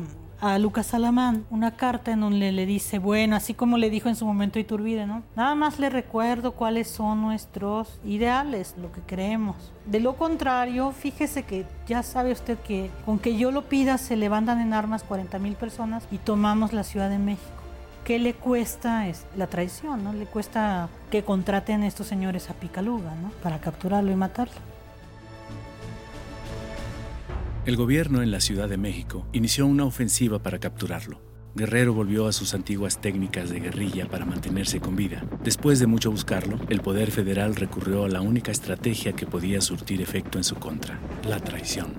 a 0.45 0.59
Lucas 0.59 0.89
Salamán 0.89 1.47
una 1.49 1.71
carta 1.71 2.13
en 2.13 2.21
donde 2.21 2.53
le 2.53 2.67
dice, 2.67 2.99
bueno, 2.99 3.35
así 3.35 3.55
como 3.55 3.79
le 3.79 3.89
dijo 3.89 4.11
en 4.11 4.15
su 4.15 4.27
momento 4.27 4.59
Iturbide, 4.59 5.07
¿no? 5.07 5.23
Nada 5.37 5.55
más 5.55 5.79
le 5.79 5.89
recuerdo 5.89 6.53
cuáles 6.53 6.87
son 6.87 7.23
nuestros 7.23 7.99
ideales, 8.05 8.75
lo 8.79 8.93
que 8.93 9.01
creemos. 9.01 9.57
De 9.87 10.01
lo 10.01 10.17
contrario, 10.17 10.93
fíjese 10.93 11.45
que 11.45 11.65
ya 11.87 12.03
sabe 12.03 12.31
usted 12.31 12.59
que 12.59 12.91
con 13.07 13.19
que 13.19 13.39
yo 13.39 13.53
lo 13.53 13.63
pida 13.63 13.97
se 13.97 14.17
levantan 14.17 14.61
en 14.61 14.75
armas 14.75 15.03
40 15.03 15.39
mil 15.39 15.55
personas 15.55 16.07
y 16.11 16.19
tomamos 16.19 16.75
la 16.75 16.85
Ciudad 16.85 17.09
de 17.09 17.19
México. 17.19 17.49
¿qué 18.05 18.19
le 18.19 18.35
cuesta 18.35 19.09
es 19.09 19.25
la 19.35 19.47
traición? 19.47 20.05
¿no? 20.05 20.13
Le 20.13 20.27
cuesta 20.27 20.91
que 21.11 21.25
contraten 21.25 21.83
a 21.83 21.87
estos 21.87 22.07
señores 22.07 22.51
a 22.51 22.53
Picaluga 22.53 23.15
¿no? 23.15 23.31
para 23.43 23.61
capturarlo 23.61 24.13
y 24.13 24.15
matarlo. 24.15 24.74
El 27.67 27.77
gobierno 27.77 28.21
en 28.21 28.31
la 28.31 28.41
Ciudad 28.41 28.69
de 28.69 28.77
México 28.77 29.27
inició 29.33 29.65
una 29.65 29.87
ofensiva 29.87 30.43
para 30.43 30.59
capturarlo. 30.59 31.23
Guerrero 31.55 31.95
volvió 31.95 32.27
a 32.27 32.33
sus 32.33 32.53
antiguas 32.53 33.01
técnicas 33.01 33.49
de 33.49 33.59
guerrilla 33.59 34.07
para 34.07 34.27
mantenerse 34.27 34.81
con 34.81 34.97
vida. 34.97 35.25
Después 35.43 35.79
de 35.81 35.87
mucho 35.87 36.11
buscarlo, 36.11 36.59
el 36.69 36.83
poder 36.83 37.11
federal 37.11 37.57
recurrió 37.57 38.05
a 38.05 38.11
la 38.11 38.21
única 38.21 38.53
estrategia 38.53 39.15
que 39.15 39.27
podía 39.27 39.63
surtir 39.63 40.03
efecto 40.03 40.37
en 40.37 40.45
su 40.45 40.57
contra, 40.57 40.99
la 41.27 41.41
traición. 41.41 41.95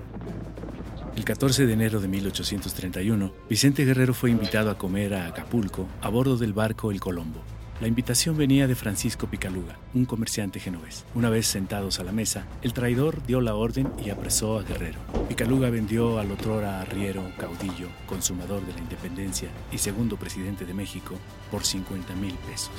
El 1.16 1.26
14 1.26 1.66
de 1.66 1.74
enero 1.74 2.00
de 2.00 2.10
1831, 2.10 3.34
Vicente 3.50 3.86
Guerrero 3.86 4.14
fue 4.14 4.30
invitado 4.30 4.70
a 4.70 4.78
comer 4.78 5.16
a 5.16 5.26
Acapulco 5.26 5.88
a 6.00 6.10
bordo 6.10 6.38
del 6.38 6.54
barco 6.54 6.92
El 6.92 7.00
Colombo. 7.00 7.42
La 7.82 7.90
invitación 7.90 8.38
venía 8.38 8.68
de 8.68 8.76
Francisco 8.76 9.28
Picaluga, 9.28 9.78
un 9.94 10.06
comerciante 10.06 10.62
genovés. 10.62 11.04
Una 11.14 11.30
vez 11.30 11.46
sentados 11.46 12.00
a 12.00 12.06
la 12.06 12.14
mesa, 12.14 12.46
el 12.62 12.72
traidor 12.72 13.22
dio 13.26 13.42
la 13.42 13.56
orden 13.56 13.92
y 14.02 14.12
apresó 14.12 14.58
a 14.58 14.64
Guerrero. 14.64 15.00
Picaluga 15.28 15.70
vendió 15.70 16.18
al 16.18 16.32
otrora 16.32 16.80
arriero, 16.80 17.22
caudillo, 17.38 17.90
consumador 18.08 18.66
de 18.66 18.72
la 18.72 18.80
independencia 18.80 19.50
y 19.74 19.78
segundo 19.78 20.16
presidente 20.16 20.66
de 20.66 20.74
México 20.74 21.16
por 21.52 21.66
50 21.66 22.16
mil 22.16 22.34
pesos. 22.50 22.72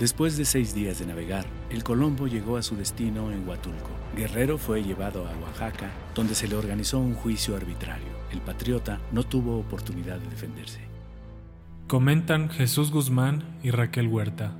Después 0.00 0.38
de 0.38 0.46
seis 0.46 0.74
días 0.74 0.98
de 0.98 1.06
navegar, 1.06 1.44
el 1.68 1.84
Colombo 1.84 2.26
llegó 2.26 2.56
a 2.56 2.62
su 2.62 2.74
destino 2.74 3.30
en 3.32 3.46
Huatulco. 3.46 3.90
Guerrero 4.16 4.56
fue 4.56 4.82
llevado 4.82 5.28
a 5.28 5.36
Oaxaca, 5.44 5.90
donde 6.14 6.34
se 6.34 6.48
le 6.48 6.56
organizó 6.56 6.98
un 6.98 7.14
juicio 7.14 7.54
arbitrario. 7.54 8.08
El 8.32 8.40
patriota 8.40 8.98
no 9.12 9.24
tuvo 9.24 9.58
oportunidad 9.58 10.18
de 10.18 10.30
defenderse. 10.30 10.91
Comentan 11.86 12.48
Jesús 12.48 12.90
Guzmán 12.90 13.44
y 13.62 13.70
Raquel 13.70 14.08
Huerta. 14.08 14.52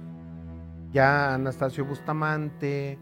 Ya 0.92 1.34
Anastasio 1.34 1.86
Bustamante, 1.86 2.98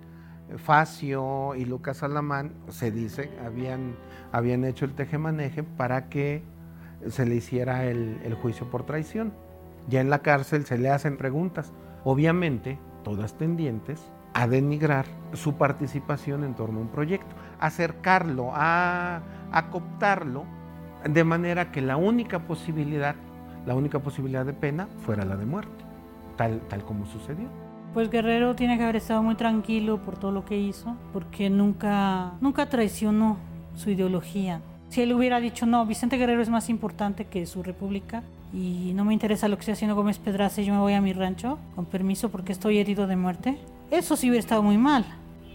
Facio 0.56 1.54
y 1.56 1.64
Lucas 1.64 2.02
Alamán, 2.02 2.54
se 2.68 2.92
dice, 2.92 3.30
habían, 3.44 3.96
habían 4.30 4.64
hecho 4.64 4.84
el 4.84 4.94
tejemaneje 4.94 5.64
para 5.64 6.08
que 6.08 6.44
se 7.08 7.26
le 7.26 7.34
hiciera 7.36 7.84
el, 7.86 8.20
el 8.24 8.34
juicio 8.34 8.70
por 8.70 8.86
traición. 8.86 9.32
Ya 9.88 10.00
en 10.00 10.10
la 10.10 10.20
cárcel 10.20 10.64
se 10.64 10.78
le 10.78 10.90
hacen 10.90 11.16
preguntas, 11.16 11.72
obviamente 12.04 12.78
todas 13.02 13.36
tendientes 13.36 14.00
a 14.34 14.46
denigrar 14.46 15.06
su 15.32 15.54
participación 15.54 16.44
en 16.44 16.54
torno 16.54 16.78
a 16.78 16.82
un 16.82 16.88
proyecto, 16.88 17.34
acercarlo, 17.58 18.52
a, 18.54 19.22
a 19.50 19.70
cooptarlo, 19.70 20.44
de 21.08 21.24
manera 21.24 21.72
que 21.72 21.80
la 21.80 21.96
única 21.96 22.40
posibilidad, 22.40 23.16
la 23.66 23.74
única 23.74 23.98
posibilidad 23.98 24.44
de 24.44 24.52
pena 24.52 24.88
fuera 25.04 25.24
la 25.24 25.36
de 25.36 25.46
muerte, 25.46 25.84
tal, 26.36 26.60
tal 26.68 26.84
como 26.84 27.06
sucedió. 27.06 27.48
Pues 27.94 28.10
Guerrero 28.10 28.54
tiene 28.54 28.76
que 28.76 28.84
haber 28.84 28.96
estado 28.96 29.22
muy 29.22 29.34
tranquilo 29.34 29.98
por 29.98 30.16
todo 30.16 30.30
lo 30.30 30.44
que 30.44 30.58
hizo, 30.58 30.96
porque 31.12 31.50
nunca, 31.50 32.32
nunca 32.40 32.66
traicionó 32.66 33.36
su 33.74 33.90
ideología. 33.90 34.60
Si 34.90 35.02
él 35.02 35.12
hubiera 35.12 35.40
dicho, 35.40 35.66
no, 35.66 35.84
Vicente 35.86 36.16
Guerrero 36.16 36.42
es 36.42 36.48
más 36.48 36.68
importante 36.68 37.26
que 37.26 37.46
su 37.46 37.62
república 37.62 38.22
y 38.52 38.92
no 38.94 39.04
me 39.04 39.12
interesa 39.12 39.48
lo 39.48 39.56
que 39.56 39.60
esté 39.60 39.72
haciendo 39.72 39.94
Gómez 39.94 40.18
Pedraza 40.18 40.60
y 40.60 40.64
yo 40.64 40.74
me 40.74 40.80
voy 40.80 40.94
a 40.94 41.00
mi 41.00 41.12
rancho, 41.12 41.58
con 41.74 41.84
permiso 41.84 42.28
porque 42.30 42.52
estoy 42.52 42.78
herido 42.78 43.06
de 43.06 43.16
muerte, 43.16 43.58
eso 43.90 44.16
sí 44.16 44.28
hubiera 44.28 44.40
estado 44.40 44.62
muy 44.62 44.78
mal. 44.78 45.04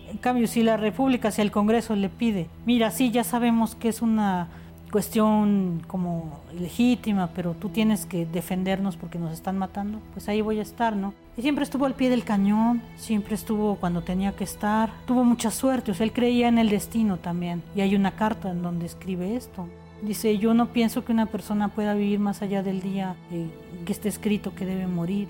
En 0.10 0.18
cambio, 0.18 0.47
si 0.47 0.62
la 0.64 0.78
república, 0.78 1.32
si 1.32 1.41
el 1.41 1.51
Congreso 1.51 1.95
le 1.95 2.10
pide, 2.10 2.47
mira, 2.66 2.91
sí, 2.91 3.12
ya 3.12 3.24
sabemos 3.24 3.76
que 3.76 3.89
es 3.89 4.01
una 4.01 4.47
cuestión 4.96 5.84
como 5.88 6.39
legítima, 6.58 7.30
pero 7.36 7.54
tú 7.54 7.68
tienes 7.68 8.06
que 8.06 8.26
defendernos 8.26 8.96
porque 8.96 9.20
nos 9.20 9.34
están 9.34 9.58
matando, 9.58 10.00
pues 10.14 10.30
ahí 10.30 10.39
voy 10.39 10.60
a 10.60 10.62
estar, 10.62 10.96
¿no? 10.96 11.14
Y 11.36 11.41
siempre 11.41 11.66
estuvo 11.66 11.86
al 11.86 11.96
pie 11.96 12.10
del 12.10 12.24
cañón, 12.24 12.82
siempre 12.96 13.36
estuvo 13.36 13.76
cuando 13.76 14.04
tenía 14.04 14.38
que 14.38 14.46
estar, 14.46 14.93
tuvo 15.06 15.26
mucha 15.26 15.52
suerte, 15.52 15.91
o 15.91 15.93
sea, 15.93 16.06
él 16.06 16.14
creía 16.14 16.48
en 16.48 16.58
el 16.60 16.70
destino 16.70 17.18
también. 17.18 17.62
Y 17.76 17.82
hay 17.82 17.93
una 17.93 18.16
carta 18.16 18.52
en 18.52 18.62
donde 18.62 18.86
escribe 18.86 19.36
esto. 19.36 19.68
Dice, 20.02 20.38
yo 20.38 20.54
no 20.54 20.72
pienso 20.72 21.04
que 21.04 21.12
una 21.12 21.26
persona 21.26 21.76
pueda 21.76 21.93
vivir 21.93 22.20
más 22.20 22.41
allá 22.41 22.64
del 22.64 22.80
día 22.82 23.18
eh, 23.34 23.50
que 23.84 23.91
esté 23.91 24.08
escrito 24.08 24.56
que 24.56 24.66
debe 24.66 24.88
morir. 24.88 25.28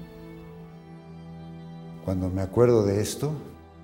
Cuando 2.06 2.30
me 2.30 2.44
acuerdo 2.44 2.86
de 2.86 3.02
esto, 3.02 3.34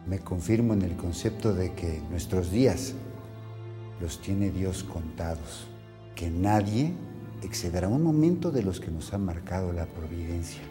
me 0.06 0.20
confirmo 0.20 0.74
en 0.76 0.84
el 0.84 0.96
concepto 0.96 1.56
de 1.56 1.74
que 1.74 2.04
nuestros 2.12 2.52
días 2.52 2.94
los 4.00 4.20
tiene 4.20 4.50
Dios 4.50 4.84
contados, 4.84 5.71
que 6.16 6.30
nadie 6.30 6.94
excederá 7.44 7.88
un 7.88 8.04
momento 8.04 8.52
de 8.52 8.64
los 8.64 8.80
que 8.80 8.92
nos 8.92 9.14
ha 9.14 9.18
marcado 9.18 9.74
la 9.74 9.86
providencia. 9.86 10.62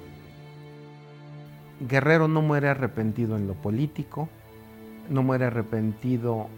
Guerrero 1.80 2.28
no 2.28 2.42
muere 2.42 2.68
arrepentido 2.68 3.36
en 3.36 3.46
lo 3.46 3.54
político, 3.54 4.28
no 5.08 5.22
muere 5.22 5.46
arrepentido 5.46 6.48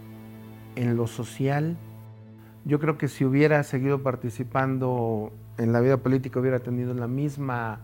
en 0.76 0.96
lo 0.96 1.06
social. 1.06 1.76
Yo 2.64 2.80
creo 2.80 2.98
que 2.98 3.08
si 3.08 3.24
hubiera 3.24 3.62
seguido 3.62 4.02
participando 4.02 5.32
en 5.58 5.72
la 5.72 5.80
vida 5.80 5.98
política 5.98 6.40
hubiera 6.40 6.60
tenido 6.60 6.94
la 6.94 7.08
misma, 7.08 7.80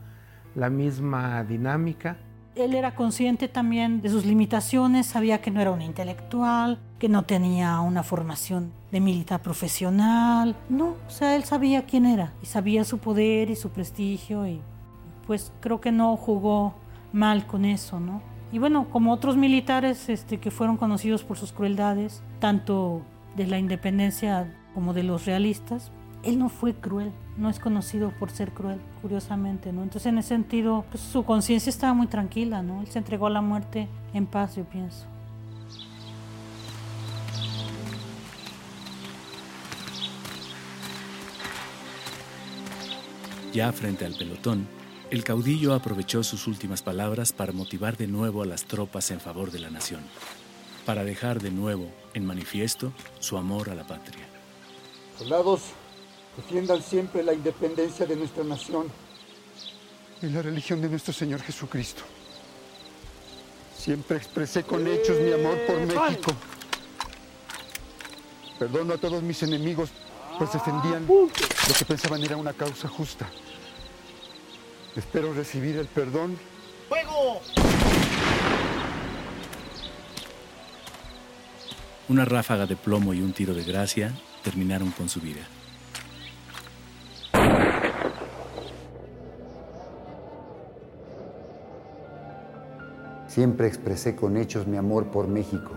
la 0.55 0.70
misma 0.70 1.44
dinámica. 1.44 2.18
Él 2.59 2.74
era 2.74 2.96
consciente 2.96 3.46
también 3.46 4.00
de 4.00 4.09
sus 4.09 4.26
limitaciones, 4.26 5.06
sabía 5.06 5.40
que 5.40 5.52
no 5.52 5.61
era 5.61 5.70
un 5.70 5.80
intelectual, 5.80 6.80
que 6.98 7.09
no 7.09 7.22
tenía 7.22 7.78
una 7.80 8.02
formación 8.02 8.72
de 8.90 9.00
militar 9.00 9.40
profesional. 9.42 10.56
No, 10.68 10.96
o 11.06 11.11
sea, 11.11 11.36
él 11.36 11.44
sabía 11.44 11.86
quién 11.86 12.04
era 12.04 12.32
y 12.42 12.46
sabía 12.46 12.82
su 12.82 12.98
poder 12.98 13.50
y 13.50 13.54
su 13.54 13.70
prestigio 13.70 14.44
y 14.46 14.61
pues 15.26 15.52
creo 15.61 15.80
que 15.80 15.92
no 15.92 16.16
jugó 16.16 16.74
mal 17.12 17.46
con 17.46 17.64
eso, 17.64 18.00
¿no? 18.00 18.22
Y 18.50 18.59
bueno, 18.59 18.88
como 18.90 19.12
otros 19.12 19.36
militares 19.36 20.09
este, 20.09 20.38
que 20.38 20.50
fueron 20.50 20.76
conocidos 20.76 21.22
por 21.22 21.38
sus 21.38 21.52
crueldades, 21.52 22.22
tanto 22.40 23.02
de 23.36 23.46
la 23.46 23.59
independencia 23.59 24.52
como 24.74 24.94
de 24.94 25.04
los 25.04 25.26
realistas, 25.26 25.92
él 26.29 26.39
no 26.39 26.51
fue 26.51 26.74
cruel, 26.74 27.11
no 27.39 27.49
es 27.49 27.59
conocido 27.59 28.12
por 28.18 28.31
ser 28.31 28.53
cruel, 28.53 28.79
curiosamente, 29.01 29.72
¿no? 29.72 29.83
Entonces, 29.83 30.07
en 30.07 30.18
ese 30.18 30.29
sentido, 30.29 30.85
pues, 30.91 31.03
su 31.03 31.24
conciencia 31.24 31.70
estaba 31.70 31.95
muy 31.95 32.07
tranquila, 32.07 32.62
¿no? 32.62 32.83
Él 32.83 32.87
se 32.89 32.99
entregó 32.99 33.29
a 33.29 33.31
la 33.31 33.41
muerte 33.41 33.89
en 34.12 34.26
paz, 34.26 34.57
yo 34.57 34.64
pienso. 34.64 35.07
Ya 43.55 43.72
frente 43.72 44.05
al 44.05 44.14
pelotón, 44.14 44.68
el 45.11 45.24
caudillo 45.24 45.72
aprovechó 45.72 46.22
sus 46.22 46.47
últimas 46.47 46.83
palabras 46.83 47.33
para 47.33 47.53
motivar 47.53 47.97
de 47.97 48.07
nuevo 48.07 48.43
a 48.43 48.47
las 48.47 48.64
tropas 48.64 49.11
en 49.11 49.20
favor 49.20 49.51
de 49.51 49.61
la 49.61 49.70
nación, 49.70 50.03
para 50.85 51.03
dejar 51.03 51.41
de 51.41 51.51
nuevo 51.51 51.91
en 52.12 52.26
manifiesto 52.26 52.93
su 53.18 53.39
amor 53.39 53.70
a 53.70 53.74
la 53.74 53.87
patria. 53.87 54.26
Soldados, 55.16 55.72
defiendan 56.39 56.80
siempre 56.80 57.24
la 57.24 57.34
independencia 57.34 58.07
de 58.07 58.14
nuestra 58.14 58.45
nación 58.45 58.86
y 60.22 60.26
la 60.26 60.41
religión 60.41 60.80
de 60.80 60.89
nuestro 60.89 61.12
Señor 61.12 61.43
Jesucristo. 61.43 62.03
Siempre 63.76 64.18
expresé 64.18 64.62
con 64.62 64.86
hechos 64.86 65.18
mi 65.18 65.32
amor 65.32 65.59
por 65.66 65.80
México. 65.80 66.32
Perdono 68.57 68.95
a 68.95 68.99
todos 68.99 69.20
mis 69.20 69.43
enemigos, 69.43 69.91
pues 70.39 70.53
defendían 70.53 71.07
lo 71.09 71.28
que 71.76 71.84
pensaban 71.84 72.22
era 72.22 72.36
una 72.36 72.53
causa 72.53 72.86
justa. 72.86 73.28
Espero 74.95 75.34
recibir 75.34 75.76
el 75.76 75.86
perdón. 75.86 76.39
¡Fuego! 76.89 77.41
Una 82.09 82.24
ráfaga 82.24 82.66
de 82.66 82.76
plomo 82.76 83.12
y 83.12 83.22
un 83.22 83.32
tiro 83.32 83.55
de 83.55 83.64
gracia 83.64 84.12
terminaron 84.45 84.93
con 84.93 85.09
su 85.09 85.20
vida. 85.20 85.47
Siempre 93.39 93.68
expresé 93.68 94.16
con 94.16 94.36
hechos 94.36 94.66
mi 94.66 94.76
amor 94.76 95.12
por 95.12 95.28
México. 95.28 95.70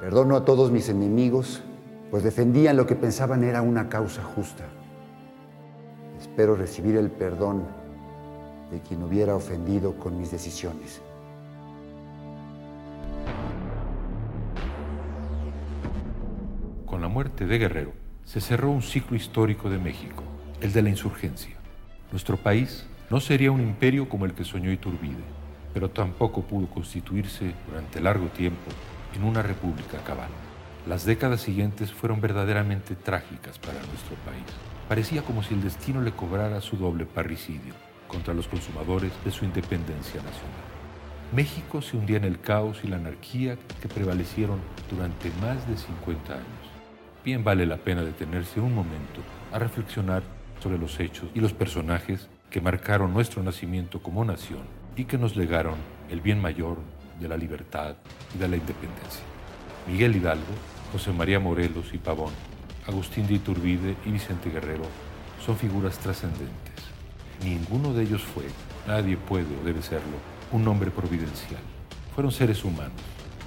Perdono 0.00 0.36
a 0.36 0.46
todos 0.46 0.70
mis 0.70 0.88
enemigos, 0.88 1.62
pues 2.10 2.22
defendían 2.22 2.78
lo 2.78 2.86
que 2.86 2.96
pensaban 2.96 3.44
era 3.44 3.60
una 3.60 3.90
causa 3.90 4.22
justa. 4.22 4.64
Espero 6.18 6.56
recibir 6.56 6.96
el 6.96 7.10
perdón 7.10 7.62
de 8.70 8.80
quien 8.80 9.02
hubiera 9.02 9.36
ofendido 9.36 9.98
con 9.98 10.18
mis 10.18 10.30
decisiones. 10.30 11.02
Con 16.86 17.02
la 17.02 17.08
muerte 17.08 17.44
de 17.44 17.58
Guerrero 17.58 17.92
se 18.24 18.40
cerró 18.40 18.70
un 18.70 18.80
ciclo 18.80 19.14
histórico 19.14 19.68
de 19.68 19.76
México, 19.76 20.22
el 20.62 20.72
de 20.72 20.80
la 20.80 20.88
insurgencia. 20.88 21.54
Nuestro 22.10 22.38
país 22.38 22.86
no 23.10 23.20
sería 23.20 23.52
un 23.52 23.60
imperio 23.60 24.08
como 24.08 24.24
el 24.24 24.32
que 24.32 24.44
soñó 24.44 24.72
Iturbide, 24.72 25.35
pero 25.76 25.90
tampoco 25.90 26.40
pudo 26.40 26.68
constituirse 26.68 27.52
durante 27.68 28.00
largo 28.00 28.28
tiempo 28.28 28.70
en 29.14 29.22
una 29.24 29.42
república 29.42 29.98
cabal. 29.98 30.30
Las 30.88 31.04
décadas 31.04 31.42
siguientes 31.42 31.92
fueron 31.92 32.18
verdaderamente 32.18 32.94
trágicas 32.94 33.58
para 33.58 33.80
nuestro 33.80 34.16
país. 34.24 34.46
Parecía 34.88 35.20
como 35.20 35.42
si 35.42 35.52
el 35.52 35.62
destino 35.62 36.00
le 36.00 36.12
cobrara 36.12 36.62
su 36.62 36.78
doble 36.78 37.04
parricidio. 37.04 37.74
contra 38.08 38.32
los 38.32 38.48
consumadores 38.48 39.12
de 39.24 39.30
su 39.32 39.44
independencia 39.44 40.22
nacional. 40.22 40.64
México 41.34 41.82
se 41.82 41.96
hundía 41.96 42.16
en 42.18 42.24
el 42.24 42.40
caos 42.40 42.78
y 42.84 42.86
la 42.86 42.96
anarquía 42.96 43.58
que 43.82 43.88
prevalecieron 43.88 44.60
durante 44.88 45.30
más 45.42 45.68
de 45.68 45.76
50 45.76 46.32
años. 46.32 46.66
Bien 47.22 47.44
vale 47.44 47.66
la 47.66 47.76
pena 47.76 48.02
detenerse 48.02 48.60
un 48.60 48.74
momento 48.74 49.20
a 49.52 49.58
reflexionar 49.58 50.22
sobre 50.62 50.78
los 50.78 50.98
hechos 51.00 51.28
y 51.34 51.40
los 51.40 51.52
personajes 51.52 52.28
que 52.48 52.62
marcaron 52.62 53.12
nuestro 53.12 53.42
nacimiento 53.42 54.00
como 54.00 54.24
nación 54.24 54.85
y 54.96 55.04
que 55.04 55.18
nos 55.18 55.36
legaron 55.36 55.76
el 56.10 56.20
bien 56.20 56.40
mayor 56.40 56.78
de 57.20 57.28
la 57.28 57.36
libertad 57.36 57.96
y 58.34 58.38
de 58.38 58.48
la 58.48 58.56
independencia. 58.56 59.22
Miguel 59.86 60.16
Hidalgo, 60.16 60.54
José 60.92 61.12
María 61.12 61.38
Morelos 61.38 61.92
y 61.92 61.98
Pavón, 61.98 62.32
Agustín 62.86 63.26
de 63.26 63.34
Iturbide 63.34 63.96
y 64.04 64.10
Vicente 64.10 64.50
Guerrero 64.50 64.84
son 65.44 65.56
figuras 65.56 65.98
trascendentes. 65.98 66.74
Ninguno 67.44 67.92
de 67.92 68.04
ellos 68.04 68.22
fue, 68.22 68.44
nadie 68.86 69.16
puede 69.16 69.54
o 69.60 69.64
debe 69.64 69.82
serlo, 69.82 70.16
un 70.52 70.66
hombre 70.66 70.90
providencial. 70.90 71.60
Fueron 72.14 72.32
seres 72.32 72.64
humanos, 72.64 72.92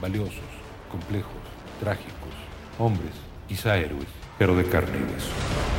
valiosos, 0.01 0.35
complejos, 0.91 1.31
trágicos, 1.79 2.33
hombres, 2.77 3.13
quizá 3.47 3.77
héroes, 3.77 4.07
pero 4.37 4.55
de 4.55 4.65
carne 4.65 4.97
y 4.97 5.13
hueso. 5.13 5.78